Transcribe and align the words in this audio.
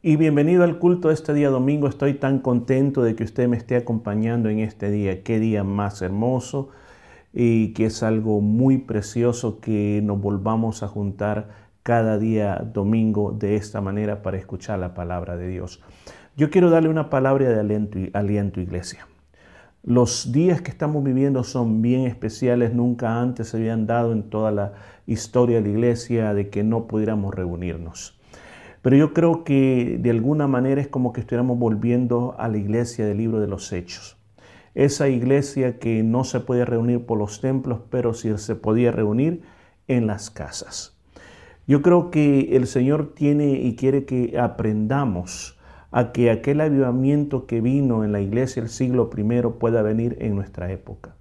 y 0.00 0.14
bienvenido 0.14 0.62
al 0.62 0.78
culto 0.78 1.08
de 1.08 1.14
este 1.14 1.34
día 1.34 1.50
domingo. 1.50 1.88
Estoy 1.88 2.14
tan 2.14 2.38
contento 2.38 3.02
de 3.02 3.16
que 3.16 3.24
usted 3.24 3.48
me 3.48 3.56
esté 3.56 3.74
acompañando 3.74 4.48
en 4.48 4.60
este 4.60 4.90
día. 4.92 5.24
Qué 5.24 5.40
día 5.40 5.64
más 5.64 6.02
hermoso 6.02 6.68
y 7.32 7.72
que 7.72 7.86
es 7.86 8.04
algo 8.04 8.40
muy 8.40 8.78
precioso 8.78 9.60
que 9.60 10.00
nos 10.04 10.20
volvamos 10.20 10.84
a 10.84 10.88
juntar 10.88 11.48
cada 11.82 12.16
día 12.16 12.56
domingo 12.72 13.32
de 13.32 13.56
esta 13.56 13.80
manera 13.80 14.22
para 14.22 14.36
escuchar 14.36 14.78
la 14.78 14.94
palabra 14.94 15.36
de 15.36 15.48
Dios. 15.48 15.82
Yo 16.36 16.50
quiero 16.50 16.70
darle 16.70 16.90
una 16.90 17.10
palabra 17.10 17.48
de 17.48 17.58
aliento, 17.58 17.98
aliento 18.12 18.60
iglesia. 18.60 19.08
Los 19.82 20.30
días 20.30 20.60
que 20.60 20.70
estamos 20.70 21.02
viviendo 21.02 21.42
son 21.42 21.82
bien 21.82 22.06
especiales, 22.06 22.72
nunca 22.72 23.20
antes 23.20 23.48
se 23.48 23.56
habían 23.56 23.86
dado 23.86 24.12
en 24.12 24.24
toda 24.30 24.52
la 24.52 24.74
historia 25.06 25.56
de 25.56 25.62
la 25.62 25.68
iglesia 25.70 26.34
de 26.34 26.50
que 26.50 26.62
no 26.62 26.86
pudiéramos 26.86 27.34
reunirnos. 27.34 28.17
Pero 28.82 28.96
yo 28.96 29.12
creo 29.12 29.44
que 29.44 29.98
de 30.00 30.10
alguna 30.10 30.46
manera 30.46 30.80
es 30.80 30.88
como 30.88 31.12
que 31.12 31.20
estuviéramos 31.20 31.58
volviendo 31.58 32.34
a 32.38 32.48
la 32.48 32.58
iglesia 32.58 33.06
del 33.06 33.18
libro 33.18 33.40
de 33.40 33.48
los 33.48 33.72
hechos. 33.72 34.16
Esa 34.74 35.08
iglesia 35.08 35.78
que 35.78 36.02
no 36.02 36.24
se 36.24 36.40
puede 36.40 36.64
reunir 36.64 37.04
por 37.04 37.18
los 37.18 37.40
templos, 37.40 37.80
pero 37.90 38.14
sí 38.14 38.30
se 38.36 38.54
podía 38.54 38.92
reunir 38.92 39.42
en 39.88 40.06
las 40.06 40.30
casas. 40.30 40.96
Yo 41.66 41.82
creo 41.82 42.10
que 42.10 42.56
el 42.56 42.66
Señor 42.66 43.12
tiene 43.14 43.60
y 43.60 43.74
quiere 43.76 44.04
que 44.04 44.38
aprendamos 44.38 45.58
a 45.90 46.12
que 46.12 46.30
aquel 46.30 46.60
avivamiento 46.60 47.46
que 47.46 47.60
vino 47.60 48.04
en 48.04 48.12
la 48.12 48.20
iglesia 48.20 48.62
del 48.62 48.70
siglo 48.70 49.10
I 49.16 49.42
pueda 49.58 49.82
venir 49.82 50.16
en 50.20 50.34
nuestra 50.34 50.70
época. 50.70 51.16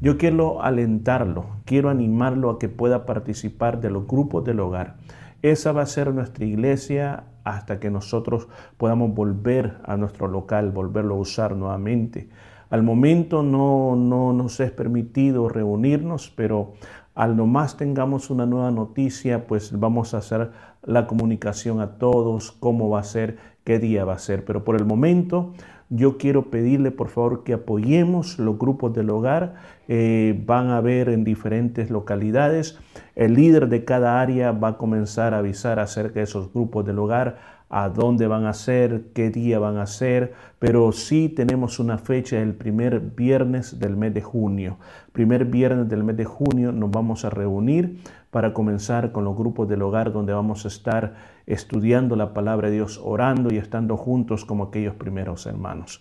Yo 0.00 0.16
quiero 0.16 0.62
alentarlo, 0.62 1.46
quiero 1.66 1.90
animarlo 1.90 2.48
a 2.48 2.58
que 2.58 2.70
pueda 2.70 3.04
participar 3.04 3.80
de 3.80 3.90
los 3.90 4.06
grupos 4.06 4.44
del 4.44 4.60
hogar 4.60 4.96
esa 5.42 5.72
va 5.72 5.82
a 5.82 5.86
ser 5.86 6.12
nuestra 6.14 6.44
iglesia 6.44 7.24
hasta 7.44 7.80
que 7.80 7.90
nosotros 7.90 8.48
podamos 8.76 9.14
volver 9.14 9.78
a 9.84 9.96
nuestro 9.96 10.28
local, 10.28 10.70
volverlo 10.70 11.14
a 11.14 11.18
usar 11.18 11.56
nuevamente. 11.56 12.28
Al 12.68 12.82
momento 12.82 13.42
no, 13.42 13.96
no 13.96 14.32
nos 14.32 14.60
es 14.60 14.70
permitido 14.70 15.48
reunirnos, 15.48 16.30
pero 16.30 16.74
al 17.14 17.36
nomás 17.36 17.76
tengamos 17.76 18.30
una 18.30 18.46
nueva 18.46 18.70
noticia, 18.70 19.46
pues 19.46 19.78
vamos 19.78 20.14
a 20.14 20.18
hacer 20.18 20.52
la 20.82 21.06
comunicación 21.06 21.80
a 21.80 21.98
todos, 21.98 22.52
cómo 22.52 22.88
va 22.88 23.00
a 23.00 23.04
ser, 23.04 23.38
qué 23.64 23.78
día 23.78 24.04
va 24.04 24.14
a 24.14 24.18
ser. 24.18 24.44
Pero 24.44 24.64
por 24.64 24.76
el 24.76 24.84
momento 24.84 25.52
yo 25.88 26.18
quiero 26.18 26.50
pedirle 26.50 26.92
por 26.92 27.08
favor 27.08 27.42
que 27.42 27.52
apoyemos 27.52 28.38
los 28.38 28.56
grupos 28.58 28.94
del 28.94 29.10
hogar. 29.10 29.56
Eh, 29.88 30.40
van 30.46 30.70
a 30.70 30.80
ver 30.80 31.08
en 31.08 31.24
diferentes 31.24 31.90
localidades. 31.90 32.78
El 33.20 33.34
líder 33.34 33.68
de 33.68 33.84
cada 33.84 34.22
área 34.22 34.50
va 34.50 34.68
a 34.68 34.78
comenzar 34.78 35.34
a 35.34 35.40
avisar 35.40 35.78
acerca 35.78 36.20
de 36.20 36.22
esos 36.22 36.50
grupos 36.54 36.86
del 36.86 36.98
hogar 36.98 37.36
a 37.68 37.90
dónde 37.90 38.26
van 38.26 38.46
a 38.46 38.54
ser, 38.54 39.08
qué 39.12 39.28
día 39.28 39.58
van 39.58 39.76
a 39.76 39.86
ser, 39.86 40.32
pero 40.58 40.90
sí 40.92 41.28
tenemos 41.28 41.78
una 41.78 41.98
fecha 41.98 42.40
el 42.40 42.54
primer 42.54 42.98
viernes 43.00 43.78
del 43.78 43.94
mes 43.98 44.14
de 44.14 44.22
junio. 44.22 44.78
Primer 45.12 45.44
viernes 45.44 45.86
del 45.90 46.02
mes 46.02 46.16
de 46.16 46.24
junio 46.24 46.72
nos 46.72 46.90
vamos 46.90 47.26
a 47.26 47.28
reunir 47.28 48.00
para 48.30 48.54
comenzar 48.54 49.12
con 49.12 49.24
los 49.24 49.36
grupos 49.36 49.68
del 49.68 49.82
hogar 49.82 50.14
donde 50.14 50.32
vamos 50.32 50.64
a 50.64 50.68
estar 50.68 51.16
estudiando 51.44 52.16
la 52.16 52.32
palabra 52.32 52.68
de 52.68 52.76
Dios, 52.76 52.98
orando 53.04 53.52
y 53.52 53.58
estando 53.58 53.98
juntos 53.98 54.46
como 54.46 54.64
aquellos 54.64 54.94
primeros 54.94 55.44
hermanos. 55.44 56.00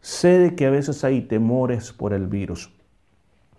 Sé 0.00 0.38
de 0.38 0.54
que 0.54 0.64
a 0.64 0.70
veces 0.70 1.04
hay 1.04 1.20
temores 1.20 1.92
por 1.92 2.14
el 2.14 2.26
virus, 2.26 2.72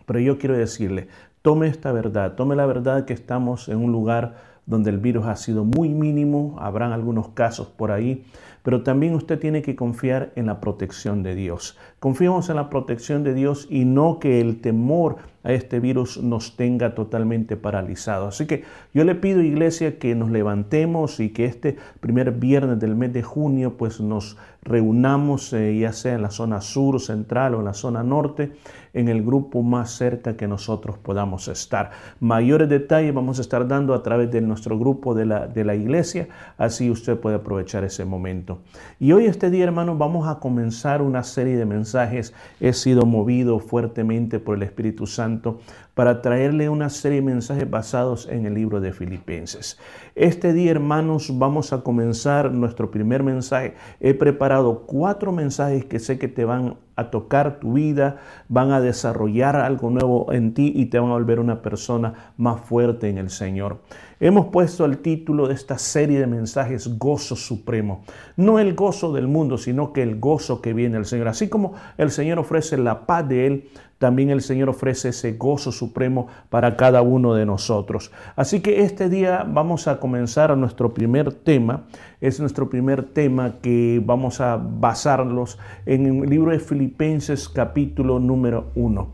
pero 0.08 0.20
yo 0.20 0.40
quiero 0.40 0.58
decirle, 0.58 1.08
tome 1.46 1.68
esta 1.68 1.92
verdad, 1.92 2.34
tome 2.34 2.56
la 2.56 2.66
verdad 2.66 3.06
que 3.06 3.14
estamos 3.14 3.70
en 3.70 3.78
un 3.78 3.92
lugar 3.92 4.34
donde 4.66 4.90
el 4.90 4.98
virus 4.98 5.28
ha 5.28 5.36
sido 5.36 5.64
muy 5.64 5.90
mínimo, 5.90 6.56
habrán 6.58 6.92
algunos 6.92 7.28
casos 7.28 7.68
por 7.68 7.92
ahí, 7.92 8.26
pero 8.66 8.82
también 8.82 9.14
usted 9.14 9.38
tiene 9.38 9.62
que 9.62 9.76
confiar 9.76 10.34
en 10.36 10.48
la 10.48 10.60
protección 10.60 11.22
de 11.22 11.36
Dios. 11.36 11.78
Confiemos 12.00 12.50
en 12.50 12.56
la 12.56 12.72
protección 12.72 13.24
de 13.24 13.36
Dios 13.36 13.68
y 13.70 13.86
no 13.86 14.18
que 14.18 14.42
el 14.42 14.60
temor 14.60 15.18
a 15.44 15.54
este 15.54 15.80
virus 15.80 16.18
nos 16.18 16.58
tenga 16.58 16.96
totalmente 16.96 17.58
paralizados. 17.58 18.34
Así 18.34 18.48
que 18.48 18.64
yo 18.96 19.04
le 19.04 19.14
pido, 19.14 19.44
iglesia, 19.44 20.00
que 20.00 20.16
nos 20.16 20.32
levantemos 20.32 21.20
y 21.20 21.30
que 21.30 21.46
este 21.46 21.78
primer 22.00 22.32
viernes 22.32 22.80
del 22.80 22.96
mes 22.96 23.14
de 23.14 23.22
junio, 23.22 23.78
pues 23.78 24.02
nos 24.02 24.36
reunamos, 24.64 25.54
eh, 25.54 25.78
ya 25.78 25.94
sea 25.94 26.16
en 26.16 26.24
la 26.24 26.32
zona 26.32 26.62
sur, 26.62 27.00
central 27.00 27.54
o 27.54 27.60
en 27.60 27.66
la 27.66 27.76
zona 27.76 28.02
norte, 28.02 28.54
en 28.96 29.08
el 29.08 29.24
grupo 29.24 29.62
más 29.62 29.92
cerca 29.92 30.36
que 30.36 30.48
nosotros 30.48 30.98
podamos 30.98 31.48
estar. 31.48 31.92
Mayores 32.20 32.68
detalles 32.68 33.14
vamos 33.14 33.38
a 33.38 33.42
estar 33.42 33.68
dando 33.68 33.94
a 33.94 34.02
través 34.02 34.32
de 34.32 34.42
nuestro 34.42 34.80
grupo 34.80 35.14
de 35.14 35.28
la, 35.28 35.46
de 35.46 35.64
la 35.64 35.76
iglesia, 35.76 36.28
así 36.58 36.90
usted 36.90 37.20
puede 37.20 37.36
aprovechar 37.36 37.84
ese 37.84 38.04
momento. 38.04 38.55
Y 39.00 39.12
hoy 39.12 39.26
este 39.26 39.50
día, 39.50 39.64
hermanos, 39.66 39.98
vamos 39.98 40.28
a 40.28 40.40
comenzar 40.40 41.02
una 41.02 41.24
serie 41.24 41.58
de 41.58 41.66
mensajes. 41.66 42.34
He 42.60 42.74
sido 42.74 43.06
movido 43.06 43.60
fuertemente 43.60 44.40
por 44.40 44.58
el 44.58 44.64
Espíritu 44.64 45.08
Santo 45.08 45.60
para 45.96 46.22
traerle 46.22 46.70
una 46.70 46.90
serie 46.90 47.22
de 47.22 47.26
mensajes 47.26 47.70
basados 47.70 48.28
en 48.30 48.46
el 48.46 48.54
libro 48.54 48.82
de 48.82 48.92
Filipenses. 48.92 49.80
Este 50.14 50.54
día, 50.54 50.72
hermanos, 50.72 51.32
vamos 51.34 51.74
a 51.74 51.82
comenzar 51.82 52.52
nuestro 52.52 52.92
primer 52.92 53.24
mensaje. 53.24 53.76
He 54.02 54.14
preparado 54.14 54.82
cuatro 54.86 55.32
mensajes 55.32 55.86
que 55.86 56.00
sé 56.00 56.20
que 56.20 56.28
te 56.28 56.46
van 56.46 56.76
a 56.98 57.10
tocar 57.10 57.60
tu 57.60 57.74
vida, 57.74 58.18
van 58.50 58.72
a 58.72 58.82
desarrollar 58.82 59.56
algo 59.56 59.90
nuevo 59.90 60.32
en 60.32 60.54
ti 60.54 60.72
y 60.76 60.86
te 60.88 61.00
van 61.00 61.12
a 61.12 61.14
volver 61.14 61.40
una 61.40 61.62
persona 61.62 62.34
más 62.38 62.62
fuerte 62.62 63.10
en 63.10 63.18
el 63.18 63.30
Señor. 63.30 63.80
Hemos 64.20 64.48
puesto 64.48 64.86
el 64.86 65.00
título 65.00 65.48
de 65.48 65.54
esta 65.54 65.78
serie 65.78 66.20
de 66.20 66.28
mensajes 66.28 66.98
Gozo 66.98 67.36
Supremo. 67.36 68.04
No 68.38 68.60
el 68.60 68.74
gozo 68.74 69.12
del 69.12 69.28
mundo, 69.28 69.58
sino 69.58 69.92
que 69.92 70.04
el 70.04 70.20
gozo 70.20 70.62
que 70.62 70.74
viene 70.74 70.96
del 70.96 71.06
Señor. 71.06 71.28
Así 71.28 71.50
como 71.50 71.74
el 71.98 72.12
Señor 72.12 72.40
ofrece 72.40 72.78
la 72.78 73.06
paz 73.06 73.28
de 73.28 73.48
Él, 73.48 73.70
también 73.98 74.30
el 74.30 74.42
Señor 74.42 74.70
ofrece 74.70 75.10
ese 75.10 75.34
gozo 75.34 75.72
supremo 75.72 76.28
para 76.50 76.76
cada 76.76 77.02
uno 77.02 77.34
de 77.34 77.46
nosotros. 77.46 78.12
Así 78.36 78.60
que 78.60 78.82
este 78.82 79.10
día 79.10 79.46
vamos 79.48 79.88
a 79.88 80.00
comenzar 80.00 80.56
nuestro 80.58 80.94
primer 80.94 81.32
tema. 81.34 81.86
Es 82.20 82.40
nuestro 82.40 82.70
primer 82.70 83.04
tema 83.14 83.60
que 83.62 84.02
vamos 84.06 84.42
a 84.42 84.58
basarlos 84.58 85.58
en 85.86 86.24
el 86.24 86.30
libro 86.30 86.52
de 86.52 86.60
Filipenses 86.60 87.48
capítulo 87.48 88.20
número 88.20 88.72
1. 88.76 89.12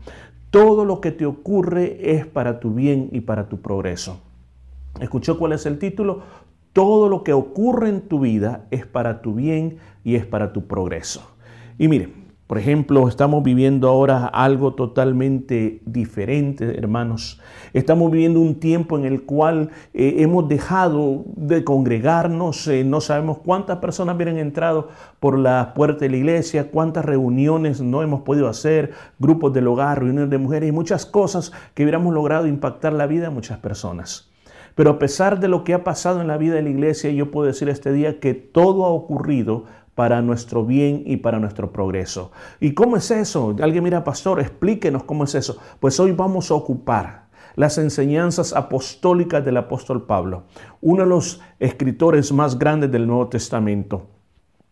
Todo 0.50 0.84
lo 0.84 1.00
que 1.00 1.12
te 1.12 1.26
ocurre 1.26 2.16
es 2.16 2.26
para 2.26 2.60
tu 2.60 2.74
bien 2.74 3.08
y 3.12 3.20
para 3.20 3.48
tu 3.48 3.60
progreso. 3.60 4.20
¿Escuchó 5.00 5.38
cuál 5.38 5.52
es 5.52 5.64
el 5.64 5.78
título? 5.78 6.22
Todo 6.72 7.08
lo 7.08 7.22
que 7.22 7.32
ocurre 7.32 7.88
en 7.88 8.02
tu 8.02 8.20
vida 8.20 8.66
es 8.70 8.84
para 8.84 9.22
tu 9.22 9.34
bien 9.34 9.78
y 10.04 10.16
es 10.16 10.26
para 10.26 10.52
tu 10.52 10.66
progreso. 10.66 11.22
Y 11.78 11.88
miren, 11.88 12.21
por 12.52 12.58
ejemplo, 12.58 13.08
estamos 13.08 13.42
viviendo 13.42 13.88
ahora 13.88 14.26
algo 14.26 14.74
totalmente 14.74 15.80
diferente, 15.86 16.76
hermanos. 16.76 17.40
Estamos 17.72 18.10
viviendo 18.10 18.40
un 18.40 18.60
tiempo 18.60 18.98
en 18.98 19.06
el 19.06 19.22
cual 19.22 19.70
eh, 19.94 20.16
hemos 20.18 20.46
dejado 20.50 21.24
de 21.34 21.64
congregarnos, 21.64 22.68
eh, 22.68 22.84
no 22.84 23.00
sabemos 23.00 23.38
cuántas 23.38 23.78
personas 23.78 24.18
vienen 24.18 24.36
entrado 24.36 24.88
por 25.18 25.38
la 25.38 25.72
puerta 25.72 26.00
de 26.00 26.10
la 26.10 26.18
iglesia, 26.18 26.70
cuántas 26.70 27.06
reuniones 27.06 27.80
no 27.80 28.02
hemos 28.02 28.20
podido 28.20 28.48
hacer, 28.48 28.92
grupos 29.18 29.54
del 29.54 29.68
hogar, 29.68 30.00
reuniones 30.00 30.28
de 30.28 30.36
mujeres 30.36 30.68
y 30.68 30.72
muchas 30.72 31.06
cosas 31.06 31.52
que 31.72 31.84
hubiéramos 31.84 32.12
logrado 32.12 32.46
impactar 32.46 32.92
la 32.92 33.06
vida 33.06 33.22
de 33.22 33.30
muchas 33.30 33.60
personas. 33.60 34.30
Pero 34.74 34.90
a 34.90 34.98
pesar 34.98 35.40
de 35.40 35.48
lo 35.48 35.64
que 35.64 35.74
ha 35.74 35.84
pasado 35.84 36.20
en 36.20 36.26
la 36.26 36.38
vida 36.38 36.54
de 36.54 36.62
la 36.62 36.70
iglesia, 36.70 37.10
yo 37.10 37.30
puedo 37.30 37.46
decir 37.46 37.68
este 37.68 37.92
día 37.92 38.20
que 38.20 38.34
todo 38.34 38.84
ha 38.84 38.90
ocurrido 38.90 39.64
para 39.94 40.22
nuestro 40.22 40.64
bien 40.64 41.02
y 41.06 41.18
para 41.18 41.38
nuestro 41.38 41.72
progreso. 41.72 42.32
¿Y 42.60 42.72
cómo 42.72 42.96
es 42.96 43.10
eso? 43.10 43.54
Alguien 43.60 43.84
mira, 43.84 44.04
pastor, 44.04 44.40
explíquenos 44.40 45.04
cómo 45.04 45.24
es 45.24 45.34
eso. 45.34 45.58
Pues 45.80 46.00
hoy 46.00 46.12
vamos 46.12 46.50
a 46.50 46.54
ocupar 46.54 47.22
las 47.54 47.76
enseñanzas 47.78 48.54
apostólicas 48.54 49.44
del 49.44 49.58
apóstol 49.58 50.06
Pablo, 50.06 50.44
uno 50.80 51.02
de 51.02 51.08
los 51.08 51.40
escritores 51.58 52.32
más 52.32 52.58
grandes 52.58 52.90
del 52.90 53.06
Nuevo 53.06 53.28
Testamento. 53.28 54.06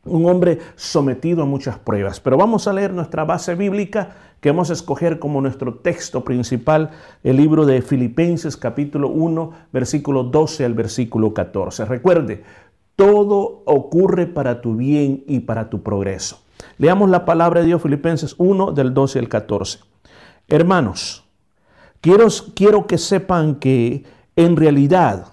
Un 0.07 0.25
hombre 0.25 0.59
sometido 0.77 1.43
a 1.43 1.47
muchas 1.47 1.79
pruebas. 1.79 2.21
Pero 2.21 2.39
vamos 2.39 2.67
a 2.67 2.73
leer 2.73 2.95
nuestra 2.95 3.27
base 3.27 3.55
bíblica 3.55 4.17
que 4.41 4.51
vamos 4.51 4.71
a 4.71 4.73
escoger 4.73 5.19
como 5.19 5.43
nuestro 5.43 5.75
texto 5.75 6.25
principal, 6.25 6.93
el 7.23 7.37
libro 7.37 7.67
de 7.67 7.83
Filipenses 7.83 8.57
capítulo 8.57 9.09
1, 9.09 9.53
versículo 9.71 10.25
12 10.25 10.65
al 10.65 10.73
versículo 10.73 11.35
14. 11.35 11.85
Recuerde, 11.85 12.43
todo 13.01 13.63
ocurre 13.65 14.27
para 14.27 14.61
tu 14.61 14.77
bien 14.77 15.25
y 15.27 15.41
para 15.41 15.71
tu 15.71 15.83
progreso. 15.83 16.41
Leamos 16.77 17.09
la 17.09 17.25
palabra 17.25 17.61
de 17.61 17.69
Dios, 17.69 17.81
Filipenses 17.81 18.35
1, 18.37 18.73
del 18.73 18.93
12 18.93 19.21
al 19.21 19.29
14. 19.31 19.79
Hermanos, 20.49 21.25
quiero, 22.03 22.27
quiero 22.55 22.87
que 22.87 22.99
sepan 22.99 23.55
que 23.55 24.05
en 24.37 24.55
realidad 24.55 25.29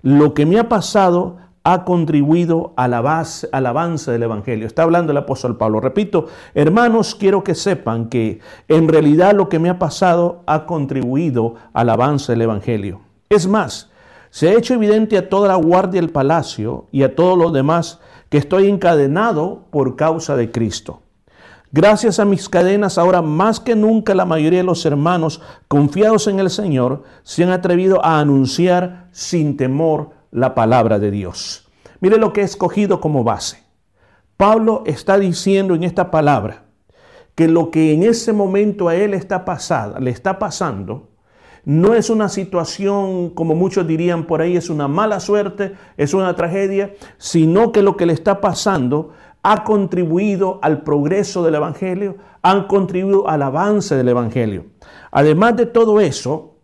lo 0.00 0.32
que 0.32 0.46
me 0.46 0.58
ha 0.58 0.70
pasado 0.70 1.36
ha 1.64 1.84
contribuido 1.84 2.72
al 2.76 2.94
avance 2.94 4.10
del 4.10 4.22
Evangelio. 4.22 4.66
Está 4.66 4.84
hablando 4.84 5.12
el 5.12 5.18
apóstol 5.18 5.58
Pablo. 5.58 5.80
Repito, 5.80 6.28
hermanos, 6.54 7.14
quiero 7.14 7.44
que 7.44 7.54
sepan 7.54 8.08
que 8.08 8.40
en 8.68 8.88
realidad 8.88 9.34
lo 9.34 9.50
que 9.50 9.58
me 9.58 9.68
ha 9.68 9.78
pasado 9.78 10.44
ha 10.46 10.64
contribuido 10.64 11.56
al 11.74 11.90
avance 11.90 12.32
del 12.32 12.40
Evangelio. 12.40 13.02
Es 13.28 13.46
más, 13.46 13.91
Se 14.32 14.48
ha 14.48 14.54
hecho 14.54 14.72
evidente 14.72 15.18
a 15.18 15.28
toda 15.28 15.46
la 15.46 15.56
guardia 15.56 16.00
del 16.00 16.08
palacio 16.08 16.86
y 16.90 17.02
a 17.02 17.14
todos 17.14 17.36
los 17.36 17.52
demás 17.52 18.00
que 18.30 18.38
estoy 18.38 18.66
encadenado 18.66 19.66
por 19.70 19.94
causa 19.94 20.36
de 20.36 20.50
Cristo. 20.50 21.02
Gracias 21.70 22.18
a 22.18 22.24
mis 22.24 22.48
cadenas, 22.48 22.96
ahora 22.96 23.20
más 23.20 23.60
que 23.60 23.76
nunca 23.76 24.14
la 24.14 24.24
mayoría 24.24 24.60
de 24.60 24.64
los 24.64 24.86
hermanos 24.86 25.42
confiados 25.68 26.28
en 26.28 26.40
el 26.40 26.48
Señor 26.48 27.02
se 27.22 27.44
han 27.44 27.50
atrevido 27.50 28.02
a 28.02 28.20
anunciar 28.20 29.08
sin 29.12 29.58
temor 29.58 30.12
la 30.30 30.54
palabra 30.54 30.98
de 30.98 31.10
Dios. 31.10 31.68
Mire 32.00 32.16
lo 32.16 32.32
que 32.32 32.40
he 32.40 32.44
escogido 32.44 33.02
como 33.02 33.24
base. 33.24 33.62
Pablo 34.38 34.82
está 34.86 35.18
diciendo 35.18 35.74
en 35.74 35.84
esta 35.84 36.10
palabra 36.10 36.64
que 37.34 37.48
lo 37.48 37.70
que 37.70 37.92
en 37.92 38.02
ese 38.02 38.32
momento 38.32 38.88
a 38.88 38.94
él 38.94 39.12
está 39.12 39.44
pasada, 39.44 40.00
le 40.00 40.10
está 40.10 40.38
pasando, 40.38 41.11
no 41.64 41.94
es 41.94 42.10
una 42.10 42.28
situación, 42.28 43.30
como 43.30 43.54
muchos 43.54 43.86
dirían 43.86 44.26
por 44.26 44.42
ahí, 44.42 44.56
es 44.56 44.68
una 44.68 44.88
mala 44.88 45.20
suerte, 45.20 45.74
es 45.96 46.12
una 46.12 46.34
tragedia, 46.34 46.94
sino 47.18 47.70
que 47.70 47.82
lo 47.82 47.96
que 47.96 48.06
le 48.06 48.12
está 48.12 48.40
pasando 48.40 49.10
ha 49.44 49.62
contribuido 49.64 50.58
al 50.62 50.82
progreso 50.82 51.42
del 51.44 51.56
Evangelio, 51.56 52.16
han 52.42 52.66
contribuido 52.66 53.28
al 53.28 53.42
avance 53.42 53.94
del 53.94 54.08
Evangelio. 54.08 54.66
Además 55.12 55.56
de 55.56 55.66
todo 55.66 56.00
eso, 56.00 56.56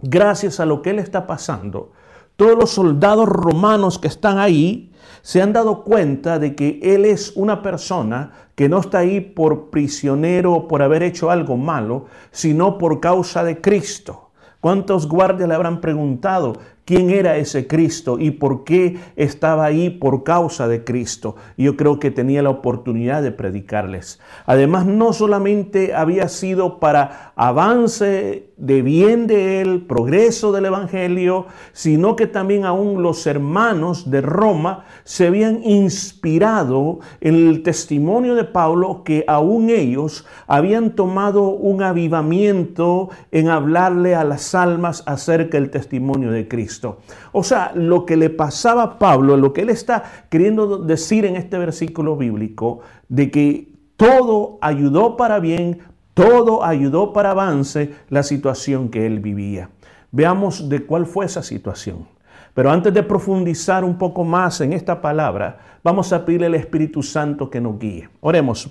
gracias 0.00 0.58
a 0.58 0.66
lo 0.66 0.82
que 0.82 0.90
él 0.90 0.98
está 0.98 1.26
pasando, 1.26 1.92
todos 2.34 2.56
los 2.58 2.70
soldados 2.70 3.28
romanos 3.28 3.98
que 3.98 4.08
están 4.08 4.38
ahí 4.38 4.92
se 5.20 5.40
han 5.40 5.52
dado 5.52 5.84
cuenta 5.84 6.40
de 6.40 6.56
que 6.56 6.80
él 6.82 7.04
es 7.04 7.32
una 7.36 7.62
persona 7.62 8.32
que 8.56 8.68
no 8.68 8.80
está 8.80 8.98
ahí 8.98 9.20
por 9.20 9.70
prisionero 9.70 10.52
o 10.52 10.68
por 10.68 10.82
haber 10.82 11.04
hecho 11.04 11.30
algo 11.30 11.56
malo, 11.56 12.06
sino 12.32 12.78
por 12.78 12.98
causa 12.98 13.44
de 13.44 13.60
Cristo. 13.60 14.31
¿Cuántos 14.62 15.08
guardias 15.08 15.48
le 15.48 15.56
habrán 15.56 15.80
preguntado 15.80 16.52
quién 16.84 17.10
era 17.10 17.36
ese 17.36 17.66
Cristo 17.66 18.18
y 18.18 18.30
por 18.30 18.62
qué 18.62 18.96
estaba 19.16 19.64
ahí 19.64 19.90
por 19.90 20.24
causa 20.24 20.68
de 20.68 20.84
Cristo. 20.84 21.36
Yo 21.56 21.76
creo 21.76 21.98
que 21.98 22.10
tenía 22.10 22.42
la 22.42 22.50
oportunidad 22.50 23.22
de 23.22 23.32
predicarles. 23.32 24.20
Además, 24.46 24.86
no 24.86 25.12
solamente 25.12 25.94
había 25.94 26.28
sido 26.28 26.80
para 26.80 27.32
avance 27.34 28.51
de 28.62 28.80
bien 28.80 29.26
de 29.26 29.60
él, 29.60 29.86
progreso 29.88 30.52
del 30.52 30.66
Evangelio, 30.66 31.46
sino 31.72 32.14
que 32.14 32.28
también 32.28 32.64
aún 32.64 33.02
los 33.02 33.26
hermanos 33.26 34.08
de 34.08 34.20
Roma 34.20 34.84
se 35.02 35.26
habían 35.26 35.64
inspirado 35.64 37.00
en 37.20 37.34
el 37.34 37.64
testimonio 37.64 38.36
de 38.36 38.44
Pablo 38.44 39.02
que 39.04 39.24
aún 39.26 39.68
ellos 39.68 40.24
habían 40.46 40.94
tomado 40.94 41.48
un 41.48 41.82
avivamiento 41.82 43.10
en 43.32 43.48
hablarle 43.48 44.14
a 44.14 44.22
las 44.22 44.54
almas 44.54 45.02
acerca 45.06 45.58
del 45.58 45.70
testimonio 45.70 46.30
de 46.30 46.46
Cristo. 46.46 46.98
O 47.32 47.42
sea, 47.42 47.72
lo 47.74 48.06
que 48.06 48.16
le 48.16 48.30
pasaba 48.30 48.82
a 48.84 48.98
Pablo, 49.00 49.36
lo 49.36 49.52
que 49.52 49.62
él 49.62 49.70
está 49.70 50.04
queriendo 50.30 50.78
decir 50.78 51.24
en 51.24 51.34
este 51.34 51.58
versículo 51.58 52.16
bíblico, 52.16 52.78
de 53.08 53.32
que 53.32 53.72
todo 53.96 54.58
ayudó 54.60 55.16
para 55.16 55.40
bien, 55.40 55.80
todo 56.14 56.64
ayudó 56.64 57.12
para 57.12 57.30
avance 57.30 57.94
la 58.08 58.22
situación 58.22 58.88
que 58.88 59.06
él 59.06 59.20
vivía. 59.20 59.70
Veamos 60.10 60.68
de 60.68 60.84
cuál 60.84 61.06
fue 61.06 61.26
esa 61.26 61.42
situación. 61.42 62.06
Pero 62.54 62.70
antes 62.70 62.92
de 62.92 63.02
profundizar 63.02 63.82
un 63.82 63.96
poco 63.96 64.24
más 64.24 64.60
en 64.60 64.74
esta 64.74 65.00
palabra, 65.00 65.78
vamos 65.82 66.12
a 66.12 66.24
pedirle 66.24 66.46
al 66.46 66.54
Espíritu 66.54 67.02
Santo 67.02 67.48
que 67.48 67.60
nos 67.60 67.78
guíe. 67.78 68.10
Oremos. 68.20 68.70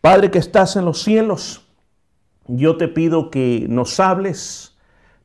Padre 0.00 0.30
que 0.30 0.38
estás 0.38 0.76
en 0.76 0.84
los 0.84 1.02
cielos, 1.02 1.66
yo 2.46 2.76
te 2.76 2.86
pido 2.86 3.30
que 3.30 3.66
nos 3.68 3.98
hables, 3.98 4.76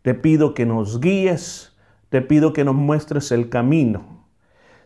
te 0.02 0.16
pido 0.16 0.56
que 0.56 0.66
nos 0.66 1.00
guíes, 1.00 1.76
te 2.10 2.22
pido 2.22 2.54
que 2.54 2.64
nos 2.64 2.74
muestres 2.74 3.32
el 3.32 3.50
camino. 3.50 4.26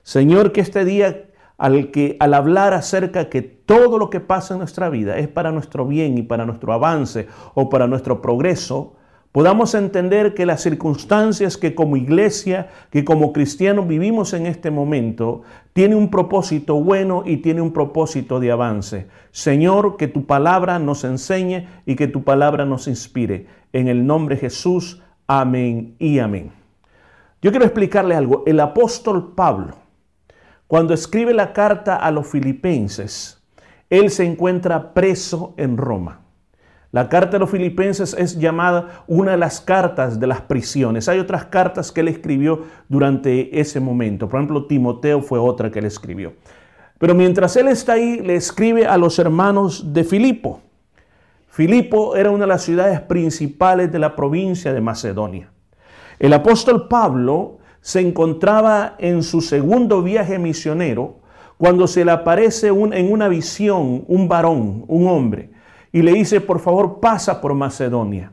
Señor, 0.03 0.51
que 0.51 0.59
este 0.59 0.83
día 0.83 1.29
al 1.57 1.91
que 1.91 2.17
al 2.19 2.33
hablar 2.33 2.73
acerca 2.73 3.29
que 3.29 3.41
todo 3.41 3.97
lo 3.97 4.09
que 4.09 4.19
pasa 4.19 4.53
en 4.53 4.59
nuestra 4.59 4.89
vida 4.89 5.17
es 5.17 5.27
para 5.27 5.51
nuestro 5.51 5.85
bien 5.85 6.17
y 6.17 6.23
para 6.23 6.45
nuestro 6.45 6.73
avance 6.73 7.27
o 7.53 7.69
para 7.69 7.87
nuestro 7.87 8.21
progreso, 8.21 8.95
podamos 9.31 9.73
entender 9.75 10.33
que 10.33 10.45
las 10.45 10.61
circunstancias 10.61 11.57
que 11.57 11.75
como 11.75 11.97
iglesia, 11.97 12.69
que 12.89 13.03
como 13.03 13.33
cristianos 13.33 13.87
vivimos 13.87 14.33
en 14.33 14.45
este 14.45 14.71
momento, 14.71 15.41
tiene 15.73 15.95
un 15.95 16.09
propósito 16.09 16.75
bueno 16.75 17.23
y 17.25 17.37
tiene 17.37 17.61
un 17.61 17.73
propósito 17.73 18.39
de 18.39 18.51
avance. 18.51 19.07
Señor, 19.31 19.97
que 19.97 20.07
tu 20.07 20.25
palabra 20.25 20.79
nos 20.79 21.03
enseñe 21.03 21.67
y 21.85 21.95
que 21.95 22.07
tu 22.07 22.23
palabra 22.23 22.65
nos 22.65 22.87
inspire. 22.87 23.47
En 23.73 23.89
el 23.89 24.05
nombre 24.05 24.35
de 24.35 24.41
Jesús, 24.41 25.01
amén 25.27 25.95
y 25.99 26.19
amén. 26.19 26.51
Yo 27.41 27.51
quiero 27.51 27.65
explicarle 27.65 28.15
algo. 28.15 28.43
El 28.45 28.59
apóstol 28.59 29.33
Pablo, 29.35 29.75
cuando 30.67 30.93
escribe 30.93 31.33
la 31.33 31.53
carta 31.53 31.95
a 31.95 32.11
los 32.11 32.27
filipenses, 32.27 33.41
él 33.89 34.09
se 34.09 34.25
encuentra 34.25 34.93
preso 34.93 35.53
en 35.57 35.77
Roma. 35.77 36.21
La 36.91 37.09
carta 37.09 37.37
a 37.37 37.39
los 37.41 37.49
filipenses 37.49 38.15
es 38.17 38.39
llamada 38.39 39.03
una 39.07 39.31
de 39.31 39.37
las 39.37 39.59
cartas 39.59 40.19
de 40.19 40.27
las 40.27 40.41
prisiones. 40.41 41.09
Hay 41.09 41.19
otras 41.19 41.45
cartas 41.45 41.91
que 41.91 42.01
él 42.01 42.07
escribió 42.07 42.63
durante 42.87 43.59
ese 43.59 43.79
momento. 43.81 44.29
Por 44.29 44.39
ejemplo, 44.39 44.65
Timoteo 44.65 45.21
fue 45.21 45.37
otra 45.37 45.69
que 45.69 45.79
él 45.79 45.85
escribió. 45.85 46.33
Pero 46.97 47.13
mientras 47.13 47.57
él 47.57 47.67
está 47.67 47.93
ahí, 47.93 48.21
le 48.21 48.35
escribe 48.35 48.87
a 48.87 48.97
los 48.97 49.19
hermanos 49.19 49.93
de 49.93 50.05
Filipo. 50.05 50.61
Filipo 51.49 52.15
era 52.15 52.31
una 52.31 52.45
de 52.45 52.47
las 52.47 52.63
ciudades 52.63 53.01
principales 53.01 53.91
de 53.91 53.99
la 53.99 54.15
provincia 54.15 54.73
de 54.73 54.81
Macedonia. 54.81 55.51
El 56.17 56.33
apóstol 56.33 56.87
Pablo 56.87 57.57
se 57.85 57.99
encontraba 57.99 58.95
en 58.97 59.21
su 59.21 59.41
segundo 59.41 60.01
viaje 60.01 60.39
misionero 60.39 61.19
cuando 61.59 61.85
se 61.85 62.03
le 62.03 62.09
aparece 62.09 62.69
en 62.69 63.11
una 63.13 63.27
visión 63.27 64.05
un 64.07 64.27
varón, 64.27 64.85
un 64.87 65.07
hombre, 65.07 65.51
y 65.91 66.01
le 66.01 66.13
dice, 66.13 66.41
por 66.41 66.59
favor, 66.59 66.99
pasa 66.99 67.39
por 67.41 67.53
Macedonia. 67.53 68.31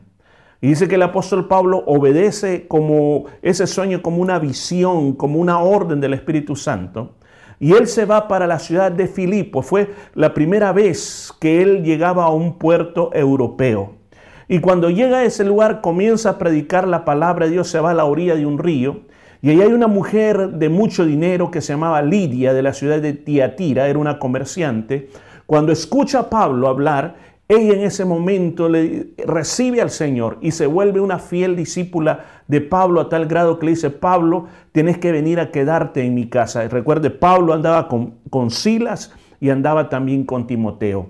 Y 0.59 0.69
dice 0.69 0.87
que 0.87 0.95
el 0.95 1.03
apóstol 1.03 1.47
Pablo 1.47 1.83
obedece 1.85 2.67
como 2.67 3.25
ese 3.43 3.67
sueño, 3.67 4.01
como 4.01 4.23
una 4.23 4.39
visión, 4.39 5.13
como 5.13 5.37
una 5.37 5.59
orden 5.59 6.01
del 6.01 6.15
Espíritu 6.15 6.55
Santo. 6.55 7.11
Y 7.59 7.73
él 7.73 7.85
se 7.85 8.05
va 8.05 8.27
para 8.27 8.47
la 8.47 8.57
ciudad 8.57 8.91
de 8.91 9.05
Filipo. 9.05 9.61
Fue 9.61 9.93
la 10.15 10.33
primera 10.33 10.71
vez 10.71 11.31
que 11.39 11.61
él 11.61 11.83
llegaba 11.83 12.23
a 12.23 12.33
un 12.33 12.57
puerto 12.57 13.11
europeo. 13.13 13.97
Y 14.47 14.61
cuando 14.61 14.89
llega 14.89 15.19
a 15.19 15.25
ese 15.25 15.43
lugar 15.43 15.81
comienza 15.81 16.31
a 16.31 16.37
predicar 16.39 16.87
la 16.87 17.05
palabra 17.05 17.45
de 17.45 17.51
Dios, 17.51 17.67
se 17.67 17.79
va 17.79 17.91
a 17.91 17.93
la 17.93 18.05
orilla 18.05 18.35
de 18.35 18.47
un 18.47 18.57
río. 18.57 19.12
Y 19.43 19.49
ahí 19.49 19.61
hay 19.61 19.73
una 19.73 19.87
mujer 19.87 20.51
de 20.51 20.69
mucho 20.69 21.05
dinero 21.05 21.51
que 21.51 21.59
se 21.59 21.73
llamaba 21.73 22.01
Lidia 22.01 22.53
de 22.53 22.61
la 22.61 22.71
ciudad 22.71 23.01
de 23.01 23.11
Tiatira, 23.11 23.89
era 23.89 23.99
una 23.99 24.17
comerciante. 24.17 25.09
Cuando 25.45 25.73
escucha 25.73 26.19
a 26.19 26.29
Pablo 26.29 26.69
hablar, 26.69 27.17
ella 27.49 27.73
en 27.73 27.81
ese 27.81 28.05
momento 28.05 28.69
le 28.69 29.07
recibe 29.27 29.81
al 29.81 29.89
Señor 29.89 30.37
y 30.39 30.51
se 30.51 30.65
vuelve 30.65 31.01
una 31.01 31.19
fiel 31.19 31.57
discípula 31.57 32.23
de 32.47 32.61
Pablo 32.61 33.01
a 33.01 33.09
tal 33.09 33.25
grado 33.25 33.59
que 33.59 33.65
le 33.65 33.71
dice, 33.73 33.89
Pablo, 33.89 34.47
tienes 34.71 34.97
que 34.97 35.11
venir 35.11 35.41
a 35.41 35.51
quedarte 35.51 36.05
en 36.05 36.13
mi 36.13 36.29
casa. 36.29 36.63
Y 36.63 36.69
recuerde, 36.69 37.09
Pablo 37.09 37.53
andaba 37.53 37.89
con, 37.89 38.13
con 38.29 38.49
Silas 38.49 39.13
y 39.41 39.49
andaba 39.49 39.89
también 39.89 40.23
con 40.23 40.47
Timoteo. 40.47 41.09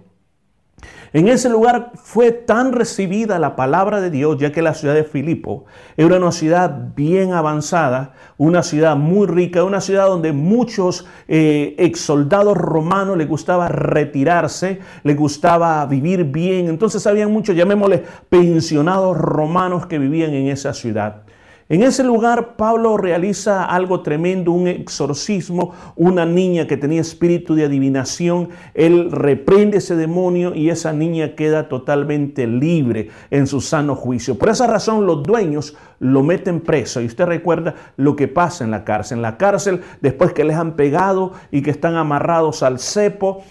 En 1.13 1.27
ese 1.27 1.47
lugar 1.47 1.91
fue 1.93 2.31
tan 2.31 2.71
recibida 2.73 3.37
la 3.37 3.55
palabra 3.55 4.01
de 4.01 4.09
Dios, 4.09 4.37
ya 4.39 4.51
que 4.51 4.63
la 4.63 4.73
ciudad 4.73 4.95
de 4.95 5.03
Filipo 5.03 5.65
era 5.95 6.17
una 6.17 6.31
ciudad 6.31 6.75
bien 6.95 7.33
avanzada, 7.33 8.13
una 8.37 8.63
ciudad 8.63 8.95
muy 8.95 9.27
rica, 9.27 9.63
una 9.63 9.79
ciudad 9.79 10.07
donde 10.07 10.33
muchos 10.33 11.05
eh, 11.27 11.75
ex 11.77 11.99
soldados 11.99 12.57
romanos 12.57 13.15
les 13.15 13.29
gustaba 13.29 13.67
retirarse, 13.67 14.79
les 15.03 15.15
gustaba 15.15 15.85
vivir 15.85 16.23
bien. 16.23 16.67
Entonces 16.67 17.05
había 17.05 17.27
muchos, 17.27 17.55
llamémosle, 17.55 18.03
pensionados 18.29 19.15
romanos 19.15 19.85
que 19.85 19.99
vivían 19.99 20.33
en 20.33 20.47
esa 20.47 20.73
ciudad. 20.73 21.23
En 21.69 21.81
ese 21.81 22.03
lugar 22.03 22.57
Pablo 22.57 22.97
realiza 22.97 23.63
algo 23.63 24.01
tremendo, 24.01 24.51
un 24.51 24.67
exorcismo, 24.67 25.73
una 25.95 26.25
niña 26.25 26.67
que 26.67 26.75
tenía 26.75 26.99
espíritu 26.99 27.55
de 27.55 27.63
adivinación, 27.63 28.49
él 28.73 29.11
reprende 29.11 29.77
ese 29.77 29.95
demonio 29.95 30.53
y 30.53 30.69
esa 30.69 30.91
niña 30.91 31.35
queda 31.35 31.69
totalmente 31.69 32.47
libre 32.47 33.09
en 33.31 33.47
su 33.47 33.61
sano 33.61 33.95
juicio. 33.95 34.37
Por 34.37 34.49
esa 34.49 34.67
razón 34.67 35.05
los 35.05 35.23
dueños 35.23 35.77
lo 36.03 36.21
meten 36.21 36.59
preso 36.59 37.01
y 37.01 37.05
usted 37.05 37.25
recuerda 37.25 37.75
lo 37.95 38.15
que 38.15 38.27
pasa 38.27 38.63
en 38.63 38.71
la 38.71 38.83
cárcel. 38.83 39.17
En 39.17 39.21
la 39.21 39.37
cárcel, 39.37 39.81
después 40.01 40.33
que 40.33 40.43
les 40.43 40.57
han 40.57 40.73
pegado 40.73 41.31
y 41.49 41.61
que 41.61 41.71
están 41.71 41.95
amarrados 41.95 42.61
al 42.61 42.79
cepo, 42.79 43.43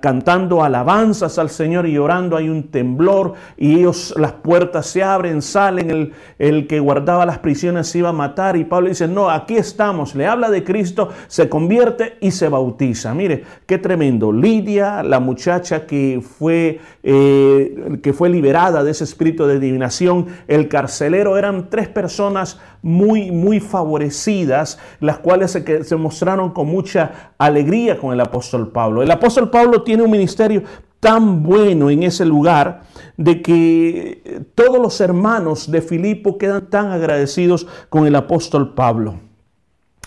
cantando 0.00 0.64
alabanzas 0.64 1.38
al 1.38 1.50
Señor 1.50 1.86
y 1.86 1.98
orando, 1.98 2.36
hay 2.36 2.48
un 2.48 2.64
temblor 2.64 3.34
y 3.58 3.80
ellos, 3.80 4.14
las 4.16 4.32
puertas 4.32 4.86
se 4.86 5.02
abren, 5.02 5.42
salen, 5.42 5.90
el, 5.90 6.12
el 6.38 6.66
que 6.66 6.80
guardaba 6.80 7.26
las 7.26 7.38
prisiones 7.38 7.88
se 7.88 7.98
iba 7.98 8.08
a 8.08 8.12
matar 8.12 8.56
y 8.56 8.64
Pablo 8.64 8.88
dice, 8.88 9.06
no, 9.06 9.28
aquí 9.28 9.56
estamos, 9.56 10.14
le 10.14 10.26
habla 10.26 10.50
de 10.50 10.64
Cristo, 10.64 11.10
se 11.26 11.48
convierte 11.48 12.16
y 12.20 12.30
se 12.30 12.48
bautiza. 12.48 13.12
Mire, 13.14 13.44
qué 13.66 13.76
tremendo. 13.78 14.32
Lidia, 14.32 15.02
la 15.02 15.20
muchacha 15.20 15.86
que 15.86 16.22
fue, 16.22 16.80
eh, 17.02 17.98
que 18.02 18.12
fue 18.14 18.30
liberada 18.30 18.82
de 18.82 18.92
ese 18.92 19.04
espíritu 19.04 19.46
de 19.46 19.56
adivinación, 19.56 20.28
el 20.48 20.68
carcelero, 20.68 21.36
eran 21.36 21.68
tres 21.68 21.81
personas 21.88 22.58
muy, 22.82 23.30
muy 23.30 23.60
favorecidas, 23.60 24.78
las 25.00 25.18
cuales 25.18 25.50
se, 25.50 25.84
se 25.84 25.96
mostraron 25.96 26.50
con 26.50 26.66
mucha 26.66 27.32
alegría 27.38 27.98
con 27.98 28.12
el 28.12 28.20
apóstol 28.20 28.70
Pablo. 28.70 29.02
El 29.02 29.10
apóstol 29.10 29.50
Pablo 29.50 29.82
tiene 29.82 30.02
un 30.02 30.10
ministerio 30.10 30.62
tan 31.02 31.42
bueno 31.42 31.90
en 31.90 32.04
ese 32.04 32.24
lugar 32.24 32.82
de 33.16 33.42
que 33.42 34.44
todos 34.54 34.78
los 34.78 35.00
hermanos 35.00 35.68
de 35.68 35.82
Filipo 35.82 36.38
quedan 36.38 36.70
tan 36.70 36.92
agradecidos 36.92 37.66
con 37.88 38.06
el 38.06 38.14
apóstol 38.14 38.74
Pablo. 38.74 39.16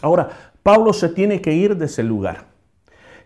Ahora, 0.01 0.29
Pablo 0.63 0.94
se 0.94 1.10
tiene 1.10 1.41
que 1.41 1.53
ir 1.53 1.75
de 1.75 1.86
ese 1.86 2.01
lugar. 2.01 2.46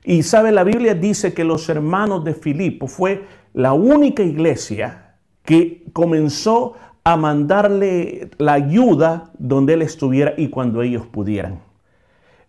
Y 0.03 0.23
sabe, 0.23 0.51
la 0.51 0.63
Biblia 0.63 0.95
dice 0.95 1.33
que 1.33 1.43
los 1.43 1.69
hermanos 1.69 2.23
de 2.23 2.33
Filipo 2.33 2.87
fue 2.87 3.25
la 3.53 3.73
única 3.73 4.23
iglesia 4.23 5.15
que 5.43 5.85
comenzó 5.93 6.73
a 7.11 7.17
mandarle 7.17 8.29
la 8.37 8.53
ayuda 8.53 9.31
donde 9.37 9.73
él 9.73 9.81
estuviera 9.81 10.33
y 10.37 10.49
cuando 10.49 10.81
ellos 10.81 11.05
pudieran. 11.07 11.59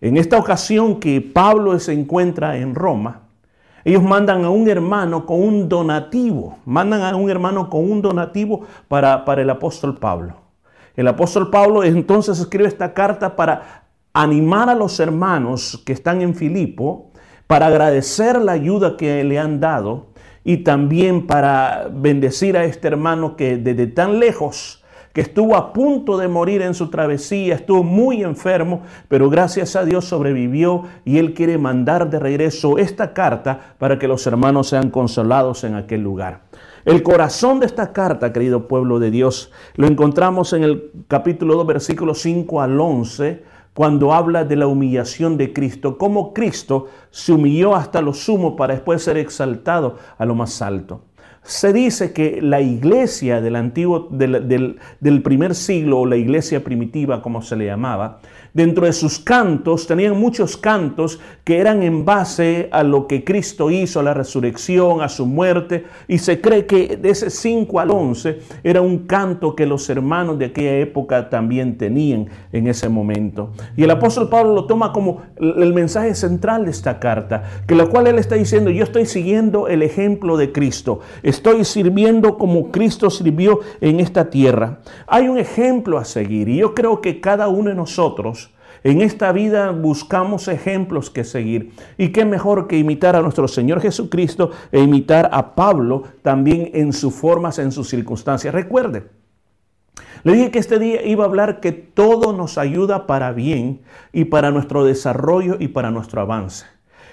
En 0.01 0.17
esta 0.17 0.39
ocasión 0.39 1.01
que 1.01 1.21
Pablo 1.21 1.79
se 1.79 1.93
encuentra 1.93 2.57
en 2.57 2.75
Roma, 2.75 3.23
ellos 3.85 4.03
mandan 4.03 4.45
a 4.45 4.51
un 4.51 4.69
hermano 4.69 5.25
con 5.25 5.43
un 5.43 5.69
donativo, 5.69 6.59
mandan 6.65 7.03
a 7.03 7.17
un 7.17 7.31
hermano 7.31 7.71
con 7.71 7.91
un 7.91 8.03
donativo 8.03 8.63
para, 8.89 9.25
para 9.25 9.43
el 9.43 9.51
apóstol 9.51 9.97
Pablo. 9.97 10.35
El 10.97 11.09
apóstol 11.09 11.51
Pablo 11.51 11.83
entonces 11.83 12.39
escribe 12.39 12.69
esta 12.69 12.93
carta 12.93 13.37
para 13.37 13.85
animar 14.13 14.69
a 14.69 14.75
los 14.75 15.01
hermanos 15.01 15.83
que 15.87 15.93
están 15.93 16.21
en 16.21 16.35
Filipo, 16.35 17.11
para 17.47 17.67
agradecer 17.67 18.41
la 18.41 18.53
ayuda 18.53 18.97
que 18.97 19.25
le 19.25 19.39
han 19.39 19.61
dado 19.61 20.10
y 20.45 20.59
también 20.59 21.27
para 21.27 21.89
bendecir 21.93 22.57
a 22.57 22.65
este 22.65 22.89
hermano 22.89 23.37
que 23.37 23.57
desde 23.57 23.87
tan 23.87 24.19
lejos 24.19 24.81
que 25.13 25.21
estuvo 25.23 25.57
a 25.57 25.73
punto 25.73 26.17
de 26.19 26.29
morir 26.29 26.63
en 26.63 26.75
su 26.75 26.89
travesía, 26.89 27.57
estuvo 27.57 27.83
muy 27.83 28.23
enfermo, 28.23 28.83
pero 29.09 29.29
gracias 29.29 29.75
a 29.75 29.85
Dios 29.85 30.05
sobrevivió 30.05 30.85
y 31.05 31.19
Él 31.19 31.35
quiere 31.35 31.59
mandar 31.59 32.11
de 32.11 32.21
regreso 32.21 32.79
esta 32.79 33.13
carta 33.13 33.75
para 33.79 33.99
que 33.99 34.07
los 34.07 34.27
hermanos 34.27 34.69
sean 34.69 34.91
consolados 34.91 35.65
en 35.65 35.75
aquel 35.75 36.03
lugar. 36.03 36.43
El 36.85 37.03
corazón 37.03 37.61
de 37.61 37.67
esta 37.67 37.93
carta, 37.93 38.33
querido 38.33 38.69
pueblo 38.69 38.99
de 39.01 39.11
Dios, 39.11 39.51
lo 39.75 39.87
encontramos 39.87 40.53
en 40.53 40.63
el 40.63 40.91
capítulo 41.09 41.57
2, 41.57 41.67
versículos 41.67 42.21
5 42.23 42.63
al 42.63 42.81
11, 42.81 43.43
cuando 43.75 44.13
habla 44.13 44.45
de 44.45 44.57
la 44.57 44.67
humillación 44.67 45.37
de 45.37 45.53
Cristo, 45.53 45.97
cómo 45.97 46.35
Cristo 46.35 46.89
se 47.11 47.33
humilló 47.33 47.75
hasta 47.75 48.03
lo 48.03 48.13
sumo 48.13 48.57
para 48.57 48.75
después 48.75 49.03
ser 49.03 49.17
exaltado 49.17 49.97
a 50.19 50.25
lo 50.25 50.35
más 50.35 50.61
alto. 50.61 51.03
Se 51.43 51.73
dice 51.73 52.13
que 52.13 52.41
la 52.43 52.61
iglesia 52.61 53.41
del 53.41 53.57
antiguo, 53.57 54.09
del, 54.11 54.77
del, 55.01 55.23
primer 55.23 55.55
siglo, 55.55 56.01
o 56.01 56.07
la 56.07 56.17
iglesia 56.17 56.63
primitiva, 56.63 57.23
como 57.23 57.41
se 57.41 57.57
le 57.57 57.65
llamaba, 57.65 58.21
dentro 58.53 58.85
de 58.85 58.93
sus 58.93 59.19
cantos, 59.19 59.87
tenían 59.87 60.19
muchos 60.19 60.57
cantos 60.57 61.21
que 61.45 61.59
eran 61.59 61.83
en 61.83 62.05
base 62.05 62.69
a 62.73 62.83
lo 62.83 63.07
que 63.07 63.25
Cristo 63.25 63.71
hizo, 63.71 64.01
a 64.01 64.03
la 64.03 64.13
resurrección, 64.13 65.03
a 65.03 65.09
su 65.09 65.25
muerte, 65.25 65.85
y 66.09 66.19
se 66.19 66.41
cree 66.41 66.67
que 66.67 66.97
de 66.97 67.11
ese 67.11 67.31
5 67.31 67.81
al 67.81 67.91
11 67.91 68.41
era 68.63 68.81
un 68.81 69.07
canto 69.07 69.57
que 69.57 69.67
los 69.67 69.89
hermanos 69.89 70.39
de 70.39 70.47
aquella 70.47 70.79
época 70.79 71.31
también 71.31 71.79
tenían 71.79 72.29
en 72.53 72.67
ese 72.67 72.89
momento. 72.89 73.53
Y 73.77 73.85
el 73.85 73.91
apóstol 73.91 74.29
Pablo 74.29 74.55
lo 74.55 74.67
toma 74.67 74.93
como 74.93 75.23
el 75.37 75.73
mensaje 75.73 76.15
central 76.15 76.65
de 76.65 76.71
esta 76.73 76.99
carta, 76.99 77.45
que 77.67 77.75
la 77.75 77.87
cual 77.87 78.09
él 78.09 78.19
está 78.19 78.35
diciendo, 78.35 78.71
yo 78.71 78.85
estoy 78.85 79.07
siguiendo 79.07 79.69
el 79.69 79.83
ejemplo 79.83 80.37
de 80.37 80.53
Cristo, 80.53 81.01
estoy 81.31 81.65
sirviendo 81.65 82.37
como 82.37 82.71
Cristo 82.71 83.09
sirvió 83.09 83.61
en 83.81 84.01
esta 84.01 84.31
tierra. 84.31 84.81
Hay 85.07 85.29
un 85.29 85.39
ejemplo 85.39 85.99
a 85.99 86.05
seguir 86.05 86.49
y 86.49 86.59
yo 86.59 86.75
creo 86.75 87.01
que 87.01 87.21
cada 87.21 87.49
uno 87.49 87.71
de 87.71 87.77
nosotros 87.77 88.51
en 88.83 89.03
esta 89.03 89.33
vida 89.33 89.73
buscamos 89.73 90.49
ejemplos 90.49 91.11
que 91.11 91.25
seguir. 91.25 91.73
Y 91.99 92.11
qué 92.11 92.25
mejor 92.25 92.67
que 92.67 92.79
imitar 92.79 93.17
a 93.17 93.23
nuestro 93.23 93.49
Señor 93.49 93.81
Jesucristo 93.81 94.51
e 94.73 94.81
imitar 94.81 95.29
a 95.33 95.55
Pablo 95.55 96.05
también 96.23 96.71
en 96.75 96.93
sus 96.93 97.15
formas, 97.15 97.59
en 97.59 97.73
sus 97.73 97.89
circunstancias. 97.89 98.55
Recuerde, 98.55 99.05
le 100.23 100.33
dije 100.33 100.51
que 100.51 100.59
este 100.59 100.79
día 100.79 101.05
iba 101.05 101.25
a 101.25 101.29
hablar 101.29 101.61
que 101.61 101.73
todo 101.73 102.33
nos 102.33 102.59
ayuda 102.59 103.07
para 103.07 103.33
bien 103.33 103.81
y 104.13 104.27
para 104.27 104.51
nuestro 104.51 104.85
desarrollo 104.85 105.57
y 105.59 105.69
para 105.69 105.91
nuestro 105.91 106.21
avance. 106.21 106.67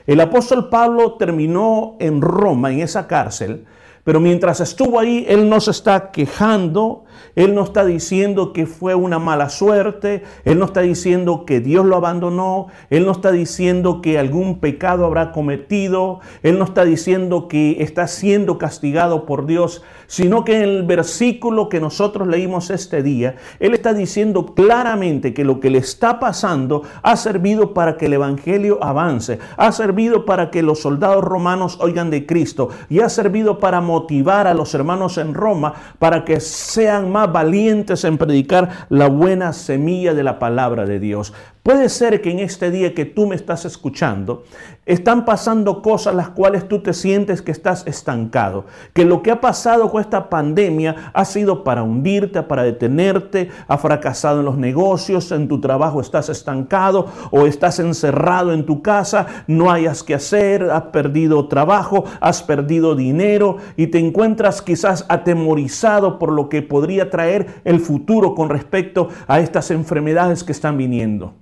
El 0.06 0.22
apóstol 0.22 0.70
Pablo 0.70 1.14
terminó 1.14 1.98
en 2.00 2.22
Roma, 2.22 2.72
en 2.72 2.80
esa 2.80 3.08
cárcel, 3.08 3.66
pero 4.08 4.22
mientras 4.22 4.62
estuvo 4.62 5.02
ahí, 5.02 5.26
él 5.28 5.50
no 5.50 5.60
se 5.60 5.72
está 5.72 6.12
quejando, 6.12 7.04
él 7.36 7.54
no 7.56 7.64
está 7.64 7.86
diciendo 7.86 8.54
que 8.54 8.66
fue 8.66 8.96
una 8.96 9.20
mala 9.20 9.50
suerte, 9.50 10.24
Él 10.46 10.60
no 10.60 10.66
está 10.66 10.82
diciendo 10.82 11.46
que 11.46 11.60
Dios 11.60 11.86
lo 11.86 11.96
abandonó, 11.96 12.68
Él 12.90 13.06
no 13.06 13.12
está 13.12 13.32
diciendo 13.32 14.02
que 14.02 14.20
algún 14.20 14.60
pecado 14.60 15.06
habrá 15.06 15.32
cometido, 15.32 16.20
Él 16.44 16.58
no 16.58 16.66
está 16.66 16.86
diciendo 16.86 17.48
que 17.48 17.82
está 17.82 18.08
siendo 18.08 18.58
castigado 18.58 19.26
por 19.26 19.46
Dios, 19.46 19.84
sino 20.08 20.46
que 20.46 20.58
en 20.58 20.64
el 20.64 20.84
versículo 20.84 21.70
que 21.70 21.80
nosotros 21.80 22.28
leímos 22.28 22.70
este 22.70 23.04
día, 23.04 23.36
Él 23.60 23.74
está 23.74 23.94
diciendo 23.94 24.54
claramente 24.56 25.34
que 25.34 25.44
lo 25.44 25.60
que 25.60 25.70
le 25.70 25.80
está 25.80 26.20
pasando 26.20 26.84
ha 27.04 27.16
servido 27.18 27.74
para 27.74 27.98
que 27.98 28.06
el 28.06 28.14
Evangelio 28.14 28.84
avance, 28.84 29.40
ha 29.58 29.72
servido 29.72 30.26
para 30.26 30.50
que 30.50 30.64
los 30.64 30.82
soldados 30.82 31.24
romanos 31.24 31.78
oigan 31.82 32.10
de 32.10 32.26
Cristo 32.26 32.70
y 32.90 33.00
ha 33.00 33.10
servido 33.10 33.60
para 33.60 33.82
motivar 33.82 34.48
a 34.48 34.54
los 34.54 34.74
hermanos 34.74 35.18
en 35.18 35.34
Roma 35.34 35.74
para 36.00 36.26
que 36.26 36.40
sean 36.40 37.07
más 37.08 37.32
valientes 37.32 38.04
en 38.04 38.18
predicar 38.18 38.88
la 38.90 39.08
buena 39.08 39.54
semilla 39.54 40.14
de 40.14 40.24
la 40.24 40.40
palabra 40.40 40.86
de 40.86 41.00
Dios. 41.00 41.34
Puede 41.68 41.90
ser 41.90 42.22
que 42.22 42.32
en 42.32 42.40
este 42.40 42.72
día 42.72 42.94
que 42.94 43.04
tú 43.04 43.28
me 43.28 43.36
estás 43.36 43.66
escuchando, 43.66 44.46
están 44.86 45.26
pasando 45.26 45.82
cosas 45.82 46.16
las 46.16 46.30
cuales 46.30 46.70
tú 46.70 46.80
te 46.80 46.94
sientes 46.94 47.42
que 47.42 47.52
estás 47.52 47.86
estancado, 47.86 48.64
que 48.94 49.04
lo 49.04 49.22
que 49.22 49.32
ha 49.32 49.42
pasado 49.42 49.92
con 49.92 50.00
esta 50.00 50.30
pandemia 50.30 51.12
ha 51.12 51.26
sido 51.26 51.66
para 51.66 51.84
hundirte, 51.84 52.42
para 52.42 52.64
detenerte, 52.64 53.50
ha 53.68 53.78
fracasado 53.78 54.40
en 54.40 54.46
los 54.46 54.58
negocios, 54.58 55.30
en 55.34 55.50
tu 55.50 55.60
trabajo 55.60 56.00
estás 56.00 56.30
estancado 56.30 57.08
o 57.32 57.46
estás 57.46 57.80
encerrado 57.80 58.54
en 58.54 58.66
tu 58.66 58.82
casa, 58.82 59.28
no 59.48 59.70
hayas 59.70 60.04
que 60.04 60.16
hacer, 60.16 60.72
has 60.72 60.84
perdido 60.84 61.50
trabajo, 61.50 62.06
has 62.22 62.44
perdido 62.44 62.96
dinero 62.96 63.58
y 63.76 63.88
te 63.88 64.00
encuentras 64.00 64.62
quizás 64.62 65.06
atemorizado 65.10 66.18
por 66.18 66.32
lo 66.32 66.48
que 66.48 66.62
podría 66.62 67.10
traer 67.10 67.62
el 67.66 67.82
futuro 67.82 68.36
con 68.36 68.48
respecto 68.48 69.10
a 69.28 69.42
estas 69.42 69.70
enfermedades 69.70 70.46
que 70.46 70.54
están 70.54 70.78
viniendo. 70.78 71.34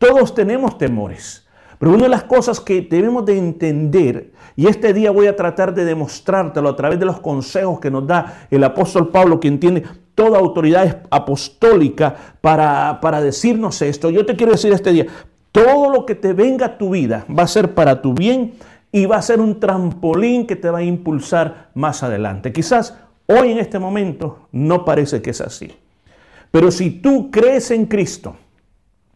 Todos 0.00 0.34
tenemos 0.34 0.78
temores. 0.78 1.46
Pero 1.78 1.92
una 1.92 2.04
de 2.04 2.08
las 2.08 2.24
cosas 2.24 2.58
que 2.58 2.80
debemos 2.80 3.26
de 3.26 3.36
entender, 3.36 4.32
y 4.56 4.66
este 4.66 4.94
día 4.94 5.10
voy 5.10 5.26
a 5.26 5.36
tratar 5.36 5.74
de 5.74 5.84
demostrártelo 5.84 6.70
a 6.70 6.76
través 6.76 6.98
de 6.98 7.04
los 7.04 7.20
consejos 7.20 7.80
que 7.80 7.90
nos 7.90 8.06
da 8.06 8.46
el 8.50 8.64
apóstol 8.64 9.10
Pablo, 9.10 9.38
quien 9.38 9.60
tiene 9.60 9.82
toda 10.14 10.38
autoridad 10.38 11.02
apostólica 11.10 12.16
para, 12.40 12.98
para 13.02 13.20
decirnos 13.20 13.82
esto, 13.82 14.08
yo 14.08 14.24
te 14.24 14.36
quiero 14.36 14.52
decir 14.52 14.72
este 14.72 14.92
día, 14.92 15.06
todo 15.52 15.90
lo 15.90 16.06
que 16.06 16.14
te 16.14 16.32
venga 16.32 16.66
a 16.66 16.78
tu 16.78 16.90
vida 16.90 17.26
va 17.30 17.42
a 17.42 17.48
ser 17.48 17.74
para 17.74 18.00
tu 18.00 18.14
bien 18.14 18.54
y 18.92 19.04
va 19.04 19.16
a 19.16 19.22
ser 19.22 19.38
un 19.38 19.60
trampolín 19.60 20.46
que 20.46 20.56
te 20.56 20.70
va 20.70 20.78
a 20.78 20.82
impulsar 20.82 21.70
más 21.74 22.02
adelante. 22.02 22.54
Quizás 22.54 22.96
hoy 23.26 23.52
en 23.52 23.58
este 23.58 23.78
momento 23.78 24.48
no 24.50 24.86
parece 24.86 25.20
que 25.20 25.30
es 25.30 25.42
así. 25.42 25.72
Pero 26.50 26.70
si 26.70 26.90
tú 26.90 27.30
crees 27.30 27.70
en 27.70 27.84
Cristo, 27.84 28.36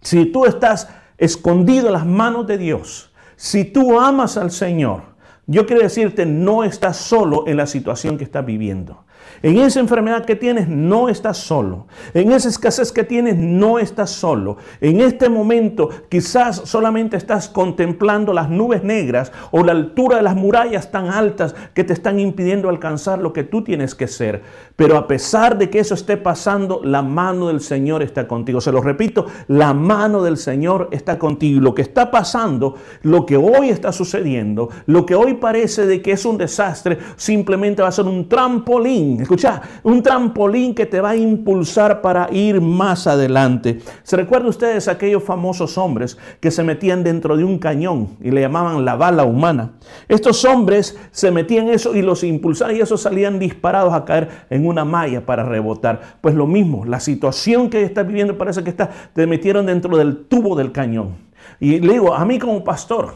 si 0.04 0.26
tú 0.26 0.44
estás 0.44 0.88
escondido 1.18 1.86
en 1.86 1.94
las 1.94 2.06
manos 2.06 2.46
de 2.46 2.58
Dios, 2.58 3.12
si 3.36 3.64
tú 3.64 3.98
amas 3.98 4.36
al 4.36 4.50
Señor, 4.50 5.02
yo 5.46 5.66
quiero 5.66 5.82
decirte, 5.82 6.24
no 6.24 6.62
estás 6.62 6.96
solo 6.96 7.44
en 7.46 7.56
la 7.56 7.66
situación 7.66 8.16
que 8.16 8.24
estás 8.24 8.44
viviendo. 8.46 9.03
En 9.42 9.58
esa 9.58 9.80
enfermedad 9.80 10.24
que 10.24 10.36
tienes 10.36 10.68
no 10.68 11.08
estás 11.08 11.38
solo. 11.38 11.86
En 12.14 12.32
esa 12.32 12.48
escasez 12.48 12.92
que 12.92 13.04
tienes 13.04 13.36
no 13.36 13.78
estás 13.78 14.10
solo. 14.10 14.56
En 14.80 15.00
este 15.00 15.28
momento 15.28 15.90
quizás 16.08 16.62
solamente 16.64 17.16
estás 17.16 17.48
contemplando 17.48 18.32
las 18.32 18.48
nubes 18.48 18.82
negras 18.84 19.32
o 19.50 19.62
la 19.62 19.72
altura 19.72 20.16
de 20.16 20.22
las 20.22 20.36
murallas 20.36 20.90
tan 20.90 21.08
altas 21.08 21.54
que 21.74 21.84
te 21.84 21.92
están 21.92 22.18
impidiendo 22.20 22.68
alcanzar 22.68 23.18
lo 23.18 23.32
que 23.32 23.44
tú 23.44 23.62
tienes 23.62 23.94
que 23.94 24.08
ser. 24.08 24.42
Pero 24.76 24.96
a 24.96 25.06
pesar 25.06 25.58
de 25.58 25.70
que 25.70 25.78
eso 25.78 25.94
esté 25.94 26.16
pasando, 26.16 26.80
la 26.82 27.02
mano 27.02 27.48
del 27.48 27.60
Señor 27.60 28.02
está 28.02 28.26
contigo. 28.26 28.60
Se 28.60 28.72
lo 28.72 28.80
repito, 28.80 29.26
la 29.48 29.74
mano 29.74 30.22
del 30.22 30.36
Señor 30.36 30.88
está 30.90 31.18
contigo. 31.18 31.60
Lo 31.60 31.74
que 31.74 31.82
está 31.82 32.10
pasando, 32.10 32.76
lo 33.02 33.26
que 33.26 33.36
hoy 33.36 33.68
está 33.68 33.92
sucediendo, 33.92 34.70
lo 34.86 35.06
que 35.06 35.14
hoy 35.14 35.34
parece 35.34 35.86
de 35.86 36.02
que 36.02 36.12
es 36.12 36.24
un 36.24 36.38
desastre, 36.38 36.98
simplemente 37.16 37.82
va 37.82 37.88
a 37.88 37.92
ser 37.92 38.06
un 38.06 38.28
trampolín 38.28 39.13
escucha, 39.22 39.62
un 39.82 40.02
trampolín 40.02 40.74
que 40.74 40.86
te 40.86 41.00
va 41.00 41.10
a 41.10 41.16
impulsar 41.16 42.02
para 42.02 42.28
ir 42.32 42.60
más 42.60 43.06
adelante. 43.06 43.80
¿Se 44.02 44.16
recuerdan 44.16 44.48
ustedes 44.48 44.88
aquellos 44.88 45.22
famosos 45.22 45.78
hombres 45.78 46.18
que 46.40 46.50
se 46.50 46.62
metían 46.62 47.04
dentro 47.04 47.36
de 47.36 47.44
un 47.44 47.58
cañón 47.58 48.16
y 48.20 48.30
le 48.30 48.40
llamaban 48.40 48.84
la 48.84 48.96
bala 48.96 49.24
humana? 49.24 49.72
Estos 50.08 50.44
hombres 50.44 50.98
se 51.10 51.30
metían 51.30 51.68
eso 51.68 51.94
y 51.94 52.02
los 52.02 52.24
impulsaban 52.24 52.76
y 52.76 52.80
esos 52.80 53.00
salían 53.02 53.38
disparados 53.38 53.92
a 53.94 54.04
caer 54.04 54.28
en 54.50 54.66
una 54.66 54.84
malla 54.84 55.24
para 55.24 55.44
rebotar. 55.44 56.18
Pues 56.20 56.34
lo 56.34 56.46
mismo, 56.46 56.84
la 56.84 57.00
situación 57.00 57.70
que 57.70 57.82
estás 57.82 58.06
viviendo 58.06 58.36
parece 58.36 58.64
que 58.64 58.70
está, 58.70 58.90
te 59.12 59.26
metieron 59.26 59.66
dentro 59.66 59.96
del 59.96 60.26
tubo 60.26 60.56
del 60.56 60.72
cañón. 60.72 61.16
Y 61.60 61.80
le 61.80 61.94
digo, 61.94 62.14
a 62.14 62.24
mí 62.24 62.38
como 62.38 62.64
pastor, 62.64 63.14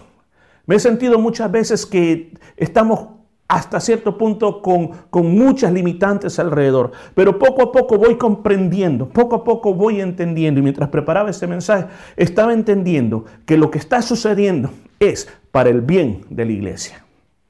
me 0.66 0.76
he 0.76 0.80
sentido 0.80 1.18
muchas 1.18 1.50
veces 1.50 1.86
que 1.86 2.34
estamos 2.56 3.17
hasta 3.48 3.80
cierto 3.80 4.18
punto 4.18 4.60
con, 4.60 4.90
con, 5.08 5.34
muchas 5.34 5.72
limitantes 5.72 6.38
alrededor. 6.38 6.92
Pero 7.14 7.38
poco 7.38 7.62
a 7.62 7.72
poco 7.72 7.96
voy 7.96 8.16
comprendiendo, 8.16 9.08
poco 9.08 9.36
a 9.36 9.44
poco 9.44 9.72
voy 9.72 10.02
entendiendo. 10.02 10.60
Y 10.60 10.62
mientras 10.62 10.90
preparaba 10.90 11.30
este 11.30 11.46
mensaje, 11.46 11.86
estaba 12.16 12.52
entendiendo 12.52 13.24
que 13.46 13.56
lo 13.56 13.70
que 13.70 13.78
está 13.78 14.02
sucediendo 14.02 14.70
es 15.00 15.28
para 15.50 15.70
el 15.70 15.80
bien 15.80 16.26
de 16.28 16.44
la 16.44 16.52
iglesia. 16.52 17.04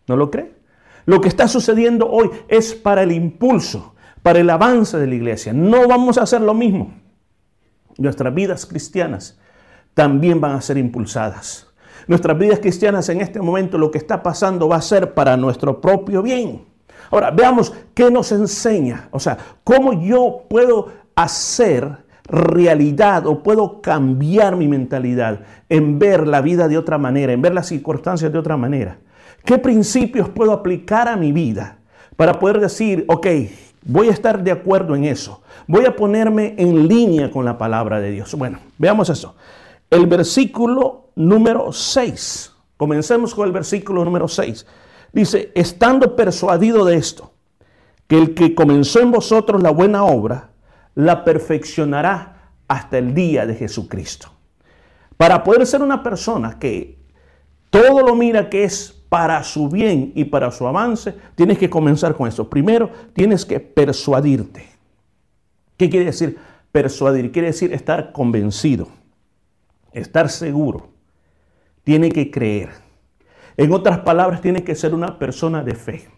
¿No 0.06 0.16
lo 0.16 0.30
cree? 0.30 0.52
Lo 1.04 1.20
que 1.20 1.28
está 1.28 1.48
sucediendo 1.48 2.08
hoy 2.08 2.30
es 2.46 2.74
para 2.74 3.02
el 3.02 3.10
impulso, 3.10 3.94
para 4.22 4.38
el 4.38 4.50
avance 4.50 4.98
de 4.98 5.06
la 5.06 5.14
iglesia. 5.16 5.52
No 5.52 5.88
vamos 5.88 6.16
a 6.16 6.22
hacer 6.22 6.42
lo 6.42 6.54
mismo. 6.54 6.94
Nuestras 7.96 8.32
vidas 8.32 8.66
cristianas 8.66 9.40
también 9.94 10.40
van 10.40 10.52
a 10.52 10.60
ser 10.60 10.78
impulsadas 10.78 11.67
nuestras 12.08 12.36
vidas 12.36 12.58
cristianas 12.58 13.08
en 13.10 13.20
este 13.20 13.40
momento, 13.40 13.78
lo 13.78 13.90
que 13.90 13.98
está 13.98 14.22
pasando 14.22 14.68
va 14.68 14.76
a 14.76 14.82
ser 14.82 15.14
para 15.14 15.36
nuestro 15.36 15.80
propio 15.80 16.22
bien. 16.22 16.64
Ahora, 17.10 17.30
veamos 17.30 17.72
qué 17.94 18.10
nos 18.10 18.32
enseña. 18.32 19.08
O 19.12 19.20
sea, 19.20 19.38
cómo 19.62 19.92
yo 19.92 20.44
puedo 20.48 20.88
hacer 21.14 21.98
realidad 22.24 23.26
o 23.26 23.42
puedo 23.42 23.80
cambiar 23.80 24.56
mi 24.56 24.68
mentalidad 24.68 25.40
en 25.68 25.98
ver 25.98 26.26
la 26.26 26.40
vida 26.40 26.68
de 26.68 26.76
otra 26.76 26.98
manera, 26.98 27.32
en 27.32 27.42
ver 27.42 27.54
las 27.54 27.68
circunstancias 27.68 28.32
de 28.32 28.38
otra 28.38 28.56
manera. 28.56 28.98
¿Qué 29.44 29.58
principios 29.58 30.28
puedo 30.28 30.52
aplicar 30.52 31.08
a 31.08 31.16
mi 31.16 31.32
vida 31.32 31.78
para 32.16 32.38
poder 32.38 32.60
decir, 32.60 33.04
ok, 33.08 33.26
voy 33.84 34.08
a 34.08 34.12
estar 34.12 34.42
de 34.42 34.50
acuerdo 34.50 34.94
en 34.94 35.04
eso? 35.04 35.42
Voy 35.66 35.86
a 35.86 35.96
ponerme 35.96 36.54
en 36.58 36.86
línea 36.88 37.30
con 37.30 37.44
la 37.44 37.56
palabra 37.56 38.00
de 38.00 38.10
Dios. 38.10 38.34
Bueno, 38.34 38.58
veamos 38.76 39.08
eso. 39.08 39.34
El 39.90 40.06
versículo 40.06 41.10
número 41.16 41.72
6. 41.72 42.52
Comencemos 42.76 43.34
con 43.34 43.46
el 43.46 43.52
versículo 43.52 44.04
número 44.04 44.28
6. 44.28 44.66
Dice, 45.12 45.50
estando 45.54 46.14
persuadido 46.14 46.84
de 46.84 46.96
esto, 46.96 47.32
que 48.06 48.18
el 48.18 48.34
que 48.34 48.54
comenzó 48.54 49.00
en 49.00 49.10
vosotros 49.10 49.62
la 49.62 49.70
buena 49.70 50.04
obra, 50.04 50.50
la 50.94 51.24
perfeccionará 51.24 52.52
hasta 52.68 52.98
el 52.98 53.14
día 53.14 53.46
de 53.46 53.54
Jesucristo. 53.54 54.28
Para 55.16 55.42
poder 55.42 55.66
ser 55.66 55.82
una 55.82 56.02
persona 56.02 56.58
que 56.58 56.98
todo 57.70 58.06
lo 58.06 58.14
mira 58.14 58.48
que 58.50 58.64
es 58.64 58.94
para 59.08 59.42
su 59.42 59.68
bien 59.68 60.12
y 60.14 60.24
para 60.24 60.50
su 60.50 60.66
avance, 60.66 61.14
tienes 61.34 61.58
que 61.58 61.70
comenzar 61.70 62.14
con 62.14 62.28
esto. 62.28 62.48
Primero, 62.48 62.90
tienes 63.14 63.44
que 63.44 63.58
persuadirte. 63.58 64.66
¿Qué 65.76 65.88
quiere 65.88 66.06
decir 66.06 66.38
persuadir? 66.70 67.32
Quiere 67.32 67.48
decir 67.48 67.72
estar 67.72 68.12
convencido, 68.12 68.88
estar 69.92 70.28
seguro 70.28 70.88
tiene 71.84 72.10
que 72.10 72.30
creer. 72.30 72.68
En 73.56 73.72
otras 73.72 74.00
palabras, 74.00 74.40
tiene 74.40 74.62
que 74.62 74.74
ser 74.74 74.94
una 74.94 75.18
persona 75.18 75.62
de 75.62 75.74
fe. 75.74 76.08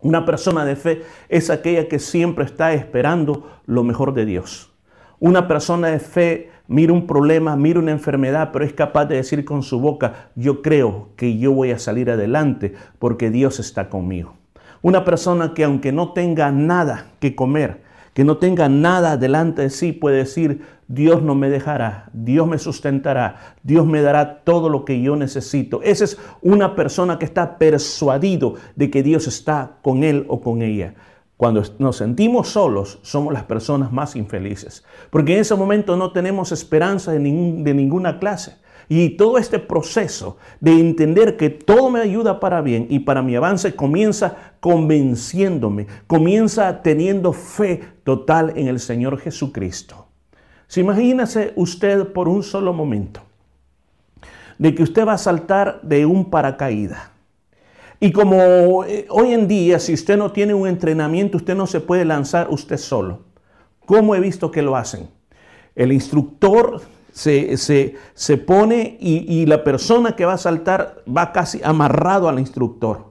Una 0.00 0.24
persona 0.24 0.64
de 0.64 0.76
fe 0.76 1.02
es 1.28 1.50
aquella 1.50 1.88
que 1.88 1.98
siempre 1.98 2.44
está 2.44 2.72
esperando 2.72 3.50
lo 3.66 3.82
mejor 3.82 4.14
de 4.14 4.24
Dios. 4.24 4.72
Una 5.18 5.48
persona 5.48 5.88
de 5.88 5.98
fe 5.98 6.50
mira 6.68 6.92
un 6.92 7.06
problema, 7.06 7.56
mira 7.56 7.80
una 7.80 7.90
enfermedad, 7.90 8.50
pero 8.52 8.64
es 8.64 8.72
capaz 8.72 9.06
de 9.06 9.16
decir 9.16 9.44
con 9.44 9.62
su 9.62 9.80
boca, 9.80 10.30
yo 10.34 10.62
creo 10.62 11.08
que 11.16 11.36
yo 11.38 11.52
voy 11.52 11.72
a 11.72 11.78
salir 11.78 12.10
adelante 12.10 12.74
porque 12.98 13.30
Dios 13.30 13.58
está 13.58 13.88
conmigo. 13.88 14.34
Una 14.82 15.04
persona 15.04 15.52
que 15.54 15.64
aunque 15.64 15.90
no 15.90 16.12
tenga 16.12 16.52
nada 16.52 17.12
que 17.18 17.34
comer, 17.34 17.82
que 18.16 18.24
no 18.24 18.38
tenga 18.38 18.70
nada 18.70 19.18
delante 19.18 19.60
de 19.60 19.68
sí, 19.68 19.92
puede 19.92 20.16
decir, 20.16 20.62
Dios 20.88 21.20
no 21.20 21.34
me 21.34 21.50
dejará, 21.50 22.08
Dios 22.14 22.48
me 22.48 22.58
sustentará, 22.58 23.58
Dios 23.62 23.84
me 23.84 24.00
dará 24.00 24.42
todo 24.42 24.70
lo 24.70 24.86
que 24.86 25.02
yo 25.02 25.16
necesito. 25.16 25.82
Esa 25.82 26.04
es 26.04 26.18
una 26.40 26.74
persona 26.74 27.18
que 27.18 27.26
está 27.26 27.58
persuadido 27.58 28.54
de 28.74 28.90
que 28.90 29.02
Dios 29.02 29.26
está 29.26 29.72
con 29.82 30.02
él 30.02 30.24
o 30.28 30.40
con 30.40 30.62
ella. 30.62 30.94
Cuando 31.36 31.62
nos 31.78 31.98
sentimos 31.98 32.48
solos, 32.48 33.00
somos 33.02 33.34
las 33.34 33.44
personas 33.44 33.92
más 33.92 34.16
infelices, 34.16 34.82
porque 35.10 35.34
en 35.34 35.40
ese 35.40 35.54
momento 35.54 35.94
no 35.98 36.12
tenemos 36.12 36.52
esperanza 36.52 37.12
de, 37.12 37.18
de 37.18 37.74
ninguna 37.74 38.18
clase. 38.18 38.56
Y 38.88 39.10
todo 39.10 39.38
este 39.38 39.58
proceso 39.58 40.36
de 40.60 40.78
entender 40.78 41.36
que 41.36 41.50
todo 41.50 41.90
me 41.90 42.00
ayuda 42.00 42.38
para 42.38 42.60
bien 42.60 42.86
y 42.88 43.00
para 43.00 43.22
mi 43.22 43.34
avance 43.34 43.74
comienza 43.74 44.36
convenciéndome, 44.60 45.86
comienza 46.06 46.82
teniendo 46.82 47.32
fe 47.32 47.82
total 48.04 48.52
en 48.56 48.68
el 48.68 48.78
Señor 48.78 49.18
Jesucristo. 49.18 50.06
Si 50.68 50.80
imagínese 50.80 51.52
usted 51.56 52.12
por 52.12 52.28
un 52.28 52.42
solo 52.42 52.72
momento 52.72 53.20
de 54.58 54.74
que 54.74 54.82
usted 54.82 55.06
va 55.06 55.14
a 55.14 55.18
saltar 55.18 55.80
de 55.82 56.06
un 56.06 56.30
paracaídas. 56.30 57.10
Y 57.98 58.12
como 58.12 58.84
eh, 58.84 59.06
hoy 59.08 59.32
en 59.32 59.48
día, 59.48 59.78
si 59.78 59.94
usted 59.94 60.16
no 60.16 60.32
tiene 60.32 60.54
un 60.54 60.68
entrenamiento, 60.68 61.38
usted 61.38 61.54
no 61.54 61.66
se 61.66 61.80
puede 61.80 62.04
lanzar 62.04 62.48
usted 62.50 62.76
solo. 62.76 63.20
¿Cómo 63.84 64.14
he 64.14 64.20
visto 64.20 64.50
que 64.50 64.62
lo 64.62 64.76
hacen? 64.76 65.08
El 65.74 65.92
instructor 65.92 66.82
se, 67.16 68.36
pone 68.46 68.98
y, 69.00 69.40
y 69.40 69.46
la 69.46 69.64
persona 69.64 70.14
que 70.14 70.26
va 70.26 70.34
a 70.34 70.38
saltar 70.38 71.02
va 71.08 71.32
casi 71.32 71.60
amarrado 71.64 72.28
al 72.28 72.38
instructor. 72.38 73.06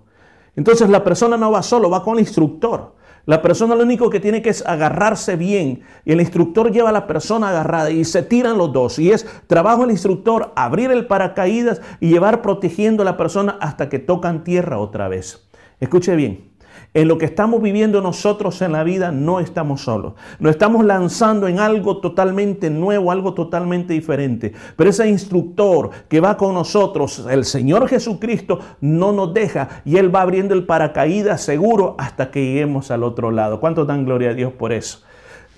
Entonces 0.56 0.90
la 0.90 1.04
persona 1.04 1.38
no 1.38 1.52
va 1.52 1.64
solo, 1.64 1.90
va 1.90 2.04
con 2.04 2.16
el 2.16 2.22
instructor. 2.22 2.94
La 3.26 3.42
persona 3.42 3.74
lo 3.74 3.84
único 3.84 4.12
que 4.12 4.20
tiene 4.20 4.44
que 4.44 4.52
es 4.52 4.64
agarrarse 4.68 5.36
bien 5.36 5.82
y 6.06 6.12
el 6.12 6.22
instructor 6.22 6.72
lleva 6.72 6.90
a 6.90 6.94
la 6.94 7.08
persona 7.08 7.50
agarrada 7.50 7.90
y 7.90 8.06
se 8.06 8.22
tiran 8.22 8.60
los 8.60 8.72
dos. 8.72 9.00
Y 9.00 9.12
es 9.12 9.26
trabajo 9.48 9.82
del 9.82 9.92
instructor 9.92 10.54
abrir 10.56 10.92
el 10.92 11.08
paracaídas 11.08 11.82
y 12.00 12.10
llevar 12.10 12.44
protegiendo 12.44 13.02
a 13.02 13.06
la 13.06 13.18
persona 13.18 13.58
hasta 13.60 13.90
que 13.90 13.98
tocan 13.98 14.44
tierra 14.44 14.78
otra 14.78 15.08
vez. 15.08 15.50
Escuche 15.80 16.16
bien, 16.16 16.52
en 16.96 17.10
lo 17.10 17.18
que 17.18 17.26
estamos 17.26 17.62
viviendo 17.62 18.02
nosotros 18.02 18.62
en 18.62 18.72
la 18.72 18.86
vida 18.86 19.12
no 19.12 19.42
estamos 19.42 19.82
solos. 19.82 20.14
Nos 20.40 20.52
estamos 20.52 20.86
lanzando 20.86 21.50
en 21.50 21.60
algo 21.60 21.98
totalmente 21.98 22.70
nuevo, 22.70 23.12
algo 23.12 23.34
totalmente 23.34 23.94
diferente. 23.94 24.54
Pero 24.78 24.90
ese 24.90 25.10
instructor 25.10 25.90
que 26.08 26.22
va 26.22 26.38
con 26.38 26.54
nosotros, 26.54 27.26
el 27.30 27.44
Señor 27.44 27.90
Jesucristo, 27.90 28.60
no 28.80 29.12
nos 29.12 29.34
deja 29.34 29.82
y 29.84 29.98
Él 29.98 30.16
va 30.16 30.22
abriendo 30.22 30.54
el 30.54 30.66
paracaídas 30.66 31.42
seguro 31.42 31.96
hasta 31.98 32.32
que 32.32 32.46
lleguemos 32.46 32.90
al 32.92 33.04
otro 33.04 33.30
lado. 33.30 33.60
¿Cuánto 33.60 33.84
dan 33.84 34.06
gloria 34.06 34.30
a 34.30 34.34
Dios 34.34 34.54
por 34.54 34.72
eso? 34.72 35.02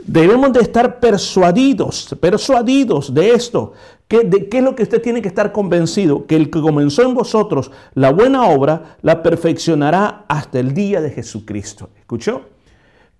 Debemos 0.03 0.53
de 0.53 0.61
estar 0.61 0.99
persuadidos, 0.99 2.15
persuadidos 2.19 3.13
de 3.13 3.31
esto. 3.31 3.73
¿Qué, 4.07 4.21
de, 4.21 4.47
¿Qué 4.47 4.59
es 4.59 4.63
lo 4.63 4.75
que 4.75 4.83
usted 4.83 5.01
tiene 5.01 5.21
que 5.21 5.27
estar 5.27 5.51
convencido? 5.51 6.25
Que 6.25 6.35
el 6.35 6.49
que 6.49 6.61
comenzó 6.61 7.03
en 7.03 7.13
vosotros 7.13 7.71
la 7.93 8.11
buena 8.11 8.47
obra, 8.47 8.97
la 9.01 9.21
perfeccionará 9.21 10.25
hasta 10.27 10.59
el 10.59 10.73
día 10.73 11.01
de 11.01 11.11
Jesucristo. 11.11 11.89
¿Escuchó? 11.97 12.43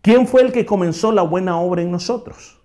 ¿Quién 0.02 0.28
fue 0.28 0.42
el 0.44 0.52
que 0.52 0.66
comenzó 0.66 1.12
la 1.12 1.24
buena 1.24 1.60
obra 1.60 1.82
en 1.82 1.92
nosotros? 1.92 2.62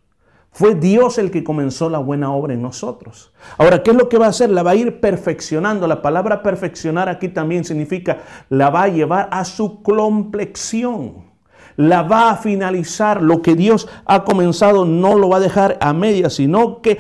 Fue 0.52 0.74
Dios 0.74 1.16
el 1.16 1.30
que 1.30 1.42
comenzó 1.42 1.88
la 1.88 1.98
buena 1.98 2.30
obra 2.30 2.52
en 2.52 2.60
nosotros. 2.60 3.32
Ahora, 3.56 3.82
¿qué 3.82 3.90
es 3.90 3.96
lo 3.96 4.08
que 4.10 4.18
va 4.18 4.26
a 4.26 4.30
hacer? 4.30 4.50
La 4.50 4.62
va 4.62 4.72
a 4.72 4.76
ir 4.76 5.00
perfeccionando. 5.00 5.86
La 5.86 6.02
palabra 6.02 6.42
perfeccionar 6.42 7.08
aquí 7.08 7.30
también 7.30 7.64
significa 7.64 8.18
la 8.50 8.68
va 8.68 8.82
a 8.82 8.88
llevar 8.88 9.28
a 9.32 9.44
su 9.44 9.82
complexión 9.82 11.32
la 11.76 12.02
va 12.02 12.30
a 12.30 12.36
finalizar. 12.36 13.22
Lo 13.22 13.42
que 13.42 13.54
Dios 13.54 13.88
ha 14.04 14.24
comenzado 14.24 14.84
no 14.84 15.16
lo 15.16 15.28
va 15.28 15.38
a 15.38 15.40
dejar 15.40 15.78
a 15.80 15.92
media, 15.92 16.30
sino 16.30 16.82
que 16.82 16.98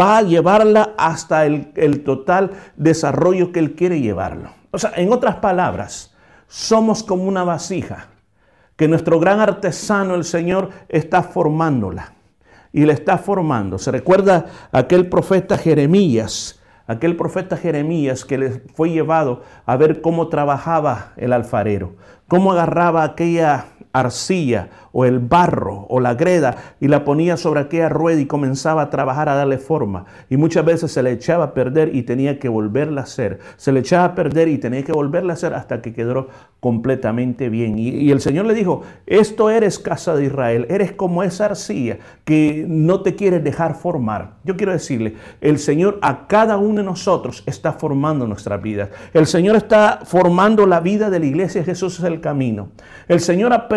va 0.00 0.18
a 0.18 0.22
llevarla 0.22 0.94
hasta 0.96 1.46
el, 1.46 1.72
el 1.76 2.04
total 2.04 2.52
desarrollo 2.76 3.52
que 3.52 3.58
Él 3.60 3.74
quiere 3.74 4.00
llevarlo. 4.00 4.50
O 4.70 4.78
sea, 4.78 4.92
en 4.96 5.12
otras 5.12 5.36
palabras, 5.36 6.14
somos 6.46 7.02
como 7.02 7.24
una 7.24 7.44
vasija 7.44 8.08
que 8.76 8.88
nuestro 8.88 9.20
gran 9.20 9.40
artesano, 9.40 10.14
el 10.14 10.24
Señor, 10.24 10.70
está 10.88 11.22
formándola. 11.22 12.14
Y 12.72 12.84
la 12.86 12.94
está 12.94 13.18
formando. 13.18 13.78
Se 13.78 13.90
recuerda 13.90 14.46
aquel 14.72 15.08
profeta 15.08 15.58
Jeremías, 15.58 16.60
aquel 16.86 17.16
profeta 17.16 17.56
Jeremías 17.56 18.24
que 18.24 18.38
le 18.38 18.50
fue 18.74 18.90
llevado 18.90 19.42
a 19.66 19.76
ver 19.76 20.00
cómo 20.00 20.28
trabajaba 20.28 21.12
el 21.16 21.32
alfarero, 21.32 21.96
cómo 22.28 22.52
agarraba 22.52 23.04
aquella 23.04 23.66
arcilla 23.92 24.70
o 24.92 25.04
el 25.04 25.18
barro 25.18 25.86
o 25.88 26.00
la 26.00 26.14
greda 26.14 26.56
y 26.80 26.88
la 26.88 27.04
ponía 27.04 27.36
sobre 27.36 27.60
aquella 27.60 27.88
rueda 27.88 28.20
y 28.20 28.26
comenzaba 28.26 28.82
a 28.82 28.90
trabajar 28.90 29.28
a 29.28 29.34
darle 29.34 29.58
forma. 29.58 30.04
Y 30.30 30.36
muchas 30.36 30.64
veces 30.64 30.92
se 30.92 31.02
le 31.02 31.12
echaba 31.12 31.44
a 31.44 31.54
perder 31.54 31.94
y 31.94 32.02
tenía 32.02 32.38
que 32.38 32.48
volverla 32.48 33.02
a 33.02 33.04
hacer. 33.04 33.38
Se 33.56 33.72
le 33.72 33.80
echaba 33.80 34.04
a 34.04 34.14
perder 34.14 34.48
y 34.48 34.58
tenía 34.58 34.82
que 34.82 34.92
volverla 34.92 35.32
a 35.32 35.34
hacer 35.34 35.54
hasta 35.54 35.80
que 35.82 35.92
quedó 35.92 36.28
completamente 36.60 37.48
bien. 37.48 37.78
Y, 37.78 38.10
el 38.12 38.20
Señor 38.20 38.46
le 38.46 38.54
dijo, 38.54 38.82
esto 39.06 39.50
eres 39.50 39.78
casa 39.78 40.14
de 40.14 40.26
Israel, 40.26 40.66
eres 40.70 40.92
como 40.92 41.22
esa 41.22 41.46
arcilla 41.46 41.98
que 42.24 42.64
no 42.68 43.02
te 43.02 43.16
quiere 43.16 43.40
dejar 43.40 43.74
formar. 43.74 44.34
Yo 44.44 44.56
quiero 44.56 44.72
decirle, 44.72 45.16
el 45.40 45.58
Señor 45.58 45.98
a 46.02 46.28
cada 46.28 46.58
uno 46.58 46.76
de 46.76 46.84
nosotros 46.84 47.42
está 47.46 47.72
formando 47.72 48.26
nuestra 48.28 48.58
vida. 48.58 48.90
El 49.12 49.26
Señor 49.26 49.56
está 49.56 50.00
formando 50.04 50.66
la 50.66 50.80
vida 50.80 51.10
de 51.10 51.18
la 51.18 51.26
iglesia. 51.26 51.64
Jesús 51.64 51.98
es 51.98 52.04
el 52.04 52.20
camino. 52.20 52.68
El 53.08 53.20
Señor 53.20 53.52
ha 53.52 53.68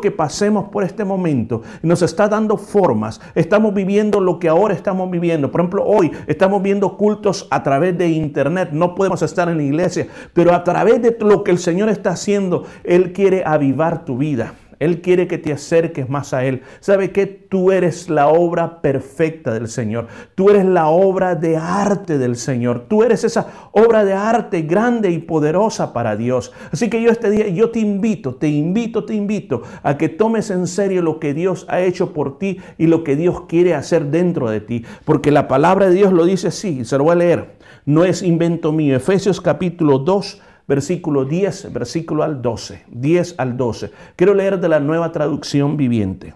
que 0.00 0.10
pasemos 0.10 0.68
por 0.68 0.84
este 0.84 1.04
momento. 1.04 1.62
Nos 1.82 2.02
está 2.02 2.28
dando 2.28 2.56
formas. 2.56 3.20
Estamos 3.34 3.74
viviendo 3.74 4.20
lo 4.20 4.38
que 4.38 4.48
ahora 4.48 4.74
estamos 4.74 5.10
viviendo. 5.10 5.50
Por 5.50 5.60
ejemplo, 5.60 5.84
hoy 5.84 6.10
estamos 6.26 6.62
viendo 6.62 6.96
cultos 6.96 7.46
a 7.50 7.62
través 7.62 7.96
de 7.98 8.08
internet. 8.08 8.70
No 8.72 8.94
podemos 8.94 9.22
estar 9.22 9.48
en 9.48 9.58
la 9.58 9.62
iglesia, 9.62 10.06
pero 10.32 10.54
a 10.54 10.64
través 10.64 11.02
de 11.02 11.16
lo 11.20 11.44
que 11.44 11.50
el 11.50 11.58
Señor 11.58 11.88
está 11.88 12.10
haciendo, 12.10 12.64
Él 12.84 13.12
quiere 13.12 13.42
avivar 13.44 14.04
tu 14.04 14.18
vida. 14.18 14.54
Él 14.80 15.00
quiere 15.00 15.28
que 15.28 15.38
te 15.38 15.52
acerques 15.52 16.08
más 16.08 16.34
a 16.34 16.44
Él. 16.44 16.62
¿Sabe 16.80 17.12
que 17.12 17.40
Tú 17.50 17.72
eres 17.72 18.08
la 18.08 18.28
obra 18.28 18.80
perfecta 18.80 19.52
del 19.52 19.66
Señor. 19.66 20.06
Tú 20.36 20.50
eres 20.50 20.64
la 20.64 20.86
obra 20.86 21.34
de 21.34 21.56
arte 21.56 22.16
del 22.16 22.36
Señor. 22.36 22.84
Tú 22.88 23.02
eres 23.02 23.24
esa 23.24 23.48
obra 23.72 24.04
de 24.04 24.12
arte 24.12 24.62
grande 24.62 25.10
y 25.10 25.18
poderosa 25.18 25.92
para 25.92 26.14
Dios. 26.14 26.52
Así 26.70 26.88
que 26.88 27.02
yo 27.02 27.10
este 27.10 27.28
día, 27.28 27.48
yo 27.48 27.70
te 27.70 27.80
invito, 27.80 28.36
te 28.36 28.46
invito, 28.46 29.04
te 29.04 29.14
invito 29.14 29.62
a 29.82 29.98
que 29.98 30.08
tomes 30.08 30.50
en 30.50 30.68
serio 30.68 31.02
lo 31.02 31.18
que 31.18 31.34
Dios 31.34 31.66
ha 31.68 31.80
hecho 31.80 32.12
por 32.12 32.38
ti 32.38 32.58
y 32.78 32.86
lo 32.86 33.02
que 33.02 33.16
Dios 33.16 33.40
quiere 33.48 33.74
hacer 33.74 34.12
dentro 34.12 34.48
de 34.48 34.60
ti. 34.60 34.84
Porque 35.04 35.32
la 35.32 35.48
palabra 35.48 35.88
de 35.88 35.96
Dios 35.96 36.12
lo 36.12 36.26
dice 36.26 36.48
así, 36.48 36.84
se 36.84 36.98
lo 36.98 37.02
voy 37.02 37.14
a 37.14 37.16
leer. 37.16 37.56
No 37.84 38.04
es 38.04 38.22
invento 38.22 38.70
mío. 38.70 38.94
Efesios 38.94 39.40
capítulo 39.40 39.98
2 39.98 40.40
versículo 40.70 41.24
10, 41.24 41.72
versículo 41.72 42.22
al 42.22 42.40
12, 42.40 42.84
10 42.86 43.34
al 43.38 43.56
12. 43.56 43.90
Quiero 44.14 44.34
leer 44.34 44.60
de 44.60 44.68
la 44.68 44.78
nueva 44.78 45.10
traducción 45.10 45.76
viviente. 45.76 46.32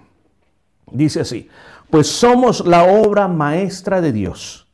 Dice 0.91 1.21
así, 1.21 1.49
pues 1.89 2.09
somos 2.09 2.67
la 2.67 2.83
obra 2.83 3.29
maestra 3.29 4.01
de 4.01 4.11
Dios. 4.11 4.67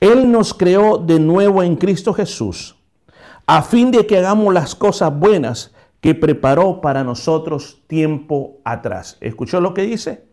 Él 0.00 0.32
nos 0.32 0.52
creó 0.52 0.98
de 0.98 1.20
nuevo 1.20 1.62
en 1.62 1.76
Cristo 1.76 2.12
Jesús, 2.14 2.74
a 3.46 3.62
fin 3.62 3.92
de 3.92 4.08
que 4.08 4.18
hagamos 4.18 4.52
las 4.52 4.74
cosas 4.74 5.16
buenas 5.16 5.72
que 6.00 6.16
preparó 6.16 6.80
para 6.80 7.04
nosotros 7.04 7.82
tiempo 7.86 8.58
atrás. 8.64 9.18
¿Escuchó 9.20 9.60
lo 9.60 9.72
que 9.72 9.82
dice? 9.82 10.24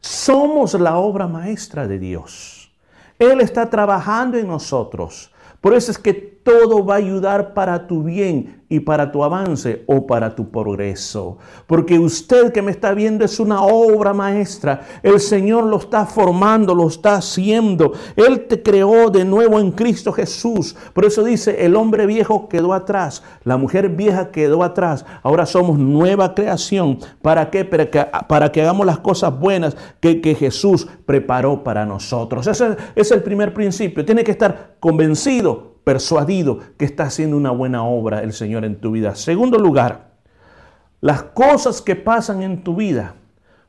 Somos 0.00 0.72
la 0.72 0.96
obra 0.96 1.26
maestra 1.26 1.86
de 1.86 1.98
Dios. 1.98 2.72
Él 3.18 3.42
está 3.42 3.68
trabajando 3.68 4.38
en 4.38 4.48
nosotros. 4.48 5.30
Por 5.60 5.74
eso 5.74 5.90
es 5.90 5.98
que 5.98 6.35
todo 6.46 6.86
va 6.86 6.94
a 6.94 6.98
ayudar 6.98 7.54
para 7.54 7.88
tu 7.88 8.04
bien 8.04 8.62
y 8.68 8.78
para 8.78 9.10
tu 9.10 9.24
avance 9.24 9.82
o 9.86 10.06
para 10.06 10.32
tu 10.36 10.48
progreso. 10.48 11.38
Porque 11.66 11.98
usted 11.98 12.52
que 12.52 12.62
me 12.62 12.70
está 12.70 12.94
viendo 12.94 13.24
es 13.24 13.40
una 13.40 13.62
obra 13.62 14.12
maestra. 14.12 14.82
El 15.02 15.18
Señor 15.18 15.64
lo 15.64 15.78
está 15.78 16.06
formando, 16.06 16.72
lo 16.72 16.86
está 16.86 17.16
haciendo. 17.16 17.94
Él 18.14 18.46
te 18.46 18.62
creó 18.62 19.10
de 19.10 19.24
nuevo 19.24 19.58
en 19.58 19.72
Cristo 19.72 20.12
Jesús. 20.12 20.76
Por 20.92 21.04
eso 21.04 21.24
dice, 21.24 21.66
el 21.66 21.74
hombre 21.74 22.06
viejo 22.06 22.48
quedó 22.48 22.74
atrás, 22.74 23.24
la 23.42 23.56
mujer 23.56 23.88
vieja 23.88 24.30
quedó 24.30 24.62
atrás. 24.62 25.04
Ahora 25.24 25.46
somos 25.46 25.80
nueva 25.80 26.32
creación. 26.32 27.00
¿Para 27.22 27.50
qué? 27.50 27.64
Para 27.64 28.52
que, 28.52 28.62
hagamos 28.62 28.86
las 28.86 29.00
cosas 29.00 29.36
buenas 29.36 29.76
que 29.98 30.36
Jesús 30.38 30.86
preparó 31.06 31.64
para 31.64 31.84
nosotros. 31.84 32.46
Ese 32.46 32.76
es 32.94 33.10
el 33.10 33.24
primer 33.24 33.52
principio. 33.52 34.04
Tiene 34.04 34.22
que 34.22 34.30
estar 34.30 34.76
convencido 34.78 35.75
persuadido 35.86 36.58
que 36.76 36.84
está 36.84 37.04
haciendo 37.04 37.36
una 37.36 37.52
buena 37.52 37.84
obra 37.84 38.20
el 38.24 38.32
Señor 38.32 38.64
en 38.64 38.74
tu 38.74 38.90
vida. 38.90 39.14
Segundo 39.14 39.56
lugar, 39.56 40.08
las 41.00 41.22
cosas 41.22 41.80
que 41.80 41.94
pasan 41.94 42.42
en 42.42 42.64
tu 42.64 42.74
vida 42.74 43.14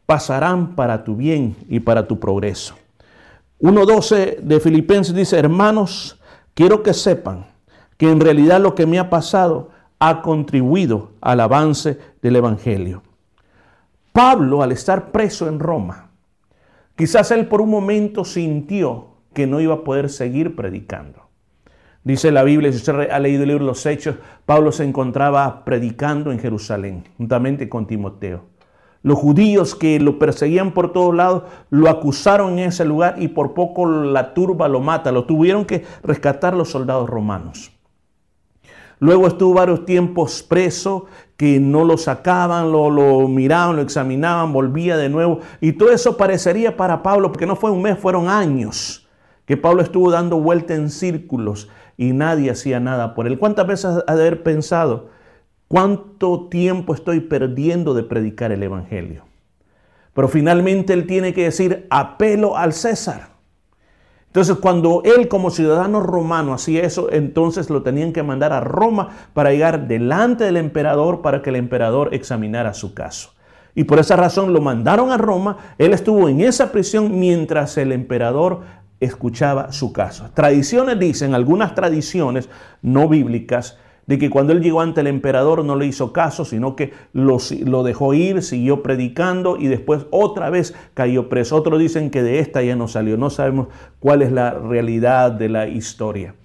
pasarán 0.08 0.74
para 0.76 1.04
tu 1.04 1.16
bien 1.16 1.56
y 1.70 1.80
para 1.80 2.08
tu 2.08 2.20
progreso. 2.20 2.74
1.12 3.62 4.40
de 4.40 4.60
Filipenses 4.60 5.14
dice, 5.14 5.38
hermanos, 5.38 6.20
quiero 6.56 6.82
que 6.82 6.96
sepan 6.96 7.46
que 7.98 8.10
en 8.10 8.20
realidad 8.20 8.62
lo 8.62 8.74
que 8.74 8.88
me 8.88 8.98
ha 8.98 9.12
pasado 9.12 9.70
ha 10.00 10.24
contribuido 10.24 11.12
al 11.22 11.40
avance 11.40 12.00
del 12.24 12.38
Evangelio. 12.38 13.04
Pablo, 14.12 14.64
al 14.64 14.72
estar 14.72 15.12
preso 15.12 15.48
en 15.48 15.60
Roma, 15.60 16.10
quizás 16.96 17.30
él 17.30 17.48
por 17.48 17.62
un 17.62 17.70
momento 17.70 18.26
sintió 18.26 19.10
que 19.36 19.46
no 19.46 19.62
iba 19.62 19.76
a 19.76 19.84
poder 19.84 20.10
seguir 20.10 20.56
predicando. 20.56 21.27
Dice 22.08 22.32
la 22.32 22.44
Biblia, 22.44 22.72
si 22.72 22.78
usted 22.78 23.10
ha 23.12 23.20
leído 23.20 23.44
el 23.44 23.50
libro 23.50 23.66
los 23.66 23.86
Hechos, 23.86 24.16
Pablo 24.46 24.72
se 24.72 24.86
encontraba 24.86 25.66
predicando 25.66 26.32
en 26.32 26.40
Jerusalén, 26.40 27.04
juntamente 27.18 27.68
con 27.68 27.86
Timoteo. 27.86 28.46
Los 29.04 29.20
judíos 29.20 29.76
que 29.76 30.00
lo 30.00 30.18
perseguían 30.18 30.72
por 30.72 30.94
todos 30.94 31.14
lados 31.14 31.44
lo 31.70 31.90
acusaron 31.90 32.54
en 32.54 32.70
ese 32.70 32.86
lugar 32.86 33.16
y 33.18 33.28
por 33.28 33.54
poco 33.54 33.86
la 33.86 34.34
turba 34.34 34.70
lo 34.70 34.80
mata. 34.80 35.12
Lo 35.12 35.26
tuvieron 35.26 35.66
que 35.66 35.84
rescatar 36.02 36.56
los 36.56 36.70
soldados 36.70 37.10
romanos. 37.10 37.74
Luego 39.00 39.28
estuvo 39.28 39.56
varios 39.56 39.84
tiempos 39.84 40.44
preso, 40.44 41.08
que 41.36 41.60
no 41.60 41.84
lo 41.84 41.98
sacaban, 41.98 42.72
lo, 42.72 42.90
lo, 42.90 43.28
miraban, 43.28 43.76
lo 43.76 43.82
examinaban, 43.82 44.54
volvía 44.54 44.96
de 44.96 45.10
nuevo. 45.10 45.42
Y 45.60 45.74
todo 45.74 45.92
eso 45.92 46.16
parecería 46.16 46.78
para 46.78 47.04
Pablo, 47.04 47.34
porque 47.34 47.46
no 47.46 47.58
fue 47.58 47.70
un 47.70 47.82
mes, 47.82 48.00
fueron 48.00 48.30
años 48.30 49.04
que 49.48 49.56
Pablo 49.56 49.82
estuvo 49.82 50.12
dando 50.12 50.40
vuelta 50.40 50.76
en 50.76 50.90
círculos 50.90 51.70
y 51.98 52.14
nadie 52.14 52.52
hacía 52.52 52.80
nada 52.80 53.16
por 53.16 53.28
él. 53.28 53.40
¿Cuántas 53.40 53.68
veces 53.68 54.04
ha 54.06 54.16
de 54.16 54.22
haber 54.22 54.44
pensado, 54.44 55.10
cuánto 55.68 56.48
tiempo 56.48 56.94
estoy 56.94 57.20
perdiendo 57.20 57.94
de 57.96 58.04
predicar 58.04 58.52
el 58.52 58.64
Evangelio? 58.64 59.26
Pero 60.14 60.28
finalmente 60.28 60.94
él 60.94 61.06
tiene 61.08 61.34
que 61.34 61.44
decir, 61.44 61.88
apelo 61.90 62.56
al 62.56 62.74
César. 62.74 63.30
Entonces, 64.28 64.58
cuando 64.58 65.02
él 65.04 65.28
como 65.28 65.50
ciudadano 65.50 66.00
romano 66.00 66.54
hacía 66.54 66.84
eso, 66.84 67.12
entonces 67.12 67.70
lo 67.70 67.82
tenían 67.82 68.14
que 68.14 68.22
mandar 68.22 68.54
a 68.54 68.60
Roma 68.60 69.10
para 69.34 69.52
llegar 69.52 69.88
delante 69.88 70.44
del 70.44 70.58
emperador 70.58 71.22
para 71.22 71.42
que 71.42 71.50
el 71.50 71.56
emperador 71.56 72.14
examinara 72.14 72.74
su 72.74 72.94
caso. 72.94 73.32
Y 73.74 73.84
por 73.86 74.00
esa 74.00 74.16
razón 74.16 74.54
lo 74.54 74.62
mandaron 74.62 75.12
a 75.12 75.18
Roma. 75.18 75.58
Él 75.78 75.94
estuvo 75.94 76.28
en 76.30 76.42
esa 76.42 76.72
prisión 76.72 77.20
mientras 77.20 77.78
el 77.78 77.92
emperador 77.92 78.62
escuchaba 79.00 79.72
su 79.72 79.94
caso. 79.94 80.30
Tradiciones 80.34 81.00
dicen, 81.00 81.34
algunas 81.34 81.76
tradiciones 81.76 82.50
no 82.82 83.08
bíblicas, 83.08 83.78
de 84.08 84.18
que 84.18 84.30
cuando 84.30 84.54
él 84.54 84.62
llegó 84.62 84.82
ante 84.82 85.02
el 85.02 85.08
emperador 85.08 85.64
no 85.64 85.76
le 85.76 85.86
hizo 85.86 86.14
caso, 86.14 86.46
sino 86.46 86.76
que 86.76 86.94
lo, 87.12 87.84
dejó 87.84 88.14
ir, 88.14 88.42
siguió 88.42 88.82
predicando 88.82 89.58
y 89.58 89.68
después 89.68 90.06
otra 90.12 90.50
vez 90.50 90.74
cayó 90.94 91.28
preso. 91.28 91.58
Otros 91.58 91.78
dicen 91.78 92.10
que 92.10 92.24
de 92.24 92.40
esta 92.40 92.64
ya 92.64 92.78
no 92.78 92.88
salió. 92.88 93.18
No 93.18 93.30
sabemos 93.30 93.68
cuál 94.00 94.22
es 94.22 94.32
la 94.32 94.52
realidad 94.52 95.32
de 95.32 95.50
la 95.50 95.68
historia. 95.68 96.36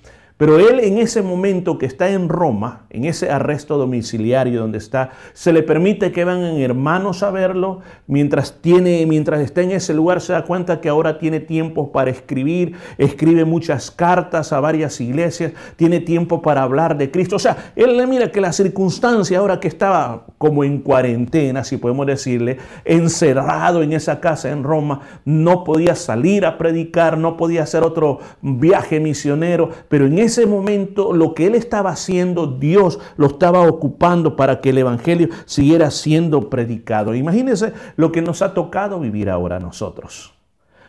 Pero 0.42 0.58
él 0.58 0.80
en 0.80 0.98
ese 0.98 1.22
momento 1.22 1.78
que 1.78 1.86
está 1.86 2.10
en 2.10 2.28
Roma, 2.28 2.86
en 2.90 3.04
ese 3.04 3.30
arresto 3.30 3.78
domiciliario 3.78 4.62
donde 4.62 4.78
está, 4.78 5.10
se 5.34 5.52
le 5.52 5.62
permite 5.62 6.10
que 6.10 6.24
vengan 6.24 6.56
hermanos 6.56 7.22
a 7.22 7.30
verlo. 7.30 7.78
Mientras, 8.08 8.60
tiene, 8.60 9.06
mientras 9.06 9.40
está 9.40 9.62
en 9.62 9.70
ese 9.70 9.94
lugar 9.94 10.20
se 10.20 10.32
da 10.32 10.42
cuenta 10.42 10.80
que 10.80 10.88
ahora 10.88 11.20
tiene 11.20 11.38
tiempo 11.38 11.92
para 11.92 12.10
escribir, 12.10 12.74
escribe 12.98 13.44
muchas 13.44 13.92
cartas 13.92 14.52
a 14.52 14.58
varias 14.58 15.00
iglesias, 15.00 15.52
tiene 15.76 16.00
tiempo 16.00 16.42
para 16.42 16.64
hablar 16.64 16.98
de 16.98 17.12
Cristo. 17.12 17.36
O 17.36 17.38
sea, 17.38 17.72
él 17.76 17.96
le 17.96 18.04
mira 18.08 18.32
que 18.32 18.40
la 18.40 18.52
circunstancia 18.52 19.38
ahora 19.38 19.60
que 19.60 19.68
estaba 19.68 20.26
como 20.38 20.64
en 20.64 20.80
cuarentena, 20.80 21.62
si 21.62 21.76
podemos 21.76 22.04
decirle, 22.04 22.58
encerrado 22.84 23.80
en 23.84 23.92
esa 23.92 24.18
casa 24.18 24.50
en 24.50 24.64
Roma, 24.64 25.02
no 25.24 25.62
podía 25.62 25.94
salir 25.94 26.44
a 26.44 26.58
predicar, 26.58 27.16
no 27.16 27.36
podía 27.36 27.62
hacer 27.62 27.84
otro 27.84 28.18
viaje 28.40 28.98
misionero, 28.98 29.70
pero 29.88 30.06
en 30.06 30.18
ese 30.18 30.31
ese 30.32 30.46
momento 30.46 31.12
lo 31.12 31.34
que 31.34 31.46
él 31.46 31.54
estaba 31.54 31.90
haciendo, 31.90 32.46
Dios 32.46 32.98
lo 33.16 33.26
estaba 33.26 33.60
ocupando 33.62 34.34
para 34.34 34.60
que 34.60 34.70
el 34.70 34.78
Evangelio 34.78 35.28
siguiera 35.44 35.90
siendo 35.90 36.48
predicado. 36.48 37.14
Imagínense 37.14 37.74
lo 37.96 38.12
que 38.12 38.22
nos 38.22 38.40
ha 38.40 38.54
tocado 38.54 38.98
vivir 38.98 39.28
ahora 39.28 39.56
a 39.56 39.60
nosotros. 39.60 40.32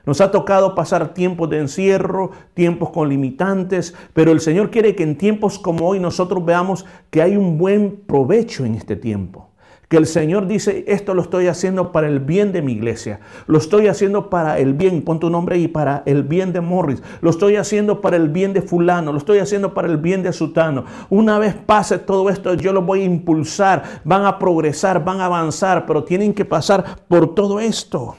Nos 0.06 0.21
ha 0.21 0.32
tocado 0.32 0.75
pasar 0.75 1.13
tiempos 1.13 1.49
de 1.49 1.60
encierro, 1.60 2.32
tiempos 2.53 2.89
con 2.89 3.10
limitantes, 3.10 3.93
pero 4.13 4.32
el 4.32 4.39
Señor 4.39 4.69
quiere 4.69 4.95
que 4.95 5.03
en 5.03 5.17
tiempos 5.17 5.60
como 5.60 5.88
hoy 5.88 5.99
nosotros 5.99 6.43
veamos 6.43 6.86
que 7.10 7.21
hay 7.21 7.36
un 7.36 7.58
buen 7.58 8.01
provecho 8.08 8.65
en 8.65 8.75
este 8.75 8.95
tiempo 8.95 9.52
que 9.93 9.97
el 9.97 10.08
Señor 10.08 10.47
dice, 10.47 10.86
esto 10.88 11.13
lo 11.13 11.21
estoy 11.21 11.45
haciendo 11.45 11.91
para 11.91 12.08
el 12.08 12.19
bien 12.19 12.51
de 12.51 12.63
mi 12.63 12.71
iglesia, 12.71 13.19
lo 13.45 13.60
estoy 13.60 13.86
haciendo 13.86 14.27
para 14.27 14.58
el 14.58 14.73
bien, 14.73 15.03
pon 15.03 15.19
tu 15.19 15.29
nombre 15.29 15.60
y 15.60 15.67
para 15.67 16.01
el 16.08 16.23
bien 16.23 16.51
de 16.51 16.62
Morris, 16.62 17.03
lo 17.21 17.29
estoy 17.29 17.58
haciendo 17.58 18.01
para 18.01 18.17
el 18.17 18.29
bien 18.29 18.53
de 18.53 18.63
fulano, 18.63 19.12
lo 19.12 19.19
estoy 19.19 19.38
haciendo 19.38 19.75
para 19.75 19.88
el 19.88 19.97
bien 19.97 20.23
de 20.23 20.34
Sutano. 20.34 20.86
Una 21.12 21.38
vez 21.38 21.53
pase 21.53 21.99
todo 21.99 22.32
esto, 22.32 22.56
yo 22.56 22.73
lo 22.73 22.82
voy 22.82 23.01
a 23.01 23.06
impulsar, 23.06 23.84
van 24.03 24.25
a 24.25 24.39
progresar, 24.39 25.06
van 25.06 25.21
a 25.21 25.25
avanzar, 25.25 25.86
pero 25.86 26.03
tienen 26.03 26.34
que 26.34 26.43
pasar 26.43 27.01
por 27.08 27.36
todo 27.36 27.60
esto. 27.60 28.15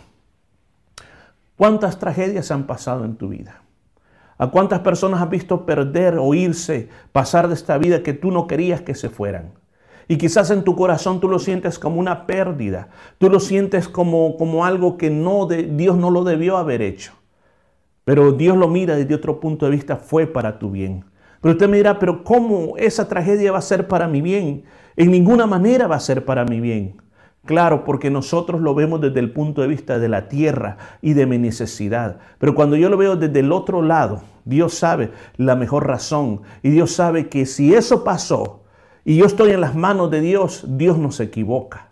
¿Cuántas 1.57 1.99
tragedias 1.99 2.53
han 2.53 2.69
pasado 2.69 3.05
en 3.05 3.17
tu 3.17 3.31
vida? 3.31 3.63
¿A 4.39 4.47
cuántas 4.47 4.79
personas 4.79 5.21
has 5.21 5.29
visto 5.29 5.67
perder 5.67 6.19
o 6.21 6.35
irse, 6.35 6.89
pasar 7.11 7.49
de 7.49 7.55
esta 7.55 7.79
vida 7.79 8.05
que 8.05 8.13
tú 8.13 8.31
no 8.31 8.47
querías 8.47 8.81
que 8.81 8.95
se 8.95 9.09
fueran? 9.09 9.64
Y 10.09 10.17
quizás 10.19 10.51
en 10.51 10.65
tu 10.65 10.77
corazón 10.77 11.21
tú 11.21 11.29
lo 11.29 11.39
sientes 11.39 11.79
como 11.79 11.99
una 11.99 12.27
pérdida, 12.27 12.89
tú 13.19 13.31
lo 13.31 13.41
sientes 13.41 13.89
como, 13.89 14.37
como 14.37 14.65
algo 14.65 14.97
que 14.97 15.11
no 15.11 15.47
Dios 15.47 15.97
no 15.97 16.11
lo 16.11 16.25
debió 16.25 16.57
haber 16.57 16.83
hecho. 16.83 17.13
Pero 18.05 18.33
Dios 18.33 18.57
lo 18.57 18.69
mira 18.69 18.97
desde 18.97 19.15
otro 19.15 19.41
punto 19.41 19.65
de 19.65 19.73
vista, 19.73 19.97
fue 19.97 20.27
para 20.27 20.59
tu 20.59 20.71
bien. 20.71 21.05
Pero 21.41 21.53
usted 21.53 21.69
me 21.69 21.79
dirá, 21.79 21.99
pero 21.99 22.25
¿cómo 22.25 22.77
esa 22.77 23.09
tragedia 23.09 23.53
va 23.53 23.59
a 23.59 23.63
ser 23.63 23.89
para 23.89 24.09
mi 24.09 24.21
bien? 24.21 24.65
En 24.97 25.11
ninguna 25.11 25.47
manera 25.47 25.87
va 25.87 25.97
a 25.97 26.01
ser 26.01 26.25
para 26.25 26.45
mi 26.45 26.61
bien. 26.61 26.97
Claro, 27.45 27.85
porque 27.85 28.11
nosotros 28.11 28.63
lo 28.63 28.75
vemos 28.75 29.03
desde 29.03 29.21
el 29.21 29.31
punto 29.31 29.61
de 29.61 29.69
vista 29.69 29.99
de 29.99 30.09
la 30.09 30.29
tierra 30.29 30.79
y 31.03 31.13
de 31.13 31.27
mi 31.27 31.37
necesidad. 31.37 32.19
Pero 32.39 32.55
cuando 32.55 32.77
yo 32.77 32.89
lo 32.89 32.97
veo 32.97 33.17
desde 33.17 33.41
el 33.41 33.53
otro 33.53 33.83
lado, 33.83 34.23
Dios 34.47 34.75
sabe 34.75 35.11
la 35.37 35.55
mejor 35.55 35.87
razón. 35.87 36.41
Y 36.63 36.71
Dios 36.71 36.93
sabe 36.93 37.29
que 37.29 37.45
si 37.45 37.75
eso 37.75 38.05
pasó 38.05 38.64
y 39.05 39.17
yo 39.17 39.27
estoy 39.27 39.51
en 39.51 39.61
las 39.61 39.75
manos 39.75 40.11
de 40.11 40.21
Dios, 40.21 40.65
Dios 40.67 40.99
no 40.99 41.11
se 41.11 41.25
equivoca. 41.25 41.89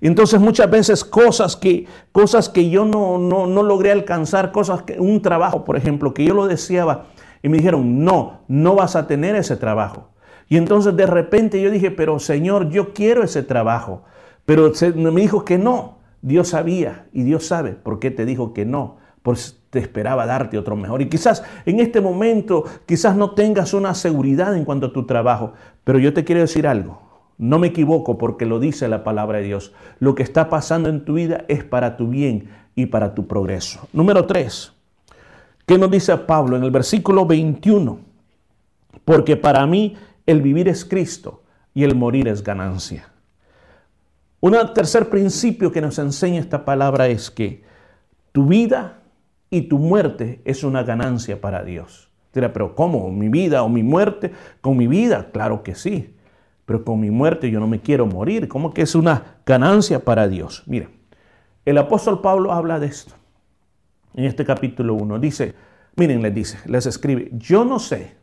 Entonces 0.00 0.40
muchas 0.40 0.70
veces 0.70 1.04
cosas 1.04 1.56
que, 1.56 1.86
cosas 2.12 2.48
que 2.48 2.68
yo 2.68 2.84
no, 2.84 3.18
no, 3.18 3.46
no 3.46 3.62
logré 3.62 3.90
alcanzar, 3.90 4.52
cosas 4.52 4.82
que, 4.82 4.98
un 5.00 5.22
trabajo, 5.22 5.64
por 5.64 5.76
ejemplo, 5.76 6.12
que 6.12 6.24
yo 6.24 6.34
lo 6.34 6.46
deseaba, 6.46 7.06
y 7.42 7.48
me 7.48 7.58
dijeron, 7.58 8.04
no, 8.04 8.40
no 8.48 8.74
vas 8.74 8.96
a 8.96 9.06
tener 9.06 9.36
ese 9.36 9.56
trabajo. 9.56 10.08
Y 10.48 10.56
entonces 10.56 10.96
de 10.96 11.06
repente 11.06 11.60
yo 11.60 11.70
dije, 11.70 11.90
pero 11.90 12.18
Señor, 12.18 12.70
yo 12.70 12.92
quiero 12.92 13.22
ese 13.22 13.42
trabajo. 13.42 14.04
Pero 14.44 14.72
me 14.94 15.20
dijo 15.20 15.44
que 15.44 15.58
no. 15.58 15.98
Dios 16.22 16.48
sabía 16.48 17.06
y 17.12 17.22
Dios 17.22 17.46
sabe 17.46 17.72
por 17.72 17.98
qué 17.98 18.10
te 18.10 18.24
dijo 18.24 18.54
que 18.54 18.64
no. 18.64 18.96
Te 19.74 19.80
esperaba 19.80 20.24
darte 20.24 20.56
otro 20.56 20.76
mejor. 20.76 21.02
Y 21.02 21.08
quizás 21.08 21.42
en 21.66 21.80
este 21.80 22.00
momento, 22.00 22.62
quizás 22.86 23.16
no 23.16 23.32
tengas 23.32 23.74
una 23.74 23.92
seguridad 23.92 24.56
en 24.56 24.64
cuanto 24.64 24.86
a 24.86 24.92
tu 24.92 25.04
trabajo. 25.04 25.52
Pero 25.82 25.98
yo 25.98 26.14
te 26.14 26.24
quiero 26.24 26.40
decir 26.40 26.68
algo. 26.68 27.02
No 27.38 27.58
me 27.58 27.66
equivoco 27.66 28.16
porque 28.16 28.46
lo 28.46 28.60
dice 28.60 28.86
la 28.86 29.02
palabra 29.02 29.38
de 29.38 29.44
Dios. 29.44 29.72
Lo 29.98 30.14
que 30.14 30.22
está 30.22 30.48
pasando 30.48 30.88
en 30.88 31.04
tu 31.04 31.14
vida 31.14 31.44
es 31.48 31.64
para 31.64 31.96
tu 31.96 32.06
bien 32.06 32.50
y 32.76 32.86
para 32.86 33.16
tu 33.16 33.26
progreso. 33.26 33.88
Número 33.92 34.26
tres. 34.26 34.72
¿Qué 35.66 35.76
nos 35.76 35.90
dice 35.90 36.16
Pablo 36.18 36.56
en 36.56 36.62
el 36.62 36.70
versículo 36.70 37.26
21? 37.26 37.98
Porque 39.04 39.36
para 39.36 39.66
mí 39.66 39.96
el 40.24 40.40
vivir 40.40 40.68
es 40.68 40.84
Cristo 40.84 41.42
y 41.74 41.82
el 41.82 41.96
morir 41.96 42.28
es 42.28 42.44
ganancia. 42.44 43.08
Un 44.38 44.54
tercer 44.72 45.10
principio 45.10 45.72
que 45.72 45.80
nos 45.80 45.98
enseña 45.98 46.38
esta 46.38 46.64
palabra 46.64 47.08
es 47.08 47.28
que 47.28 47.64
tu 48.30 48.46
vida 48.46 49.00
y 49.50 49.62
tu 49.62 49.78
muerte 49.78 50.40
es 50.44 50.64
una 50.64 50.82
ganancia 50.82 51.40
para 51.40 51.62
Dios. 51.64 52.10
Dirá, 52.32 52.52
pero 52.52 52.74
¿cómo? 52.74 53.10
¿Mi 53.10 53.28
vida 53.28 53.62
o 53.62 53.68
mi 53.68 53.82
muerte? 53.82 54.32
Con 54.60 54.76
mi 54.76 54.86
vida, 54.86 55.30
claro 55.32 55.62
que 55.62 55.74
sí. 55.74 56.14
Pero 56.66 56.84
con 56.84 56.98
mi 56.98 57.10
muerte 57.10 57.50
yo 57.50 57.60
no 57.60 57.68
me 57.68 57.80
quiero 57.80 58.06
morir. 58.06 58.48
¿Cómo 58.48 58.74
que 58.74 58.82
es 58.82 58.94
una 58.94 59.36
ganancia 59.46 60.04
para 60.04 60.26
Dios? 60.26 60.64
Mira, 60.66 60.88
el 61.64 61.78
apóstol 61.78 62.20
Pablo 62.20 62.52
habla 62.52 62.80
de 62.80 62.86
esto. 62.86 63.14
En 64.14 64.24
este 64.24 64.44
capítulo 64.44 64.94
1 64.94 65.18
dice, 65.18 65.54
miren, 65.96 66.22
les 66.22 66.34
dice, 66.34 66.58
les 66.66 66.86
escribe, 66.86 67.30
yo 67.32 67.64
no 67.64 67.78
sé 67.78 68.16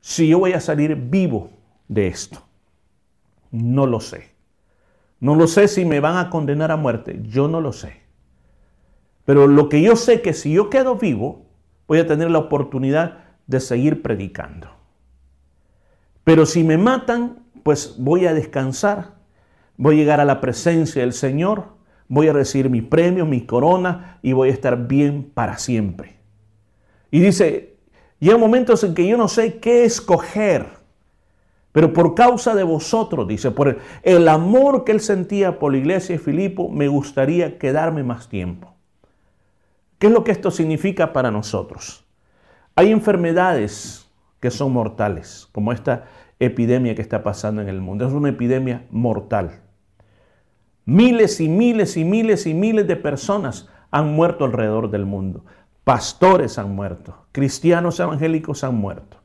si 0.00 0.28
yo 0.28 0.38
voy 0.38 0.52
a 0.52 0.60
salir 0.60 0.94
vivo 0.94 1.50
de 1.88 2.08
esto. 2.08 2.42
No 3.50 3.86
lo 3.86 4.00
sé. 4.00 4.30
No 5.20 5.34
lo 5.34 5.46
sé 5.48 5.66
si 5.68 5.84
me 5.84 6.00
van 6.00 6.16
a 6.16 6.30
condenar 6.30 6.70
a 6.70 6.76
muerte, 6.76 7.20
yo 7.22 7.48
no 7.48 7.60
lo 7.60 7.72
sé. 7.72 8.07
Pero 9.28 9.46
lo 9.46 9.68
que 9.68 9.82
yo 9.82 9.94
sé 9.94 10.22
que 10.22 10.32
si 10.32 10.52
yo 10.52 10.70
quedo 10.70 10.96
vivo, 10.96 11.44
voy 11.86 11.98
a 11.98 12.06
tener 12.06 12.30
la 12.30 12.38
oportunidad 12.38 13.18
de 13.46 13.60
seguir 13.60 14.00
predicando. 14.00 14.68
Pero 16.24 16.46
si 16.46 16.64
me 16.64 16.78
matan, 16.78 17.40
pues 17.62 17.96
voy 17.98 18.24
a 18.24 18.32
descansar, 18.32 19.16
voy 19.76 19.96
a 19.96 19.98
llegar 19.98 20.20
a 20.20 20.24
la 20.24 20.40
presencia 20.40 21.02
del 21.02 21.12
Señor, 21.12 21.64
voy 22.08 22.28
a 22.28 22.32
recibir 22.32 22.70
mi 22.70 22.80
premio, 22.80 23.26
mi 23.26 23.44
corona 23.44 24.18
y 24.22 24.32
voy 24.32 24.48
a 24.48 24.52
estar 24.52 24.88
bien 24.88 25.30
para 25.34 25.58
siempre. 25.58 26.16
Y 27.10 27.20
dice, 27.20 27.76
llega 28.20 28.38
momentos 28.38 28.82
en 28.82 28.94
que 28.94 29.06
yo 29.06 29.18
no 29.18 29.28
sé 29.28 29.58
qué 29.58 29.84
escoger. 29.84 30.68
Pero 31.72 31.92
por 31.92 32.14
causa 32.14 32.54
de 32.54 32.62
vosotros, 32.62 33.28
dice, 33.28 33.50
por 33.50 33.76
el, 34.02 34.28
amor 34.28 34.84
que 34.84 34.92
él 34.92 35.00
sentía 35.00 35.58
por 35.58 35.72
la 35.72 35.78
iglesia 35.80 36.16
de 36.16 36.18
Filipo, 36.18 36.70
me 36.70 36.88
gustaría 36.88 37.58
quedarme 37.58 38.02
más 38.02 38.30
tiempo. 38.30 38.77
¿Qué 39.98 40.06
es 40.06 40.12
lo 40.12 40.24
que 40.24 40.32
esto 40.32 40.50
significa 40.50 41.12
para 41.12 41.30
nosotros? 41.30 42.04
Hay 42.76 42.92
enfermedades 42.92 44.08
que 44.40 44.50
son 44.50 44.72
mortales, 44.72 45.48
como 45.52 45.72
esta 45.72 46.04
epidemia 46.38 46.94
que 46.94 47.02
está 47.02 47.22
pasando 47.24 47.60
en 47.60 47.68
el 47.68 47.80
mundo. 47.80 48.06
Es 48.06 48.12
una 48.12 48.28
epidemia 48.28 48.86
mortal. 48.90 49.62
Miles 50.84 51.40
y 51.40 51.48
miles 51.48 51.96
y 51.96 52.04
miles 52.04 52.46
y 52.46 52.54
miles 52.54 52.86
de 52.86 52.96
personas 52.96 53.68
han 53.90 54.12
muerto 54.12 54.44
alrededor 54.44 54.90
del 54.90 55.04
mundo. 55.04 55.44
Pastores 55.82 56.58
han 56.58 56.74
muerto, 56.74 57.26
cristianos 57.32 57.98
evangélicos 57.98 58.62
han 58.62 58.76
muerto. 58.76 59.16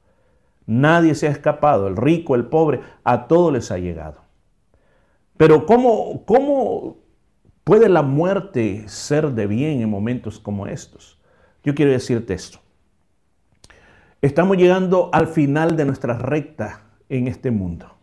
Nadie 0.65 1.13
se 1.13 1.27
ha 1.27 1.31
escapado, 1.31 1.88
el 1.88 1.97
rico, 1.97 2.36
el 2.36 2.45
pobre, 2.45 2.81
a 3.03 3.27
todos 3.27 3.51
les 3.51 3.69
ha 3.69 3.77
llegado. 3.77 4.21
Pero 5.38 5.65
¿cómo, 5.65 6.23
cómo 6.25 7.02
puede 7.63 7.89
la 7.89 8.02
muerte 8.02 8.88
ser 8.88 9.32
de 9.32 9.47
bien 9.47 9.82
en 9.82 9.89
momentos 9.89 10.39
como 10.39 10.67
estos? 10.67 11.19
Yo 11.63 11.76
quiero 11.76 11.91
decirte 11.91 12.34
esto. 12.34 12.60
Estamos 14.21 14.58
llegando 14.58 15.10
al 15.12 15.28
final 15.28 15.76
de 15.76 15.86
nuestra 15.86 16.17
recta 16.17 16.84
en 17.10 17.28
este 17.28 17.52
mundo. 17.52 17.93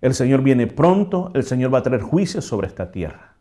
El 0.00 0.14
Señor 0.14 0.42
viene 0.42 0.66
pronto, 0.66 1.30
el 1.34 1.44
Señor 1.44 1.72
va 1.72 1.78
a 1.78 1.82
traer 1.82 2.02
juicio 2.02 2.42
sobre 2.42 2.66
esta 2.66 2.90
tierra. 2.90 3.36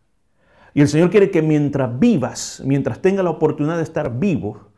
Y 0.74 0.82
el 0.82 0.88
Señor 0.88 1.10
quiere 1.10 1.32
que 1.32 1.42
mientras 1.42 2.00
vivas, 2.00 2.62
mientras 2.64 3.02
tengas 3.02 3.24
la 3.24 3.32
oportunidad 3.32 3.78
de 3.78 3.84
estar 3.84 4.20
vivo, 4.20 4.70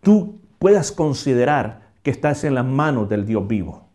tú 0.00 0.40
puedas 0.58 0.92
considerar 0.92 1.90
que 2.02 2.10
estás 2.10 2.44
en 2.44 2.54
las 2.54 2.64
manos 2.64 3.08
del 3.08 3.26
Dios 3.26 3.46
vivo. 3.46 3.88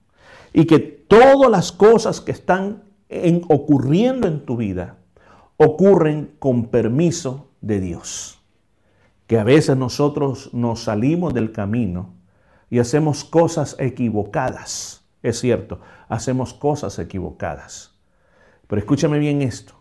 Y 0.54 0.66
que 0.66 0.80
todas 0.80 1.50
las 1.50 1.72
cosas 1.72 2.22
que 2.22 2.32
están 2.32 2.84
ocurriendo 3.48 4.28
en 4.28 4.46
tu 4.46 4.58
vida 4.58 4.98
ocurren 5.58 6.34
con 6.40 6.68
permiso 6.68 7.50
de 7.62 7.80
Dios. 7.80 8.40
Que 9.26 9.40
a 9.40 9.44
veces 9.44 9.76
nosotros 9.76 10.54
nos 10.54 10.84
salimos 10.84 11.34
del 11.34 11.52
camino 11.52 12.14
y 12.70 12.80
hacemos 12.80 13.26
cosas 13.26 13.76
equivocadas. 13.80 15.06
Es 15.24 15.40
cierto, 15.40 15.80
hacemos 16.08 16.54
cosas 16.54 17.00
equivocadas. 17.00 17.98
Pero 18.68 18.80
escúchame 18.80 19.20
bien 19.20 19.42
esto. 19.42 19.74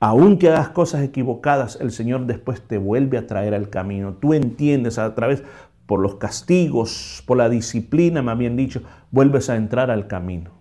Aunque 0.00 0.48
hagas 0.48 0.70
cosas 0.70 1.02
equivocadas, 1.02 1.78
el 1.80 1.92
Señor 1.92 2.26
después 2.26 2.62
te 2.62 2.78
vuelve 2.78 3.18
a 3.18 3.26
traer 3.26 3.54
al 3.54 3.68
camino. 3.68 4.14
Tú 4.14 4.32
entiendes 4.32 4.98
a 4.98 5.14
través, 5.14 5.42
por 5.84 6.00
los 6.00 6.14
castigos, 6.14 7.22
por 7.26 7.36
la 7.36 7.48
disciplina, 7.48 8.22
me 8.22 8.30
habían 8.30 8.56
dicho, 8.56 8.82
vuelves 9.10 9.50
a 9.50 9.56
entrar 9.56 9.90
al 9.90 10.06
camino. 10.06 10.52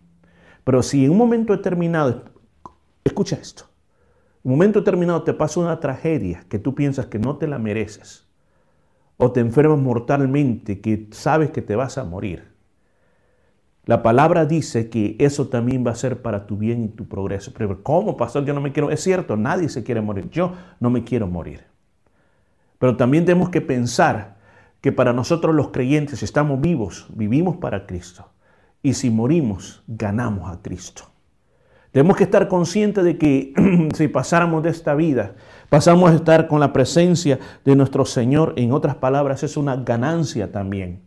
Pero 0.64 0.84
si 0.84 1.06
en 1.06 1.12
un 1.12 1.18
momento 1.18 1.56
determinado, 1.56 2.26
escucha 3.04 3.38
esto, 3.38 3.69
un 4.50 4.56
momento 4.56 4.80
determinado 4.80 5.22
te 5.22 5.36
pasa 5.36 5.60
una 5.60 5.80
tragedia 5.80 6.44
que 6.50 6.58
tú 6.58 6.74
piensas 6.74 7.06
que 7.06 7.20
no 7.20 7.38
te 7.38 7.48
la 7.48 7.60
mereces, 7.60 8.28
o 9.18 9.32
te 9.32 9.42
enfermas 9.42 9.78
mortalmente, 9.78 10.82
que 10.82 11.08
sabes 11.12 11.52
que 11.52 11.62
te 11.62 11.76
vas 11.76 12.00
a 12.00 12.04
morir. 12.04 12.52
La 13.86 14.02
palabra 14.02 14.48
dice 14.48 14.90
que 14.90 15.16
eso 15.20 15.50
también 15.50 15.86
va 15.86 15.92
a 15.92 15.96
ser 15.96 16.24
para 16.24 16.48
tu 16.48 16.58
bien 16.58 16.84
y 16.84 16.88
tu 16.88 17.08
progreso. 17.08 17.54
Pero 17.56 17.84
¿cómo, 17.84 18.18
pastor? 18.18 18.44
Yo 18.44 18.56
no 18.56 18.62
me 18.62 18.72
quiero... 18.72 18.90
Es 18.90 19.04
cierto, 19.04 19.38
nadie 19.38 19.70
se 19.70 19.84
quiere 19.84 20.02
morir. 20.02 20.30
Yo 20.32 20.54
no 20.80 20.90
me 20.90 21.04
quiero 21.04 21.28
morir. 21.28 21.66
Pero 22.80 22.98
también 22.98 23.26
tenemos 23.26 23.50
que 23.50 23.62
pensar 23.62 24.38
que 24.82 24.92
para 24.92 25.14
nosotros 25.14 25.54
los 25.54 25.70
creyentes, 25.70 26.24
estamos 26.24 26.60
vivos, 26.60 27.08
vivimos 27.14 27.58
para 27.58 27.86
Cristo. 27.86 28.32
Y 28.82 28.94
si 28.94 29.12
morimos, 29.12 29.84
ganamos 29.88 30.52
a 30.52 30.62
Cristo. 30.62 31.04
Tenemos 31.92 32.18
que 32.18 32.24
estar 32.24 32.48
conscientes 32.48 33.04
de 33.04 33.18
que 33.18 33.90
si 33.96 34.08
pasáramos 34.08 34.62
de 34.62 34.70
esta 34.70 34.94
vida, 34.94 35.34
pasamos 35.70 36.12
a 36.12 36.16
estar 36.16 36.48
con 36.48 36.60
la 36.60 36.72
presencia 36.72 37.40
de 37.66 37.76
nuestro 37.76 38.06
Señor. 38.06 38.54
En 38.58 38.72
otras 38.72 38.96
palabras, 38.96 39.44
es 39.44 39.58
una 39.58 39.76
ganancia 39.76 40.52
también. 40.52 41.02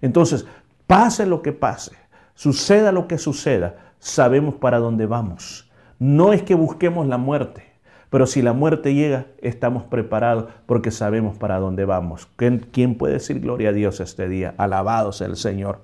Entonces, 0.00 0.46
pase 0.86 1.26
lo 1.26 1.42
que 1.42 1.52
pase, 1.52 1.92
suceda 2.34 2.92
lo 2.92 3.08
que 3.08 3.18
suceda, 3.18 3.76
sabemos 3.98 4.54
para 4.54 4.78
dónde 4.78 5.06
vamos. 5.06 5.68
No 5.98 6.32
es 6.32 6.44
que 6.44 6.54
busquemos 6.54 7.08
la 7.08 7.18
muerte, 7.18 7.64
pero 8.08 8.24
si 8.24 8.40
la 8.40 8.52
muerte 8.52 8.94
llega, 8.94 9.26
estamos 9.42 9.82
preparados 9.84 10.46
porque 10.66 10.92
sabemos 10.92 11.36
para 11.36 11.58
dónde 11.58 11.84
vamos. 11.84 12.28
¿Quién 12.36 12.94
puede 12.94 13.14
decir 13.14 13.40
gloria 13.40 13.70
a 13.70 13.72
Dios 13.72 13.98
este 13.98 14.28
día? 14.28 14.54
Alabado 14.56 15.10
sea 15.10 15.26
el 15.26 15.36
Señor. 15.36 15.80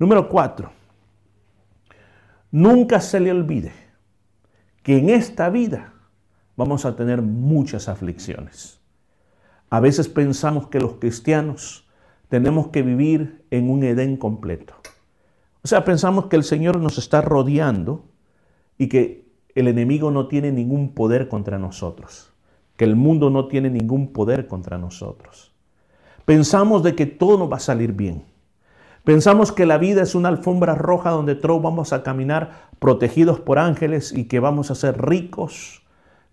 Número 0.00 0.28
cuatro, 0.28 0.72
nunca 2.50 3.00
se 3.00 3.20
le 3.20 3.30
olvide 3.30 3.83
que 4.84 4.98
en 4.98 5.08
esta 5.08 5.48
vida 5.50 5.94
vamos 6.56 6.84
a 6.84 6.94
tener 6.94 7.22
muchas 7.22 7.88
aflicciones. 7.88 8.78
A 9.70 9.80
veces 9.80 10.08
pensamos 10.08 10.68
que 10.68 10.78
los 10.78 10.94
cristianos 10.94 11.88
tenemos 12.28 12.68
que 12.68 12.82
vivir 12.82 13.44
en 13.50 13.70
un 13.70 13.82
Edén 13.82 14.16
completo. 14.18 14.74
O 15.62 15.68
sea, 15.68 15.84
pensamos 15.84 16.26
que 16.26 16.36
el 16.36 16.44
Señor 16.44 16.78
nos 16.78 16.98
está 16.98 17.22
rodeando 17.22 18.04
y 18.76 18.88
que 18.88 19.26
el 19.54 19.68
enemigo 19.68 20.10
no 20.10 20.28
tiene 20.28 20.52
ningún 20.52 20.92
poder 20.92 21.28
contra 21.28 21.58
nosotros, 21.58 22.34
que 22.76 22.84
el 22.84 22.94
mundo 22.94 23.30
no 23.30 23.48
tiene 23.48 23.70
ningún 23.70 24.12
poder 24.12 24.46
contra 24.46 24.76
nosotros. 24.76 25.54
Pensamos 26.26 26.82
de 26.82 26.94
que 26.94 27.06
todo 27.06 27.38
nos 27.38 27.50
va 27.50 27.56
a 27.56 27.60
salir 27.60 27.92
bien. 27.92 28.24
Pensamos 29.04 29.52
que 29.52 29.66
la 29.66 29.76
vida 29.76 30.02
es 30.02 30.14
una 30.14 30.30
alfombra 30.30 30.74
roja 30.74 31.10
donde 31.10 31.34
todos 31.34 31.62
vamos 31.62 31.92
a 31.92 32.02
caminar 32.02 32.68
protegidos 32.78 33.38
por 33.38 33.58
ángeles 33.58 34.12
y 34.12 34.24
que 34.24 34.40
vamos 34.40 34.70
a 34.70 34.74
ser 34.74 35.00
ricos, 35.04 35.82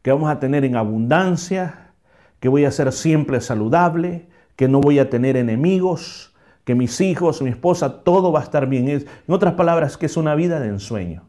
que 0.01 0.11
vamos 0.11 0.31
a 0.31 0.39
tener 0.39 0.63
en 0.63 0.77
abundancia, 0.77 1.91
que 2.39 2.47
voy 2.47 2.63
a 2.63 2.71
ser 2.71 2.91
siempre 2.93 3.41
saludable, 3.41 4.29
que 4.55 4.69
no 4.69 4.79
voy 4.79 4.99
a 4.99 5.09
tener 5.09 5.35
enemigos, 5.35 6.33
que 6.63 6.73
mis 6.75 7.01
hijos, 7.01 7.41
mi 7.41 7.49
esposa, 7.49 8.03
todo 8.03 8.31
va 8.31 8.39
a 8.39 8.43
estar 8.43 8.67
bien. 8.67 8.87
En 8.87 9.05
otras 9.27 9.55
palabras, 9.55 9.97
que 9.97 10.05
es 10.05 10.15
una 10.15 10.35
vida 10.35 10.59
de 10.59 10.69
ensueño. 10.69 11.23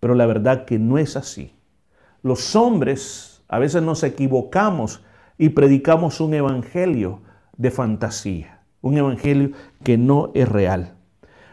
Pero 0.00 0.14
la 0.14 0.24
verdad 0.24 0.64
que 0.64 0.78
no 0.78 0.96
es 0.96 1.16
así. 1.16 1.54
Los 2.22 2.56
hombres 2.56 3.42
a 3.48 3.58
veces 3.58 3.82
nos 3.82 4.02
equivocamos 4.04 5.02
y 5.36 5.50
predicamos 5.50 6.20
un 6.20 6.34
evangelio 6.34 7.20
de 7.56 7.70
fantasía, 7.70 8.57
un 8.82 8.96
evangelio 8.96 9.52
que 9.82 9.98
no 9.98 10.30
es 10.34 10.48
real. 10.48 10.94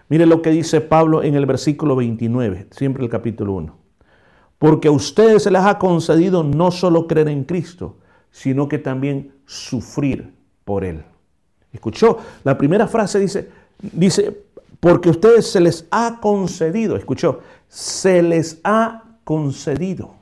Mire 0.07 0.25
lo 0.25 0.41
que 0.41 0.51
dice 0.51 0.81
Pablo 0.81 1.23
en 1.23 1.35
el 1.35 1.45
versículo 1.45 1.95
29, 1.95 2.67
siempre 2.71 3.03
el 3.03 3.09
capítulo 3.09 3.53
1. 3.53 3.77
Porque 4.59 4.87
a 4.87 4.91
ustedes 4.91 5.43
se 5.43 5.51
les 5.51 5.61
ha 5.61 5.77
concedido 5.79 6.43
no 6.43 6.71
solo 6.71 7.07
creer 7.07 7.29
en 7.29 7.43
Cristo, 7.43 7.97
sino 8.31 8.67
que 8.67 8.77
también 8.77 9.33
sufrir 9.45 10.33
por 10.63 10.83
Él. 10.83 11.03
¿Escuchó? 11.73 12.17
La 12.43 12.57
primera 12.57 12.87
frase 12.87 13.19
dice, 13.19 13.49
dice, 13.79 14.45
porque 14.79 15.09
a 15.09 15.11
ustedes 15.11 15.51
se 15.51 15.59
les 15.59 15.87
ha 15.91 16.19
concedido, 16.21 16.95
escuchó, 16.95 17.39
se 17.67 18.21
les 18.21 18.59
ha 18.63 19.03
concedido. 19.23 20.15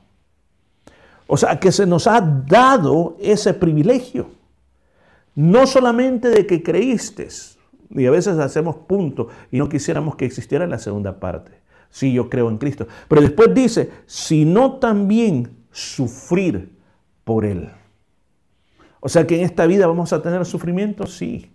O 1.26 1.36
sea, 1.36 1.58
que 1.58 1.72
se 1.72 1.86
nos 1.86 2.06
ha 2.06 2.20
dado 2.20 3.16
ese 3.20 3.54
privilegio. 3.54 4.28
No 5.34 5.66
solamente 5.66 6.28
de 6.28 6.46
que 6.46 6.62
creíste, 6.62 7.28
y 7.90 8.06
a 8.06 8.10
veces 8.10 8.38
hacemos 8.38 8.76
punto 8.76 9.28
y 9.50 9.58
no 9.58 9.68
quisiéramos 9.68 10.16
que 10.16 10.24
existiera 10.24 10.66
la 10.66 10.78
segunda 10.78 11.20
parte. 11.20 11.52
Sí, 11.90 12.12
yo 12.12 12.28
creo 12.28 12.48
en 12.48 12.58
Cristo. 12.58 12.88
Pero 13.08 13.20
después 13.20 13.54
dice, 13.54 13.90
sino 14.06 14.78
también 14.78 15.56
sufrir 15.70 16.76
por 17.22 17.44
Él. 17.44 17.70
O 19.00 19.08
sea 19.08 19.26
que 19.26 19.36
en 19.36 19.44
esta 19.44 19.66
vida 19.66 19.86
vamos 19.86 20.12
a 20.12 20.22
tener 20.22 20.44
sufrimiento, 20.44 21.06
sí. 21.06 21.52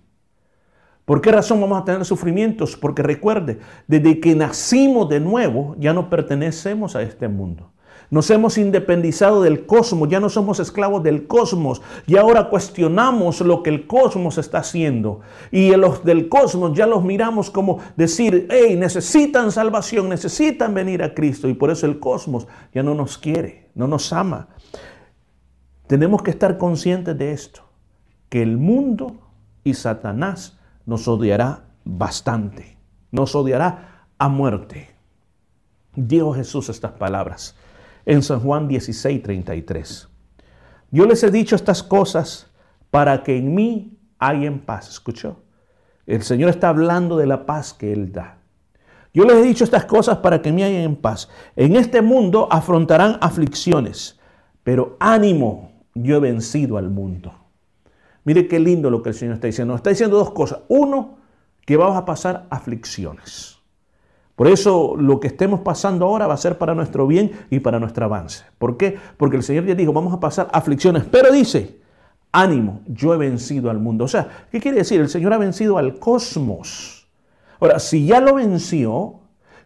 ¿Por 1.03 1.21
qué 1.21 1.31
razón 1.31 1.59
vamos 1.59 1.81
a 1.81 1.85
tener 1.85 2.05
sufrimientos? 2.05 2.77
Porque 2.77 3.01
recuerde, 3.01 3.59
desde 3.87 4.19
que 4.19 4.35
nacimos 4.35 5.09
de 5.09 5.19
nuevo, 5.19 5.75
ya 5.79 5.91
no 5.91 6.09
pertenecemos 6.09 6.95
a 6.95 7.01
este 7.01 7.27
mundo. 7.27 7.71
Nos 8.11 8.31
hemos 8.31 8.57
independizado 8.57 9.43
del 9.43 9.67
cosmos, 9.67 10.09
ya 10.09 10.19
no 10.19 10.29
somos 10.29 10.59
esclavos 10.59 11.03
del 11.03 11.27
cosmos 11.27 11.81
y 12.07 12.17
ahora 12.17 12.49
cuestionamos 12.49 13.41
lo 13.41 13.61
que 13.61 13.69
el 13.69 13.85
cosmos 13.85 14.39
está 14.39 14.59
haciendo. 14.59 15.19
Y 15.51 15.75
los 15.75 16.03
del 16.03 16.27
cosmos 16.27 16.75
ya 16.75 16.87
los 16.87 17.03
miramos 17.03 17.51
como 17.51 17.77
decir, 17.95 18.47
hey, 18.49 18.75
necesitan 18.77 19.51
salvación, 19.51 20.09
necesitan 20.09 20.73
venir 20.73 21.03
a 21.03 21.13
Cristo 21.13 21.47
y 21.47 21.53
por 21.53 21.69
eso 21.69 21.85
el 21.85 21.99
cosmos 21.99 22.47
ya 22.73 22.81
no 22.81 22.95
nos 22.95 23.19
quiere, 23.19 23.69
no 23.75 23.87
nos 23.87 24.11
ama. 24.11 24.47
Tenemos 25.85 26.23
que 26.23 26.31
estar 26.31 26.57
conscientes 26.57 27.15
de 27.15 27.31
esto, 27.31 27.61
que 28.29 28.41
el 28.41 28.57
mundo 28.57 29.19
y 29.63 29.75
Satanás 29.75 30.57
nos 30.87 31.07
odiará 31.07 31.65
bastante, 31.83 32.75
nos 33.11 33.35
odiará 33.35 34.07
a 34.17 34.29
muerte. 34.29 34.89
Dijo 35.95 36.33
Jesús 36.33 36.69
estas 36.69 36.93
palabras 36.93 37.55
en 38.05 38.21
San 38.23 38.39
Juan 38.39 38.67
16, 38.67 39.21
33. 39.21 40.07
Yo 40.91 41.05
les 41.05 41.23
he 41.23 41.31
dicho 41.31 41.55
estas 41.55 41.83
cosas 41.83 42.47
para 42.89 43.23
que 43.23 43.37
en 43.37 43.53
mí 43.53 43.99
en 44.19 44.59
paz. 44.59 44.89
¿Escuchó? 44.89 45.43
El 46.05 46.23
Señor 46.23 46.49
está 46.49 46.69
hablando 46.69 47.17
de 47.17 47.27
la 47.27 47.45
paz 47.45 47.73
que 47.73 47.93
Él 47.93 48.11
da. 48.11 48.37
Yo 49.13 49.23
les 49.23 49.37
he 49.37 49.41
dicho 49.41 49.63
estas 49.63 49.85
cosas 49.85 50.17
para 50.17 50.41
que 50.41 50.49
en 50.49 50.55
mí 50.55 50.63
en 50.63 50.95
paz. 50.95 51.29
En 51.55 51.75
este 51.75 52.01
mundo 52.01 52.47
afrontarán 52.51 53.17
aflicciones, 53.21 54.19
pero 54.63 54.97
ánimo, 54.99 55.71
yo 55.95 56.17
he 56.17 56.19
vencido 56.19 56.77
al 56.77 56.89
mundo. 56.89 57.33
Mire 58.23 58.47
qué 58.47 58.59
lindo 58.59 58.89
lo 58.89 59.01
que 59.01 59.09
el 59.09 59.15
Señor 59.15 59.35
está 59.35 59.47
diciendo. 59.47 59.75
Está 59.75 59.89
diciendo 59.89 60.17
dos 60.17 60.31
cosas. 60.31 60.59
Uno, 60.67 61.17
que 61.65 61.77
vamos 61.77 61.97
a 61.97 62.05
pasar 62.05 62.47
aflicciones. 62.49 63.58
Por 64.39 64.47
eso 64.47 64.95
lo 64.95 65.19
que 65.19 65.27
estemos 65.27 65.59
pasando 65.59 66.05
ahora 66.05 66.25
va 66.25 66.33
a 66.33 66.37
ser 66.37 66.57
para 66.57 66.73
nuestro 66.73 67.05
bien 67.05 67.33
y 67.49 67.59
para 67.59 67.77
nuestro 67.77 68.05
avance. 68.05 68.45
¿Por 68.57 68.77
qué? 68.77 68.97
Porque 69.17 69.35
el 69.35 69.43
Señor 69.43 69.65
ya 69.65 69.75
dijo, 69.75 69.91
vamos 69.91 70.13
a 70.13 70.21
pasar 70.21 70.47
aflicciones, 70.53 71.03
pero 71.11 71.29
dice, 71.29 71.81
ánimo, 72.31 72.79
yo 72.87 73.13
he 73.13 73.17
vencido 73.17 73.69
al 73.69 73.79
mundo. 73.79 74.05
O 74.05 74.07
sea, 74.07 74.45
¿qué 74.49 74.61
quiere 74.61 74.77
decir? 74.77 75.01
El 75.01 75.09
Señor 75.09 75.33
ha 75.33 75.37
vencido 75.37 75.77
al 75.77 75.99
cosmos. 75.99 77.05
Ahora, 77.59 77.79
si 77.79 78.05
ya 78.05 78.21
lo 78.21 78.35
venció, 78.35 79.19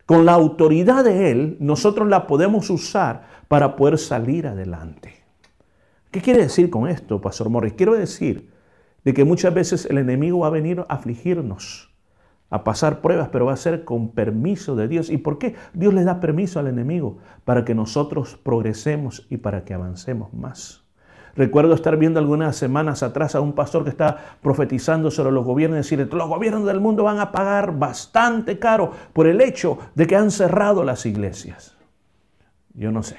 con 0.07 0.25
la 0.25 0.31
autoridad 0.31 1.03
de 1.03 1.29
Él, 1.29 1.57
nosotros 1.59 2.07
la 2.07 2.25
podemos 2.25 2.71
usar 2.71 3.27
para 3.47 3.75
poder 3.75 3.99
salir 3.99 4.47
adelante. 4.47 5.13
¿Qué 6.09 6.19
quiere 6.19 6.41
decir 6.41 6.71
con 6.71 6.87
esto, 6.87 7.21
Pastor 7.21 7.47
Morris? 7.51 7.73
Quiero 7.73 7.93
decir 7.93 8.49
de 9.05 9.13
que 9.13 9.23
muchas 9.23 9.53
veces 9.53 9.85
el 9.85 9.99
enemigo 9.99 10.39
va 10.39 10.47
a 10.47 10.49
venir 10.49 10.79
a 10.79 10.95
afligirnos, 10.95 11.92
a 12.53 12.63
pasar 12.63 13.01
pruebas, 13.01 13.29
pero 13.31 13.47
va 13.47 13.53
a 13.53 13.57
ser 13.57 13.83
con 13.83 14.09
permiso 14.09 14.75
de 14.75 14.87
Dios. 14.87 15.09
¿Y 15.09 15.17
por 15.17 15.39
qué? 15.39 15.55
Dios 15.73 15.91
le 15.91 16.03
da 16.03 16.19
permiso 16.19 16.59
al 16.59 16.67
enemigo 16.67 17.17
para 17.45 17.65
que 17.65 17.73
nosotros 17.73 18.39
progresemos 18.43 19.25
y 19.31 19.37
para 19.37 19.65
que 19.65 19.73
avancemos 19.73 20.31
más. 20.35 20.83
Recuerdo 21.35 21.73
estar 21.73 21.97
viendo 21.97 22.19
algunas 22.19 22.55
semanas 22.55 23.01
atrás 23.01 23.33
a 23.33 23.41
un 23.41 23.53
pastor 23.53 23.83
que 23.83 23.89
está 23.89 24.37
profetizando 24.43 25.09
sobre 25.09 25.31
los 25.31 25.43
gobiernos 25.43 25.91
y 25.91 25.95
decir, 25.95 26.13
los 26.13 26.29
gobiernos 26.29 26.67
del 26.67 26.79
mundo 26.79 27.05
van 27.05 27.19
a 27.19 27.31
pagar 27.31 27.79
bastante 27.79 28.59
caro 28.59 28.91
por 29.13 29.25
el 29.25 29.41
hecho 29.41 29.79
de 29.95 30.05
que 30.05 30.15
han 30.15 30.29
cerrado 30.29 30.83
las 30.83 31.07
iglesias. 31.07 31.75
Yo 32.75 32.91
no 32.91 33.01
sé. 33.01 33.17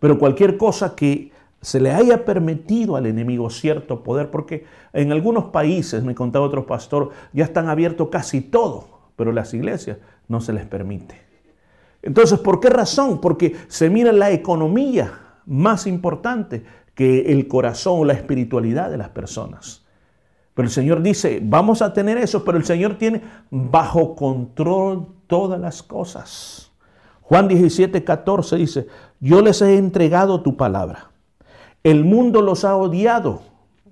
Pero 0.00 0.18
cualquier 0.18 0.56
cosa 0.56 0.96
que 0.96 1.32
se 1.62 1.80
le 1.80 1.92
haya 1.92 2.24
permitido 2.24 2.96
al 2.96 3.06
enemigo 3.06 3.48
cierto 3.48 4.02
poder, 4.02 4.30
porque 4.30 4.66
en 4.92 5.12
algunos 5.12 5.44
países, 5.46 6.02
me 6.02 6.14
contaba 6.14 6.44
otro 6.44 6.66
pastor, 6.66 7.10
ya 7.32 7.44
están 7.44 7.68
abiertos 7.68 8.08
casi 8.10 8.40
todo, 8.40 8.88
pero 9.14 9.30
las 9.30 9.54
iglesias 9.54 9.98
no 10.26 10.40
se 10.40 10.52
les 10.52 10.66
permite. 10.66 11.14
Entonces, 12.02 12.40
¿por 12.40 12.58
qué 12.58 12.68
razón? 12.68 13.20
Porque 13.20 13.54
se 13.68 13.88
mira 13.88 14.10
la 14.10 14.32
economía 14.32 15.20
más 15.46 15.86
importante 15.86 16.64
que 16.96 17.32
el 17.32 17.46
corazón 17.46 18.00
o 18.00 18.04
la 18.04 18.14
espiritualidad 18.14 18.90
de 18.90 18.98
las 18.98 19.10
personas. 19.10 19.86
Pero 20.54 20.66
el 20.66 20.72
Señor 20.72 21.00
dice, 21.00 21.40
vamos 21.42 21.80
a 21.80 21.92
tener 21.92 22.18
eso, 22.18 22.44
pero 22.44 22.58
el 22.58 22.64
Señor 22.64 22.98
tiene 22.98 23.22
bajo 23.50 24.16
control 24.16 25.06
todas 25.28 25.60
las 25.60 25.80
cosas. 25.80 26.72
Juan 27.20 27.46
17, 27.46 28.02
14 28.02 28.56
dice, 28.56 28.88
yo 29.20 29.40
les 29.40 29.62
he 29.62 29.78
entregado 29.78 30.42
tu 30.42 30.56
palabra. 30.56 31.11
El 31.84 32.04
mundo 32.04 32.42
los 32.42 32.64
ha 32.64 32.76
odiado 32.76 33.42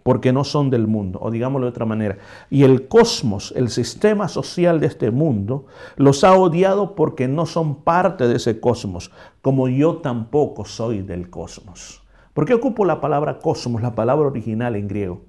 porque 0.02 0.32
no 0.32 0.44
son 0.44 0.70
del 0.70 0.86
mundo, 0.86 1.18
o 1.22 1.30
digámoslo 1.30 1.66
de 1.66 1.70
otra 1.70 1.84
manera. 1.84 2.18
Y 2.48 2.62
el 2.62 2.88
cosmos, 2.88 3.52
el 3.56 3.68
sistema 3.68 4.28
social 4.28 4.80
de 4.80 4.86
este 4.86 5.10
mundo, 5.10 5.66
los 5.96 6.24
ha 6.24 6.34
odiado 6.34 6.94
porque 6.94 7.28
no 7.28 7.46
son 7.46 7.82
parte 7.82 8.26
de 8.26 8.36
ese 8.36 8.60
cosmos, 8.60 9.10
como 9.42 9.68
yo 9.68 9.98
tampoco 9.98 10.64
soy 10.64 11.02
del 11.02 11.28
cosmos. 11.30 12.02
¿Por 12.32 12.46
qué 12.46 12.54
ocupo 12.54 12.84
la 12.84 13.00
palabra 13.00 13.38
cosmos, 13.38 13.82
la 13.82 13.94
palabra 13.94 14.28
original 14.28 14.76
en 14.76 14.88
griego? 14.88 15.20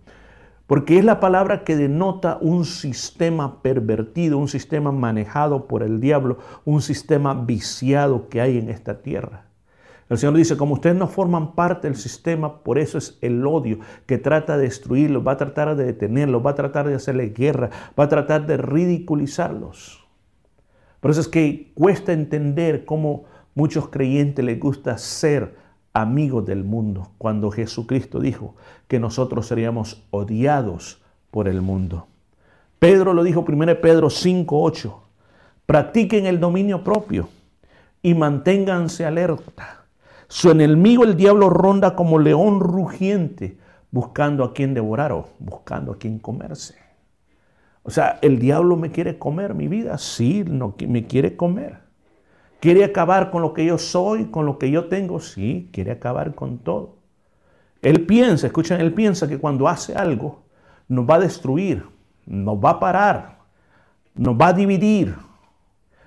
porque 0.72 0.98
es 0.98 1.04
la 1.04 1.20
palabra 1.20 1.66
que 1.66 1.76
denota 1.76 2.38
un 2.40 2.64
sistema 2.64 3.62
pervertido, 3.62 4.38
un 4.38 4.48
sistema 4.48 4.94
manejado 4.94 5.68
por 5.68 5.84
el 5.84 6.00
diablo, 6.00 6.38
un 6.64 6.82
sistema 6.82 7.34
viciado 7.34 8.30
que 8.30 8.40
hay 8.40 8.58
en 8.58 8.70
esta 8.70 9.02
tierra. 9.02 9.51
El 10.12 10.18
Señor 10.18 10.36
dice, 10.36 10.58
como 10.58 10.74
ustedes 10.74 10.98
no 10.98 11.08
forman 11.08 11.56
parte 11.56 11.88
del 11.88 11.96
sistema, 11.96 12.64
por 12.64 12.78
eso 12.78 12.98
es 12.98 13.18
el 13.22 13.48
odio 13.48 13.80
que 14.06 14.18
trata 14.18 14.58
de 14.58 14.64
destruirlos, 14.64 15.26
va 15.26 15.32
a 15.32 15.38
tratar 15.38 15.74
de 15.78 15.86
detenerlos, 15.86 16.46
va 16.46 16.50
a 16.50 16.56
tratar 16.56 16.86
de 16.86 16.96
hacerle 16.96 17.30
guerra, 17.30 17.70
va 17.98 18.04
a 18.04 18.10
tratar 18.10 18.46
de 18.46 18.58
ridiculizarlos. 18.58 20.06
Por 21.00 21.12
eso 21.12 21.22
es 21.22 21.30
que 21.30 21.72
cuesta 21.76 22.12
entender 22.12 22.84
cómo 22.84 23.24
muchos 23.56 23.88
creyentes 23.88 24.44
les 24.44 24.60
gusta 24.60 24.98
ser 24.98 25.56
amigos 25.94 26.46
del 26.46 26.66
mundo, 26.66 27.14
cuando 27.18 27.50
Jesucristo 27.50 28.20
dijo 28.20 28.58
que 28.90 29.00
nosotros 29.00 29.48
seríamos 29.48 30.06
odiados 30.12 31.02
por 31.32 31.48
el 31.48 31.62
mundo. 31.62 32.08
Pedro 32.80 33.14
lo 33.14 33.24
dijo 33.24 33.46
1 33.48 33.80
Pedro 33.80 34.10
5:8. 34.10 34.94
Practiquen 35.66 36.26
el 36.26 36.42
dominio 36.42 36.84
propio 36.84 37.30
y 38.02 38.14
manténganse 38.14 39.06
alerta. 39.06 39.81
Su 40.32 40.50
enemigo 40.50 41.04
el 41.04 41.18
diablo 41.18 41.50
ronda 41.50 41.94
como 41.94 42.18
león 42.18 42.62
rugiente, 42.62 43.58
buscando 43.92 44.46
a 44.46 44.54
quien 44.54 44.74
devorar 44.74 45.12
o 45.12 45.28
buscando 45.40 45.92
a 45.92 45.98
quien 45.98 46.20
comerse. 46.20 46.76
O 47.84 47.90
sea, 47.90 48.18
el 48.22 48.40
diablo 48.40 48.78
me 48.78 48.92
quiere 48.92 49.20
comer 49.20 49.54
mi 49.56 49.68
vida, 49.68 49.98
sí, 49.98 50.46
no, 50.48 50.74
me 50.88 51.06
quiere 51.06 51.36
comer. 51.36 51.80
Quiere 52.62 52.86
acabar 52.86 53.30
con 53.30 53.42
lo 53.42 53.54
que 53.54 53.66
yo 53.66 53.78
soy, 53.78 54.28
con 54.28 54.46
lo 54.46 54.58
que 54.58 54.72
yo 54.72 54.86
tengo, 54.86 55.20
sí, 55.20 55.70
quiere 55.74 55.92
acabar 55.92 56.34
con 56.34 56.60
todo. 56.60 56.96
Él 57.82 58.06
piensa, 58.06 58.48
escuchen, 58.48 58.80
él 58.80 58.94
piensa 58.94 59.28
que 59.28 59.38
cuando 59.38 59.68
hace 59.68 59.96
algo 59.96 60.44
nos 60.88 61.06
va 61.06 61.16
a 61.16 61.20
destruir, 61.20 61.86
nos 62.26 62.56
va 62.56 62.70
a 62.70 62.80
parar, 62.80 63.40
nos 64.16 64.40
va 64.40 64.48
a 64.48 64.54
dividir, 64.54 65.14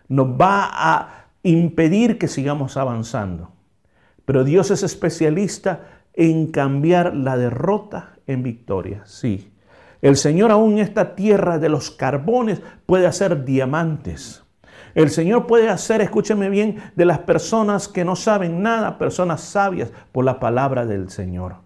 nos 0.08 0.28
va 0.28 0.70
a 0.72 1.26
impedir 1.42 2.16
que 2.16 2.26
sigamos 2.26 2.78
avanzando. 2.78 3.53
Pero 4.24 4.44
Dios 4.44 4.70
es 4.70 4.82
especialista 4.82 6.02
en 6.14 6.50
cambiar 6.50 7.14
la 7.14 7.36
derrota 7.36 8.16
en 8.26 8.42
victoria, 8.42 9.02
sí. 9.04 9.52
El 10.00 10.16
Señor 10.16 10.50
aún 10.50 10.74
en 10.74 10.78
esta 10.80 11.14
tierra 11.14 11.58
de 11.58 11.68
los 11.68 11.90
carbones 11.90 12.60
puede 12.86 13.06
hacer 13.06 13.44
diamantes. 13.44 14.44
El 14.94 15.10
Señor 15.10 15.46
puede 15.46 15.70
hacer, 15.70 16.00
escúcheme 16.00 16.50
bien, 16.50 16.76
de 16.94 17.04
las 17.04 17.20
personas 17.20 17.88
que 17.88 18.04
no 18.04 18.14
saben 18.14 18.62
nada, 18.62 18.98
personas 18.98 19.40
sabias 19.40 19.90
por 20.12 20.24
la 20.24 20.38
palabra 20.38 20.86
del 20.86 21.10
Señor. 21.10 21.56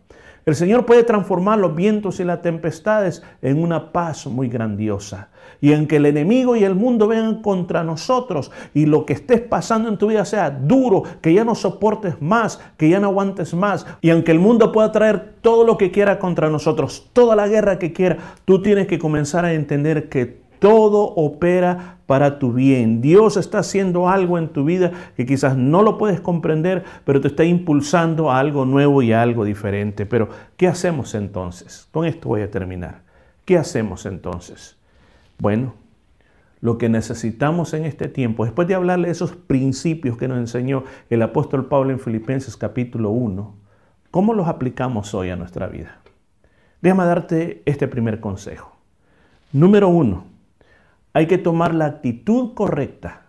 El 0.47 0.55
Señor 0.55 0.87
puede 0.87 1.03
transformar 1.03 1.59
los 1.59 1.75
vientos 1.75 2.21
y 2.21 2.25
las 2.25 2.41
tempestades 2.41 3.23
en 3.43 3.63
una 3.63 3.93
paz 3.93 4.27
muy 4.27 4.49
grandiosa. 4.49 5.29
Y 5.61 5.73
en 5.73 5.87
que 5.87 5.97
el 5.97 6.07
enemigo 6.07 6.57
y 6.57 6.65
el 6.65 6.75
mundo 6.75 7.09
vengan 7.09 7.43
contra 7.43 7.83
nosotros 7.83 8.51
y 8.75 8.87
lo 8.87 9.05
que 9.07 9.13
estés 9.13 9.41
pasando 9.41 9.89
en 9.89 9.99
tu 9.99 10.09
vida 10.09 10.25
sea 10.25 10.51
duro, 10.51 11.03
que 11.21 11.35
ya 11.35 11.45
no 11.45 11.55
soportes 11.55 12.21
más, 12.23 12.61
que 12.77 12.89
ya 12.89 13.01
no 13.01 13.09
aguantes 13.09 13.55
más. 13.55 13.87
Y 14.01 14.11
aunque 14.11 14.33
el 14.33 14.39
mundo 14.39 14.73
pueda 14.73 14.93
traer 14.93 15.35
todo 15.41 15.65
lo 15.65 15.77
que 15.77 15.91
quiera 15.91 16.19
contra 16.19 16.49
nosotros, 16.51 17.09
toda 17.13 17.35
la 17.35 17.49
guerra 17.49 17.79
que 17.79 17.93
quiera, 17.93 18.19
tú 18.45 18.63
tienes 18.63 18.87
que 18.87 18.99
comenzar 18.99 19.45
a 19.45 19.53
entender 19.53 20.09
que 20.09 20.49
todo 20.59 21.03
opera 21.03 21.99
para 22.07 22.39
tu 22.39 22.53
bien. 22.53 23.01
Dios 23.01 23.37
está 23.37 23.59
haciendo 23.59 24.09
algo 24.09 24.39
en 24.39 24.49
tu 24.49 24.65
vida 24.65 24.93
que 25.17 25.27
quizás 25.27 25.57
no 25.57 25.83
lo 25.83 25.99
puedes 25.99 26.21
comprender, 26.21 26.85
pero 27.05 27.21
te 27.21 27.29
está 27.29 27.45
impulsando 27.45 28.31
a 28.31 28.39
algo 28.39 28.65
nuevo 28.65 29.03
y 29.03 29.13
a 29.13 29.23
algo 29.23 29.45
diferente. 29.45 30.07
Pero, 30.07 30.29
¿qué 30.57 30.67
hacemos 30.67 31.15
entonces? 31.15 31.89
Con 31.93 32.07
esto 32.07 32.29
voy 32.29 32.43
a 32.43 32.51
terminar. 32.51 33.03
¿Qué 33.45 33.59
hacemos 33.59 34.07
entonces? 34.07 34.78
Bueno, 35.39 35.75
lo 36.61 36.79
que 36.79 36.89
necesitamos 36.89 37.73
en 37.73 37.85
este 37.85 38.09
tiempo, 38.09 38.45
después 38.45 38.67
de 38.67 38.75
hablarle 38.75 39.07
de 39.07 39.13
esos 39.13 39.37
principios 39.37 40.17
que 40.17 40.27
nos 40.27 40.39
enseñó 40.39 40.83
el 41.11 41.23
apóstol 41.23 41.67
Pablo 41.67 41.91
en 41.93 42.01
Filipenses 42.01 42.57
capítulo 42.57 43.11
1, 43.11 43.55
¿cómo 44.11 44.35
los 44.35 44.49
aplicamos 44.49 45.15
hoy 45.15 45.31
a 45.31 45.37
nuestra 45.37 45.69
vida? 45.69 46.01
Déjame 46.83 47.05
darte 47.05 47.63
este 47.67 47.87
primer 47.87 48.19
consejo. 48.19 48.77
Número 49.53 49.89
uno, 49.89 50.25
hay 51.13 51.27
que 51.27 51.39
tomar 51.39 51.73
la 51.73 51.87
actitud 51.87 52.55
correcta 52.55 53.27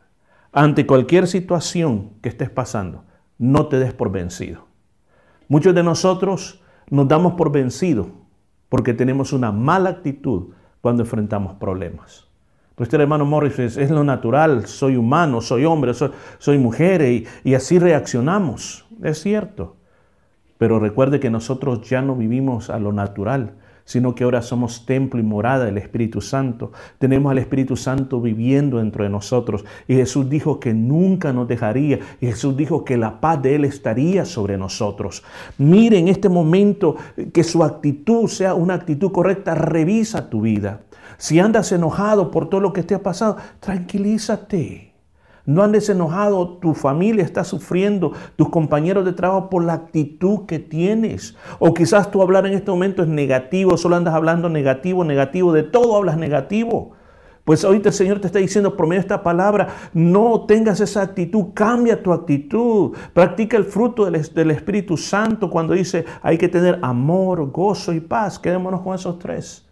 ante 0.51 0.87
cualquier 0.87 1.27
situación 1.27 2.13
que 2.21 2.29
estés 2.29 2.49
pasando. 2.49 3.03
No 3.37 3.67
te 3.67 3.77
des 3.77 3.93
por 3.93 4.11
vencido. 4.11 4.65
Muchos 5.47 5.75
de 5.75 5.83
nosotros 5.83 6.63
nos 6.89 7.07
damos 7.07 7.33
por 7.33 7.51
vencido 7.51 8.09
porque 8.67 8.95
tenemos 8.95 9.31
una 9.31 9.51
mala 9.51 9.91
actitud 9.91 10.53
cuando 10.81 11.03
enfrentamos 11.03 11.55
problemas. 11.55 12.27
Pues 12.75 12.87
este 12.87 13.01
hermano 13.01 13.25
Morris 13.25 13.59
es, 13.59 13.91
lo 13.91 14.03
natural, 14.03 14.65
soy 14.65 14.95
humano, 14.95 15.41
soy 15.41 15.65
hombre, 15.65 15.93
soy, 15.93 16.57
mujer 16.57 17.01
y, 17.01 17.27
y 17.43 17.53
así 17.53 17.77
reaccionamos. 17.77 18.85
Es 19.03 19.21
cierto. 19.21 19.75
Pero 20.57 20.79
recuerde 20.79 21.19
que 21.19 21.29
nosotros 21.29 21.81
ya 21.89 22.01
no 22.01 22.15
vivimos 22.15 22.69
a 22.69 22.79
lo 22.79 22.93
natural, 22.93 23.55
sino 23.89 24.13
que 24.13 24.23
ahora 24.23 24.43
somos 24.43 24.85
templo 24.85 25.19
y 25.19 25.23
morada 25.23 25.65
del 25.65 25.79
Espíritu 25.79 26.21
Santo. 26.21 26.71
Tenemos 26.99 27.31
al 27.31 27.39
Espíritu 27.39 27.75
Santo 27.75 28.21
viviendo 28.21 28.77
dentro 28.77 29.03
de 29.03 29.09
nosotros. 29.09 29.65
Y 29.87 29.95
Jesús 29.95 30.29
dijo 30.29 30.59
que 30.59 30.75
nunca 30.75 31.33
nos 31.33 31.47
dejaría. 31.47 31.97
Y 32.21 32.27
Jesús 32.27 32.55
dijo 32.55 32.85
que 32.85 32.97
la 32.97 33.19
paz 33.19 33.41
de 33.41 33.55
Él 33.55 33.65
estaría 33.65 34.25
sobre 34.25 34.59
nosotros. 34.59 35.23
Mire 35.57 35.97
en 35.97 36.07
este 36.07 36.29
momento 36.29 36.97
que 37.33 37.43
su 37.43 37.63
actitud 37.63 38.27
sea 38.27 38.53
una 38.53 38.75
actitud 38.75 39.11
correcta. 39.11 39.55
Revisa 39.55 40.29
tu 40.29 40.41
vida. 40.41 40.81
Si 41.17 41.39
andas 41.39 41.71
enojado 41.71 42.29
por 42.29 42.47
todo 42.47 42.61
lo 42.61 42.73
que 42.73 42.83
te 42.83 42.93
ha 42.93 43.01
pasado, 43.01 43.37
tranquilízate. 43.59 44.88
No 45.49 45.63
andes 45.63 45.89
enojado, 45.89 46.59
tu 46.59 46.75
familia 46.75 47.23
está 47.23 47.43
sufriendo, 47.43 48.13
tus 48.35 48.49
compañeros 48.49 49.03
de 49.03 49.13
trabajo 49.13 49.49
por 49.49 49.63
la 49.63 49.73
actitud 49.73 50.45
que 50.45 50.59
tienes. 50.59 51.35
O 51.57 51.73
quizás 51.73 52.11
tú 52.11 52.21
hablar 52.21 52.45
en 52.45 52.53
este 52.53 52.69
momento 52.69 53.01
es 53.01 53.09
negativo, 53.09 53.75
solo 53.75 53.95
andas 53.95 54.13
hablando 54.13 54.47
negativo, 54.47 55.03
negativo, 55.03 55.51
de 55.51 55.63
todo 55.63 55.95
hablas 55.95 56.17
negativo. 56.17 56.91
Pues 57.45 57.65
ahorita 57.65 57.89
el 57.89 57.95
Señor 57.95 58.19
te 58.19 58.27
está 58.27 58.37
diciendo 58.37 58.77
por 58.77 58.93
esta 58.93 59.23
palabra, 59.23 59.69
no 59.91 60.45
tengas 60.45 60.81
esa 60.81 61.01
actitud, 61.01 61.45
cambia 61.55 62.03
tu 62.03 62.13
actitud, 62.13 62.95
practica 63.11 63.57
el 63.57 63.65
fruto 63.65 64.05
del, 64.05 64.21
del 64.21 64.51
Espíritu 64.51 64.97
Santo 64.97 65.49
cuando 65.49 65.73
dice 65.73 66.05
hay 66.21 66.37
que 66.37 66.47
tener 66.47 66.77
amor, 66.83 67.49
gozo 67.49 67.91
y 67.91 68.01
paz. 68.01 68.37
Quedémonos 68.37 68.81
con 68.81 68.93
esos 68.93 69.17
tres. 69.17 69.68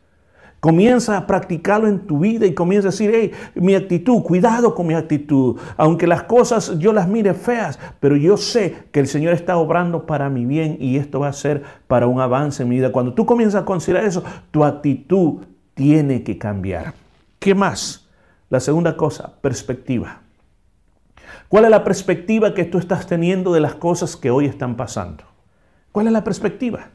Comienza 0.59 1.17
a 1.17 1.27
practicarlo 1.27 1.87
en 1.87 1.99
tu 1.99 2.19
vida 2.19 2.47
y 2.47 2.55
comienza 2.55 2.87
a 2.87 2.91
decir, 2.91 3.11
hey, 3.13 3.31
mi 3.53 3.75
actitud, 3.75 4.23
cuidado 4.23 4.73
con 4.73 4.87
mi 4.87 4.95
actitud. 4.95 5.57
Aunque 5.77 6.07
las 6.07 6.23
cosas 6.23 6.79
yo 6.79 6.93
las 6.93 7.07
mire 7.07 7.35
feas, 7.35 7.77
pero 7.99 8.15
yo 8.15 8.37
sé 8.37 8.75
que 8.91 8.99
el 8.99 9.07
Señor 9.07 9.33
está 9.33 9.57
obrando 9.57 10.07
para 10.07 10.29
mi 10.29 10.45
bien 10.45 10.77
y 10.79 10.97
esto 10.97 11.19
va 11.19 11.27
a 11.27 11.33
ser 11.33 11.63
para 11.87 12.07
un 12.07 12.19
avance 12.19 12.63
en 12.63 12.69
mi 12.69 12.77
vida. 12.77 12.91
Cuando 12.91 13.13
tú 13.13 13.25
comienzas 13.25 13.61
a 13.61 13.65
considerar 13.65 14.05
eso, 14.05 14.23
tu 14.49 14.63
actitud 14.63 15.43
tiene 15.75 16.23
que 16.23 16.39
cambiar. 16.39 16.95
¿Qué 17.37 17.53
más? 17.53 18.07
La 18.49 18.59
segunda 18.59 18.97
cosa, 18.97 19.35
perspectiva. 19.41 20.21
¿Cuál 21.49 21.65
es 21.65 21.71
la 21.71 21.83
perspectiva 21.83 22.53
que 22.55 22.65
tú 22.65 22.79
estás 22.79 23.05
teniendo 23.05 23.53
de 23.53 23.59
las 23.59 23.75
cosas 23.75 24.15
que 24.15 24.31
hoy 24.31 24.45
están 24.45 24.75
pasando? 24.75 25.23
¿Cuál 25.91 26.07
es 26.07 26.13
la 26.13 26.23
perspectiva? 26.23 26.89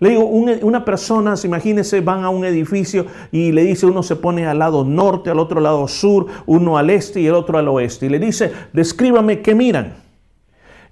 Le 0.00 0.10
digo, 0.10 0.24
una 0.24 0.84
persona, 0.84 1.34
imagínense, 1.44 2.00
van 2.00 2.24
a 2.24 2.30
un 2.30 2.44
edificio 2.44 3.06
y 3.30 3.52
le 3.52 3.64
dice, 3.64 3.86
uno 3.86 4.02
se 4.02 4.16
pone 4.16 4.46
al 4.46 4.58
lado 4.58 4.84
norte, 4.84 5.30
al 5.30 5.38
otro 5.38 5.60
lado 5.60 5.86
sur, 5.88 6.26
uno 6.46 6.76
al 6.76 6.90
este 6.90 7.20
y 7.20 7.26
el 7.26 7.34
otro 7.34 7.58
al 7.58 7.68
oeste. 7.68 8.06
Y 8.06 8.08
le 8.08 8.18
dice, 8.18 8.52
descríbame 8.72 9.40
qué 9.40 9.54
miran. 9.54 10.04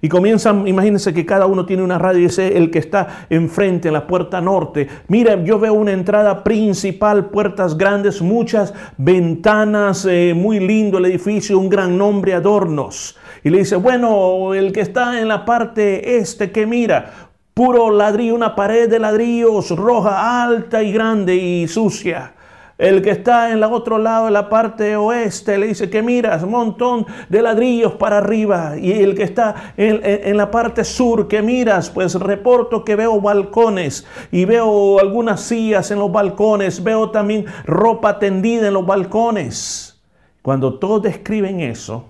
Y 0.03 0.09
comienzan, 0.09 0.67
imagínense 0.67 1.13
que 1.13 1.25
cada 1.25 1.45
uno 1.45 1.65
tiene 1.65 1.81
una 1.81 1.97
radio 1.97 2.19
y 2.19 2.23
dice 2.23 2.57
el 2.57 2.71
que 2.71 2.79
está 2.79 3.25
enfrente, 3.29 3.87
en 3.87 3.93
la 3.93 4.05
puerta 4.05 4.41
norte. 4.41 4.89
Mira, 5.07 5.41
yo 5.41 5.57
veo 5.59 5.73
una 5.73 5.93
entrada 5.93 6.43
principal, 6.43 7.27
puertas 7.29 7.77
grandes, 7.77 8.21
muchas 8.21 8.73
ventanas, 8.97 10.05
eh, 10.05 10.33
muy 10.35 10.59
lindo 10.59 10.97
el 10.97 11.05
edificio, 11.05 11.57
un 11.57 11.69
gran 11.69 11.97
nombre, 11.97 12.33
adornos. 12.33 13.15
Y 13.45 13.49
le 13.49 13.59
dice, 13.59 13.77
bueno, 13.77 14.53
el 14.53 14.73
que 14.73 14.81
está 14.81 15.21
en 15.21 15.29
la 15.29 15.45
parte 15.45 16.17
este, 16.17 16.51
¿qué 16.51 16.65
mira? 16.65 17.22
Puro 17.53 17.91
ladrillo, 17.91 18.33
una 18.33 18.55
pared 18.55 18.89
de 18.89 18.97
ladrillos 18.97 19.69
roja, 19.69 20.43
alta 20.43 20.81
y 20.81 20.91
grande 20.91 21.35
y 21.35 21.67
sucia. 21.67 22.33
El 22.79 23.03
que 23.03 23.11
está 23.11 23.51
en 23.51 23.57
el 23.57 23.63
otro 23.65 23.99
lado, 23.99 24.25
de 24.25 24.31
la 24.31 24.49
parte 24.49 24.95
oeste, 24.95 25.59
le 25.59 25.67
dice 25.67 25.87
que 25.87 26.01
miras, 26.01 26.43
montón 26.43 27.05
de 27.29 27.43
ladrillos 27.43 27.93
para 27.93 28.17
arriba. 28.17 28.73
Y 28.81 28.91
el 28.91 29.13
que 29.13 29.21
está 29.21 29.73
en, 29.77 30.01
en, 30.03 30.35
la 30.35 30.49
parte 30.49 30.83
sur, 30.83 31.27
que 31.27 31.43
miras, 31.43 31.91
pues 31.91 32.15
reporto 32.15 32.83
que 32.83 32.95
veo 32.95 33.21
balcones 33.21 34.07
y 34.31 34.45
veo 34.45 34.99
algunas 34.99 35.41
sillas 35.41 35.91
en 35.91 35.99
los 35.99 36.11
balcones, 36.11 36.83
veo 36.83 37.11
también 37.11 37.45
ropa 37.65 38.17
tendida 38.17 38.67
en 38.69 38.73
los 38.73 38.85
balcones. 38.87 40.01
Cuando 40.41 40.79
todos 40.79 41.03
describen 41.03 41.59
eso, 41.59 42.05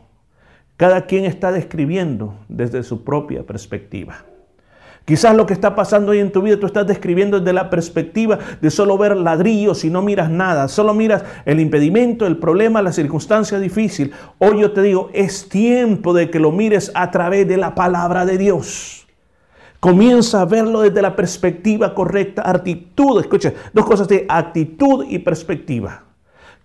cada 0.77 1.05
quien 1.05 1.25
está 1.25 1.51
describiendo 1.51 2.33
desde 2.47 2.81
su 2.83 3.03
propia 3.03 3.43
perspectiva. 3.43 4.23
Quizás 5.05 5.35
lo 5.35 5.45
que 5.45 5.53
está 5.53 5.75
pasando 5.75 6.11
hoy 6.11 6.19
en 6.19 6.31
tu 6.31 6.41
vida 6.41 6.57
tú 6.57 6.65
estás 6.65 6.87
describiendo 6.87 7.39
desde 7.39 7.51
la 7.51 7.69
perspectiva 7.69 8.39
de 8.61 8.71
solo 8.71 8.97
ver 8.97 9.17
ladrillos 9.17 9.83
y 9.83 9.89
no 9.89 10.01
miras 10.01 10.29
nada, 10.29 10.69
solo 10.69 10.93
miras 10.93 11.25
el 11.45 11.59
impedimento, 11.59 12.25
el 12.25 12.37
problema, 12.37 12.81
la 12.81 12.93
circunstancia 12.93 13.59
difícil. 13.59 14.13
Hoy 14.37 14.61
yo 14.61 14.71
te 14.71 14.81
digo, 14.81 15.09
es 15.13 15.49
tiempo 15.49 16.13
de 16.13 16.29
que 16.29 16.39
lo 16.39 16.53
mires 16.53 16.89
a 16.95 17.11
través 17.11 17.45
de 17.47 17.57
la 17.57 17.75
palabra 17.75 18.25
de 18.25 18.37
Dios. 18.37 19.05
Comienza 19.81 20.39
a 20.39 20.45
verlo 20.45 20.79
desde 20.79 21.01
la 21.01 21.17
perspectiva 21.17 21.93
correcta, 21.93 22.49
actitud, 22.49 23.19
escucha, 23.19 23.51
dos 23.73 23.85
cosas 23.85 24.07
de 24.07 24.25
actitud 24.29 25.05
y 25.09 25.19
perspectiva. 25.19 26.03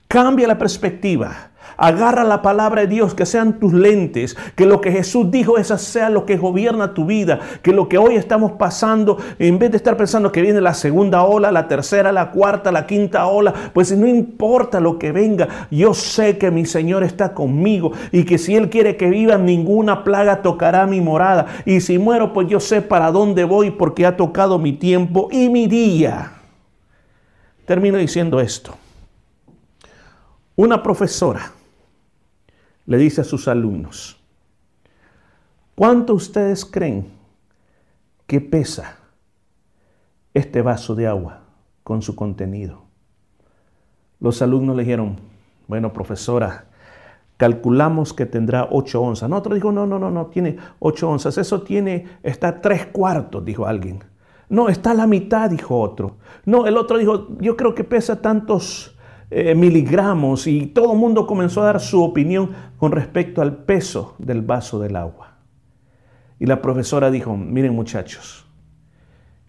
Cambia 0.07 0.47
la 0.47 0.57
perspectiva. 0.57 1.48
Agarra 1.77 2.25
la 2.25 2.43
palabra 2.43 2.83
de 2.83 2.89
Dios, 2.89 3.15
que 3.15 3.27
sean 3.27 3.59
tus 3.59 3.73
lentes, 3.73 4.37
que 4.57 4.67
lo 4.67 4.81
que 4.81 4.91
Jesús 4.91 5.31
dijo, 5.31 5.59
esa 5.59 5.79
sea 5.79 6.11
lo 6.11 6.27
que 6.27 6.37
gobierna 6.37 6.95
tu 6.95 7.07
vida, 7.07 7.41
que 7.63 7.73
lo 7.73 7.89
que 7.89 7.99
hoy 7.99 8.17
estamos 8.17 8.53
pasando, 8.53 9.19
en 9.39 9.59
vez 9.59 9.71
de 9.71 9.77
estar 9.77 9.97
pensando 9.97 10.33
que 10.33 10.43
viene 10.43 10.61
la 10.61 10.75
segunda 10.75 11.23
ola, 11.23 11.53
la 11.53 11.69
tercera, 11.69 12.13
la 12.13 12.31
cuarta, 12.31 12.73
la 12.73 12.87
quinta 12.87 13.27
ola, 13.27 13.53
pues 13.73 13.97
no 13.97 14.07
importa 14.07 14.81
lo 14.81 14.99
que 14.99 15.13
venga, 15.13 15.69
yo 15.71 15.95
sé 15.95 16.39
que 16.39 16.51
mi 16.51 16.65
Señor 16.65 17.05
está 17.05 17.35
conmigo 17.35 17.93
y 18.13 18.25
que 18.25 18.39
si 18.39 18.57
Él 18.57 18.71
quiere 18.71 18.97
que 18.97 19.11
viva, 19.11 19.39
ninguna 19.39 20.05
plaga 20.05 20.43
tocará 20.43 20.87
mi 20.87 21.01
morada. 21.01 21.47
Y 21.65 21.81
si 21.81 21.99
muero, 21.99 22.33
pues 22.33 22.49
yo 22.49 22.61
sé 22.61 22.83
para 22.83 23.11
dónde 23.11 23.45
voy 23.45 23.71
porque 23.71 24.07
ha 24.07 24.17
tocado 24.17 24.59
mi 24.59 24.73
tiempo 24.73 25.29
y 25.31 25.49
mi 25.49 25.67
día. 25.67 26.33
Termino 27.65 27.99
diciendo 27.99 28.41
esto. 28.41 28.75
Una 30.57 30.83
profesora 30.83 31.53
le 32.89 32.97
dice 32.97 33.21
a 33.21 33.25
sus 33.25 33.49
alumnos, 33.49 34.19
¿cuánto 35.75 36.15
ustedes 36.15 36.65
creen 36.65 37.07
que 38.27 38.41
pesa 38.41 38.97
este 40.33 40.63
vaso 40.63 40.95
de 40.95 41.07
agua 41.07 41.43
con 41.85 42.01
su 42.01 42.17
contenido? 42.17 42.85
Los 44.21 44.41
alumnos 44.41 44.75
le 44.75 44.85
dijeron, 44.85 45.21
bueno, 45.67 45.93
profesora, 45.93 46.65
calculamos 47.37 48.15
que 48.15 48.25
tendrá 48.25 48.67
8 48.71 49.03
onzas. 49.03 49.31
Otro 49.31 49.55
dijo, 49.55 49.71
no, 49.71 49.87
no, 49.87 49.99
no, 49.99 50.11
no, 50.11 50.29
tiene 50.29 50.57
8 50.79 51.11
onzas. 51.11 51.37
Eso 51.37 51.61
tiene, 51.61 52.07
está 52.23 52.63
tres 52.63 52.87
cuartos, 52.87 53.45
dijo 53.45 53.67
alguien. 53.67 54.03
No, 54.49 54.71
está 54.71 54.93
a 54.93 54.95
la 54.95 55.07
mitad, 55.07 55.51
dijo 55.51 55.79
otro. 55.79 56.17
No, 56.47 56.67
el 56.67 56.79
otro 56.79 56.97
dijo, 56.97 57.29
yo 57.39 57.55
creo 57.55 57.75
que 57.75 57.85
pesa 57.85 58.23
tantos 58.23 58.97
eh, 59.31 59.55
miligramos 59.55 60.47
y 60.47 60.67
todo 60.67 60.93
el 60.93 60.99
mundo 60.99 61.27
comenzó 61.27 61.61
a 61.63 61.67
dar 61.67 61.81
su 61.81 62.03
opinión 62.03 62.53
con 62.79 62.93
respecto 62.93 63.43
al 63.43 63.65
peso 63.65 64.17
del 64.19 64.43
vaso 64.43 64.79
del 64.81 64.97
agua. 64.97 65.39
Y 66.39 66.47
la 66.47 66.63
profesora 66.63 67.11
dijo, 67.11 67.37
miren 67.37 67.75
muchachos, 67.75 68.47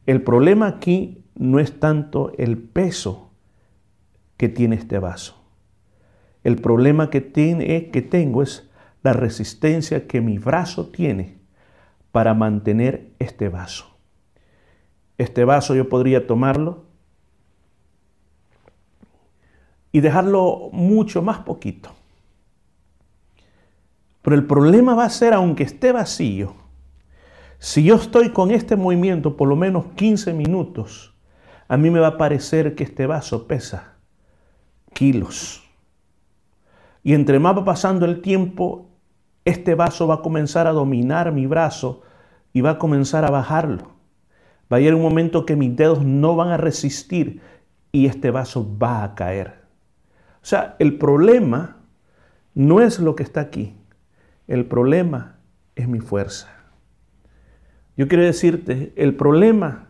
el 0.06 0.22
problema 0.24 0.68
aquí 0.68 1.24
no 1.36 1.60
es 1.60 1.80
tanto 1.80 2.34
el 2.38 2.58
peso 2.58 3.32
que 4.38 4.50
tiene 4.50 4.76
este 4.76 5.00
vaso. 5.00 5.42
El 6.44 6.58
problema 6.58 7.10
que, 7.10 7.22
tiene, 7.22 7.90
que 7.92 8.02
tengo 8.02 8.42
es 8.42 8.70
la 9.04 9.14
resistencia 9.14 10.08
que 10.08 10.20
mi 10.20 10.40
brazo 10.40 10.88
tiene 10.88 11.38
para 12.12 12.34
mantener 12.34 13.12
este 13.20 13.50
vaso. 13.50 13.98
Este 15.18 15.46
vaso 15.46 15.76
yo 15.76 15.90
podría 15.90 16.28
tomarlo 16.28 16.89
y 19.92 20.02
dejarlo 20.02 20.70
mucho 20.72 21.22
más 21.22 21.40
poquito. 21.40 21.92
Pero 24.22 24.36
el 24.36 24.46
problema 24.46 24.96
va 24.96 25.06
a 25.06 25.10
ser, 25.10 25.34
aunque 25.34 25.64
esté 25.64 25.92
vacío, 25.92 26.54
si 27.58 27.84
yo 27.84 27.96
estoy 27.96 28.30
con 28.30 28.52
este 28.52 28.76
movimiento 28.76 29.36
por 29.36 29.48
lo 29.48 29.56
menos 29.56 29.86
15 29.96 30.34
minutos, 30.34 31.14
a 31.68 31.78
mí 31.78 31.90
me 31.90 32.00
va 32.00 32.08
a 32.08 32.18
parecer 32.18 32.76
que 32.76 32.84
este 32.84 33.06
vaso 33.06 33.48
pesa 33.48 33.96
kilos. 34.94 35.64
Y 37.04 37.14
entre 37.14 37.40
más 37.40 37.58
va 37.58 37.66
pasando 37.66 38.06
el 38.06 38.22
tiempo, 38.22 38.88
este 39.46 39.76
vaso 39.76 40.08
va 40.08 40.16
a 40.16 40.22
comenzar 40.22 40.68
a 40.68 40.72
dominar 40.72 41.32
mi 41.32 41.46
brazo 41.46 42.02
y 42.54 42.62
va 42.62 42.72
a 42.72 42.78
comenzar 42.80 43.26
a 43.26 43.32
bajarlo. 43.32 43.92
Va 44.72 44.78
a 44.78 44.80
llegar 44.80 44.96
un 44.96 45.02
momento 45.02 45.46
que 45.46 45.56
mis 45.56 45.76
dedos 45.76 46.04
no 46.04 46.36
van 46.36 46.50
a 46.50 46.58
resistir 46.58 47.42
y 47.92 48.06
este 48.06 48.32
vaso 48.32 48.78
va 48.78 49.04
a 49.04 49.16
caer. 49.16 49.59
O 50.42 50.46
sea, 50.46 50.76
el 50.80 50.98
problema 50.98 51.78
no 52.54 52.82
es 52.82 53.00
lo 53.00 53.16
que 53.16 53.24
está 53.24 53.42
aquí. 53.42 53.76
El 54.48 54.66
problema 54.66 55.38
es 55.76 55.88
mi 55.88 56.00
fuerza. 56.00 56.48
Yo 57.96 58.08
quiero 58.08 58.24
decirte, 58.24 58.94
el 58.96 59.16
problema 59.16 59.88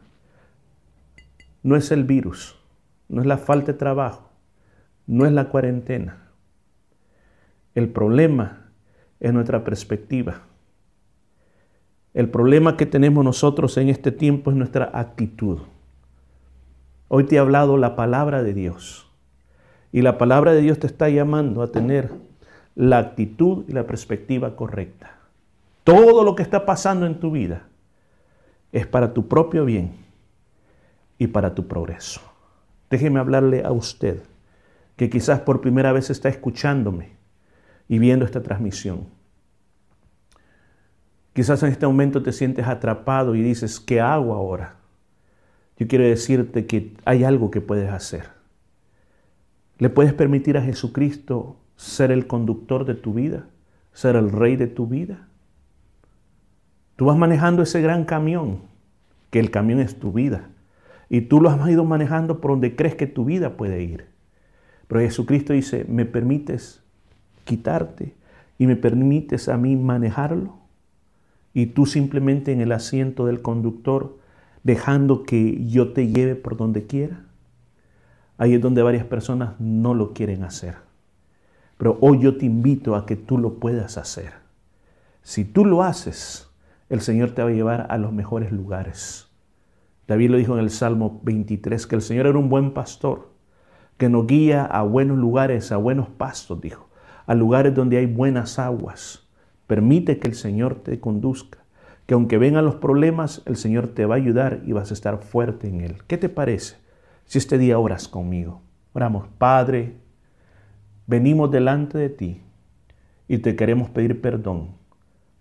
no 1.61 1.75
es 1.75 1.91
el 1.91 2.03
virus, 2.03 2.59
no 3.07 3.21
es 3.21 3.27
la 3.27 3.37
falta 3.37 3.73
de 3.73 3.77
trabajo, 3.77 4.29
no 5.05 5.25
es 5.25 5.31
la 5.31 5.49
cuarentena. 5.49 6.29
El 7.75 7.89
problema 7.89 8.71
es 9.19 9.33
nuestra 9.33 9.63
perspectiva. 9.63 10.41
El 12.13 12.29
problema 12.29 12.77
que 12.77 12.85
tenemos 12.85 13.23
nosotros 13.23 13.77
en 13.77 13.89
este 13.89 14.11
tiempo 14.11 14.51
es 14.51 14.57
nuestra 14.57 14.89
actitud. 14.93 15.59
Hoy 17.07 17.25
te 17.25 17.35
he 17.35 17.39
hablado 17.39 17.77
la 17.77 17.95
palabra 17.95 18.43
de 18.43 18.53
Dios. 18.53 19.08
Y 19.91 20.01
la 20.01 20.17
palabra 20.17 20.53
de 20.53 20.61
Dios 20.61 20.79
te 20.79 20.87
está 20.87 21.09
llamando 21.09 21.61
a 21.61 21.71
tener 21.71 22.11
la 22.75 22.99
actitud 22.99 23.65
y 23.67 23.73
la 23.73 23.85
perspectiva 23.87 24.55
correcta. 24.55 25.17
Todo 25.83 26.23
lo 26.23 26.35
que 26.35 26.43
está 26.43 26.65
pasando 26.65 27.05
en 27.05 27.19
tu 27.19 27.31
vida 27.31 27.67
es 28.71 28.85
para 28.85 29.13
tu 29.13 29.27
propio 29.27 29.65
bien 29.65 29.93
y 31.17 31.27
para 31.27 31.55
tu 31.55 31.67
progreso. 31.67 32.21
Déjeme 32.89 33.19
hablarle 33.19 33.63
a 33.63 33.71
usted 33.71 34.21
que 34.95 35.09
quizás 35.09 35.41
por 35.41 35.61
primera 35.61 35.91
vez 35.91 36.09
está 36.09 36.29
escuchándome 36.29 37.13
y 37.87 37.99
viendo 37.99 38.25
esta 38.25 38.43
transmisión. 38.43 39.07
Quizás 41.33 41.63
en 41.63 41.71
este 41.71 41.87
momento 41.87 42.21
te 42.21 42.33
sientes 42.33 42.67
atrapado 42.67 43.33
y 43.35 43.41
dices, 43.41 43.79
¿qué 43.79 44.01
hago 44.01 44.33
ahora? 44.33 44.75
Yo 45.77 45.87
quiero 45.87 46.03
decirte 46.03 46.65
que 46.65 46.97
hay 47.05 47.23
algo 47.23 47.49
que 47.49 47.61
puedes 47.61 47.89
hacer. 47.89 48.38
¿Le 49.79 49.89
puedes 49.89 50.13
permitir 50.13 50.57
a 50.57 50.61
Jesucristo 50.61 51.55
ser 51.77 52.11
el 52.11 52.27
conductor 52.27 52.83
de 52.83 52.95
tu 52.95 53.13
vida? 53.13 53.47
¿Ser 53.93 54.17
el 54.17 54.29
rey 54.29 54.57
de 54.57 54.67
tu 54.67 54.87
vida? 54.87 55.29
Tú 56.97 57.05
vas 57.05 57.17
manejando 57.17 57.63
ese 57.63 57.81
gran 57.81 58.03
camión, 58.03 58.59
que 59.29 59.39
el 59.39 59.51
camión 59.51 59.79
es 59.79 59.97
tu 59.97 60.11
vida. 60.11 60.49
Y 61.07 61.21
tú 61.21 61.39
lo 61.39 61.49
has 61.49 61.69
ido 61.69 61.85
manejando 61.85 62.41
por 62.41 62.51
donde 62.51 62.75
crees 62.75 62.95
que 62.95 63.07
tu 63.07 63.23
vida 63.23 63.55
puede 63.55 63.81
ir. 63.81 64.07
Pero 64.89 64.99
Jesucristo 64.99 65.53
dice, 65.53 65.85
¿me 65.87 66.03
permites 66.03 66.83
quitarte 67.45 68.15
y 68.57 68.67
me 68.67 68.75
permites 68.75 69.47
a 69.47 69.55
mí 69.55 69.77
manejarlo? 69.77 70.57
Y 71.53 71.67
tú 71.67 71.85
simplemente 71.85 72.51
en 72.51 72.59
el 72.59 72.73
asiento 72.73 73.25
del 73.25 73.41
conductor, 73.41 74.17
dejando 74.63 75.23
que 75.23 75.65
yo 75.67 75.93
te 75.93 76.09
lleve 76.09 76.35
por 76.35 76.57
donde 76.57 76.85
quiera. 76.85 77.28
Ahí 78.39 78.53
es 78.53 78.61
donde 78.61 78.81
varias 78.81 79.03
personas 79.03 79.59
no 79.59 79.93
lo 79.93 80.13
quieren 80.13 80.43
hacer. 80.43 80.75
Pero 81.77 81.97
hoy 81.99 82.19
yo 82.19 82.37
te 82.37 82.45
invito 82.45 82.95
a 82.95 83.05
que 83.05 83.17
tú 83.17 83.37
lo 83.37 83.55
puedas 83.59 83.97
hacer. 83.97 84.31
Si 85.23 85.43
tú 85.43 85.65
lo 85.65 85.83
haces, 85.83 86.49
el 86.87 87.01
Señor 87.01 87.31
te 87.31 87.43
va 87.43 87.49
a 87.49 87.53
llevar 87.53 87.87
a 87.89 87.97
los 87.97 88.13
mejores 88.13 88.53
lugares. 88.53 89.27
David 90.07 90.31
lo 90.31 90.37
dijo 90.37 90.53
en 90.53 90.63
el 90.63 90.69
Salmo 90.69 91.19
23, 91.23 91.85
que 91.85 91.95
el 91.95 92.01
Señor 92.01 92.27
era 92.27 92.39
un 92.39 92.47
buen 92.47 92.71
pastor, 92.71 93.27
que 93.97 94.07
nos 94.07 94.25
guía 94.25 94.63
a 94.63 94.83
buenos 94.83 95.17
lugares, 95.17 95.73
a 95.73 95.77
buenos 95.77 96.07
pastos, 96.07 96.61
dijo, 96.61 96.87
a 97.25 97.35
lugares 97.35 97.75
donde 97.75 97.97
hay 97.97 98.05
buenas 98.05 98.57
aguas. 98.57 99.27
Permite 99.67 100.17
que 100.17 100.29
el 100.29 100.35
Señor 100.35 100.75
te 100.75 101.01
conduzca, 101.01 101.59
que 102.05 102.13
aunque 102.13 102.37
vengan 102.37 102.63
los 102.63 102.75
problemas, 102.75 103.41
el 103.45 103.57
Señor 103.57 103.89
te 103.89 104.05
va 104.05 104.15
a 104.15 104.17
ayudar 104.17 104.61
y 104.65 104.71
vas 104.71 104.91
a 104.91 104.93
estar 104.93 105.17
fuerte 105.19 105.67
en 105.67 105.81
Él. 105.81 105.97
¿Qué 106.07 106.17
te 106.17 106.29
parece? 106.29 106.77
Si 107.29 107.37
este 107.37 107.59
día 107.59 107.77
oras 107.77 108.07
conmigo. 108.07 108.63
Oramos, 108.91 109.27
Padre, 109.37 109.93
venimos 111.05 111.51
delante 111.51 111.99
de 111.99 112.09
ti 112.09 112.41
y 113.27 113.37
te 113.37 113.55
queremos 113.55 113.91
pedir 113.91 114.19
perdón 114.19 114.71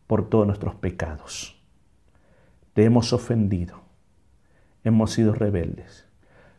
por 0.07 0.29
todos 0.29 0.47
nuestros 0.47 0.75
pecados. 0.75 1.59
Te 2.75 2.85
hemos 2.85 3.15
ofendido, 3.15 3.81
hemos 4.85 5.13
sido 5.13 5.33
rebeldes, 5.33 6.07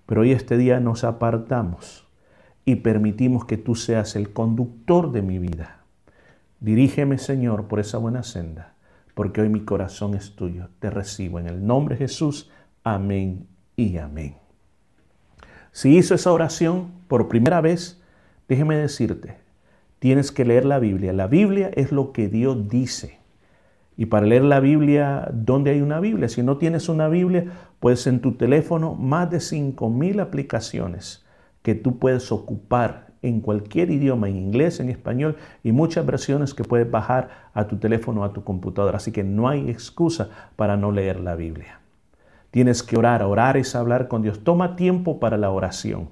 pero 0.08 0.22
hoy 0.22 0.32
este 0.32 0.58
día 0.58 0.80
nos 0.80 1.04
apartamos 1.04 2.08
y 2.66 2.78
permitimos 2.78 3.46
que 3.46 3.58
tú 3.58 3.76
seas 3.76 4.16
el 4.16 4.34
conductor 4.34 5.12
de 5.12 5.22
mi 5.22 5.38
vida. 5.38 5.84
Dirígeme, 6.60 7.20
Señor, 7.20 7.68
por 7.68 7.80
esa 7.80 8.00
buena 8.00 8.24
senda, 8.24 8.74
porque 9.14 9.42
hoy 9.42 9.50
mi 9.50 9.64
corazón 9.64 10.16
es 10.16 10.36
tuyo. 10.36 10.70
Te 10.80 10.90
recibo 10.90 11.38
en 11.38 11.46
el 11.46 11.68
nombre 11.68 11.94
de 11.94 12.08
Jesús. 12.08 12.50
Amén 12.84 13.48
y 13.76 13.98
amén. 13.98 14.49
Si 15.72 15.98
hizo 15.98 16.16
esa 16.16 16.32
oración 16.32 16.92
por 17.08 17.28
primera 17.28 17.62
vez, 17.62 18.02
déjeme 18.48 18.76
decirte, 18.76 19.38
tienes 20.00 20.32
que 20.32 20.46
leer 20.46 20.66
la 20.66 20.80
Biblia. 20.80 21.14
La 21.14 21.28
Biblia 21.28 21.70
es 21.76 21.92
lo 21.92 22.12
que 22.12 22.28
Dios 22.28 22.68
dice. 22.70 23.20
Y 23.96 24.06
para 24.06 24.26
leer 24.26 24.44
la 24.44 24.62
Biblia, 24.62 25.30
¿dónde 25.34 25.72
hay 25.72 25.82
una 25.82 26.00
Biblia? 26.00 26.30
Si 26.30 26.42
no 26.42 26.58
tienes 26.58 26.88
una 26.88 27.10
Biblia, 27.10 27.46
pues 27.80 28.08
en 28.08 28.22
tu 28.22 28.34
teléfono 28.34 28.96
más 28.96 29.30
de 29.30 29.38
5.000 29.38 30.22
aplicaciones 30.22 31.26
que 31.62 31.76
tú 31.76 32.00
puedes 32.00 32.32
ocupar 32.32 33.10
en 33.22 33.42
cualquier 33.42 33.92
idioma, 33.92 34.30
en 34.30 34.38
inglés, 34.38 34.80
en 34.80 34.90
español 34.90 35.36
y 35.64 35.74
muchas 35.74 36.06
versiones 36.06 36.54
que 36.54 36.64
puedes 36.64 36.90
bajar 36.90 37.50
a 37.54 37.68
tu 37.68 37.78
teléfono 37.78 38.22
o 38.22 38.24
a 38.24 38.32
tu 38.32 38.44
computadora. 38.44 38.98
Así 38.98 39.12
que 39.12 39.24
no 39.24 39.50
hay 39.50 39.70
excusa 39.70 40.30
para 40.56 40.78
no 40.78 40.92
leer 40.92 41.20
la 41.20 41.36
Biblia. 41.36 41.80
Tienes 42.52 42.84
que 42.84 42.98
orar. 42.98 43.24
Orar 43.24 43.58
es 43.58 43.76
hablar 43.76 44.08
con 44.08 44.22
Dios. 44.22 44.44
Toma 44.44 44.76
tiempo 44.76 45.20
para 45.20 45.38
la 45.38 45.52
oración. 45.52 46.10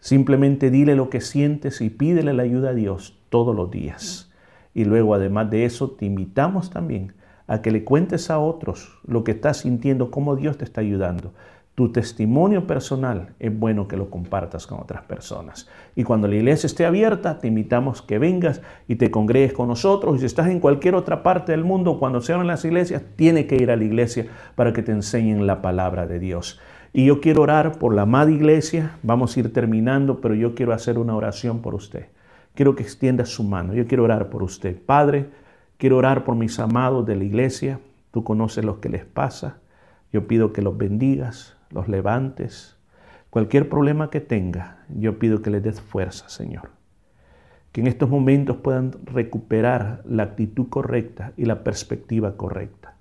Simplemente 0.00 0.70
dile 0.70 0.96
lo 0.96 1.10
que 1.10 1.20
sientes 1.20 1.80
y 1.80 1.90
pídele 1.90 2.32
la 2.32 2.42
ayuda 2.42 2.70
a 2.70 2.74
Dios 2.74 3.18
todos 3.28 3.54
los 3.54 3.70
días. 3.70 4.30
Y 4.74 4.84
luego, 4.84 5.14
además 5.14 5.50
de 5.50 5.64
eso, 5.64 5.90
te 5.90 6.06
invitamos 6.06 6.70
también 6.70 7.12
a 7.46 7.62
que 7.62 7.70
le 7.70 7.84
cuentes 7.84 8.30
a 8.30 8.38
otros 8.38 8.98
lo 9.06 9.24
que 9.24 9.32
estás 9.32 9.58
sintiendo, 9.58 10.10
cómo 10.10 10.36
Dios 10.36 10.56
te 10.56 10.64
está 10.64 10.80
ayudando. 10.80 11.32
Tu 11.80 11.90
testimonio 11.90 12.66
personal 12.66 13.30
es 13.38 13.58
bueno 13.58 13.88
que 13.88 13.96
lo 13.96 14.10
compartas 14.10 14.66
con 14.66 14.80
otras 14.80 15.00
personas. 15.04 15.66
Y 15.96 16.04
cuando 16.04 16.28
la 16.28 16.34
iglesia 16.34 16.66
esté 16.66 16.84
abierta, 16.84 17.38
te 17.38 17.48
invitamos 17.48 18.02
que 18.02 18.18
vengas 18.18 18.60
y 18.86 18.96
te 18.96 19.10
congregues 19.10 19.54
con 19.54 19.68
nosotros. 19.68 20.14
Y 20.14 20.18
si 20.18 20.26
estás 20.26 20.48
en 20.48 20.60
cualquier 20.60 20.94
otra 20.94 21.22
parte 21.22 21.52
del 21.52 21.64
mundo, 21.64 21.98
cuando 21.98 22.20
se 22.20 22.34
abran 22.34 22.48
las 22.48 22.66
iglesias, 22.66 23.02
tiene 23.16 23.46
que 23.46 23.56
ir 23.56 23.70
a 23.70 23.76
la 23.76 23.84
iglesia 23.84 24.26
para 24.56 24.74
que 24.74 24.82
te 24.82 24.92
enseñen 24.92 25.46
la 25.46 25.62
palabra 25.62 26.06
de 26.06 26.18
Dios. 26.18 26.60
Y 26.92 27.06
yo 27.06 27.22
quiero 27.22 27.40
orar 27.40 27.78
por 27.78 27.94
la 27.94 28.02
amada 28.02 28.30
iglesia. 28.30 28.98
Vamos 29.02 29.34
a 29.34 29.40
ir 29.40 29.50
terminando, 29.50 30.20
pero 30.20 30.34
yo 30.34 30.54
quiero 30.54 30.74
hacer 30.74 30.98
una 30.98 31.16
oración 31.16 31.60
por 31.60 31.74
usted. 31.74 32.08
Quiero 32.54 32.76
que 32.76 32.82
extienda 32.82 33.24
su 33.24 33.42
mano. 33.42 33.72
Yo 33.72 33.86
quiero 33.86 34.04
orar 34.04 34.28
por 34.28 34.42
usted. 34.42 34.76
Padre, 34.84 35.30
quiero 35.78 35.96
orar 35.96 36.24
por 36.24 36.36
mis 36.36 36.58
amados 36.58 37.06
de 37.06 37.16
la 37.16 37.24
iglesia. 37.24 37.80
Tú 38.10 38.22
conoces 38.22 38.66
lo 38.66 38.82
que 38.82 38.90
les 38.90 39.06
pasa. 39.06 39.60
Yo 40.12 40.26
pido 40.26 40.52
que 40.52 40.60
los 40.60 40.76
bendigas, 40.76 41.56
los 41.70 41.88
levantes. 41.88 42.76
Cualquier 43.30 43.68
problema 43.68 44.10
que 44.10 44.20
tenga, 44.20 44.84
yo 44.88 45.18
pido 45.18 45.42
que 45.42 45.50
les 45.50 45.62
des 45.62 45.80
fuerza, 45.80 46.28
Señor. 46.28 46.70
Que 47.72 47.80
en 47.80 47.86
estos 47.86 48.08
momentos 48.08 48.56
puedan 48.58 48.92
recuperar 49.04 50.02
la 50.04 50.24
actitud 50.24 50.68
correcta 50.68 51.32
y 51.36 51.44
la 51.44 51.62
perspectiva 51.62 52.36
correcta. 52.36 52.96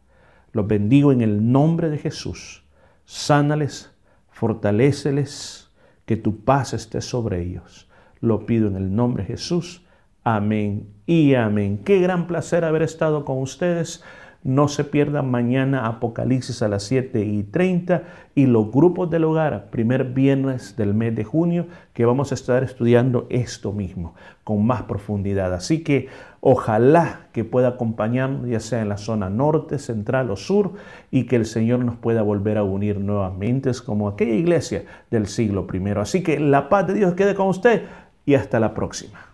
Los 0.51 0.67
bendigo 0.67 1.11
en 1.11 1.21
el 1.21 1.51
nombre 1.51 1.89
de 1.89 1.97
Jesús 1.97 2.63
sánales, 3.09 3.91
fortaléceles, 4.29 5.71
que 6.05 6.15
tu 6.15 6.43
paz 6.43 6.73
esté 6.73 7.01
sobre 7.01 7.41
ellos. 7.41 7.89
Lo 8.21 8.45
pido 8.45 8.67
en 8.67 8.75
el 8.75 8.95
nombre 8.95 9.23
de 9.23 9.29
Jesús. 9.29 9.83
Amén 10.23 10.87
y 11.07 11.33
amén. 11.33 11.79
Qué 11.83 11.99
gran 11.99 12.27
placer 12.27 12.63
haber 12.63 12.83
estado 12.83 13.25
con 13.25 13.39
ustedes. 13.39 14.03
No 14.41 14.69
se 14.69 14.85
pierdan 14.85 15.29
mañana 15.29 15.85
Apocalipsis 15.85 16.61
a 16.61 16.69
las 16.69 16.83
7 16.83 17.25
y 17.25 17.43
30 17.43 18.03
y 18.35 18.45
los 18.45 18.71
grupos 18.71 19.09
del 19.09 19.25
hogar, 19.25 19.69
primer 19.69 20.05
viernes 20.05 20.77
del 20.77 20.93
mes 20.93 21.13
de 21.13 21.25
junio, 21.25 21.67
que 21.91 22.05
vamos 22.05 22.31
a 22.31 22.35
estar 22.35 22.63
estudiando 22.63 23.27
esto 23.29 23.73
mismo 23.73 24.15
con 24.45 24.65
más 24.65 24.83
profundidad. 24.83 25.53
Así 25.53 25.83
que 25.83 26.07
ojalá 26.39 27.27
que 27.33 27.43
pueda 27.43 27.67
acompañarnos, 27.67 28.47
ya 28.47 28.61
sea 28.61 28.81
en 28.81 28.87
la 28.87 28.97
zona 28.97 29.29
norte, 29.29 29.77
central 29.77 30.31
o 30.31 30.37
sur, 30.37 30.71
y 31.11 31.25
que 31.25 31.35
el 31.35 31.45
Señor 31.45 31.79
nos 31.83 31.97
pueda 31.97 32.21
volver 32.21 32.57
a 32.57 32.63
unir 32.63 32.97
nuevamente 32.99 33.71
como 33.85 34.07
aquella 34.07 34.35
iglesia 34.35 34.85
del 35.11 35.27
siglo 35.27 35.67
I. 35.71 35.89
Así 35.97 36.23
que 36.23 36.39
la 36.39 36.69
paz 36.69 36.87
de 36.87 36.93
Dios 36.93 37.13
quede 37.13 37.35
con 37.35 37.47
usted 37.47 37.83
y 38.25 38.35
hasta 38.35 38.61
la 38.61 38.73
próxima. 38.73 39.28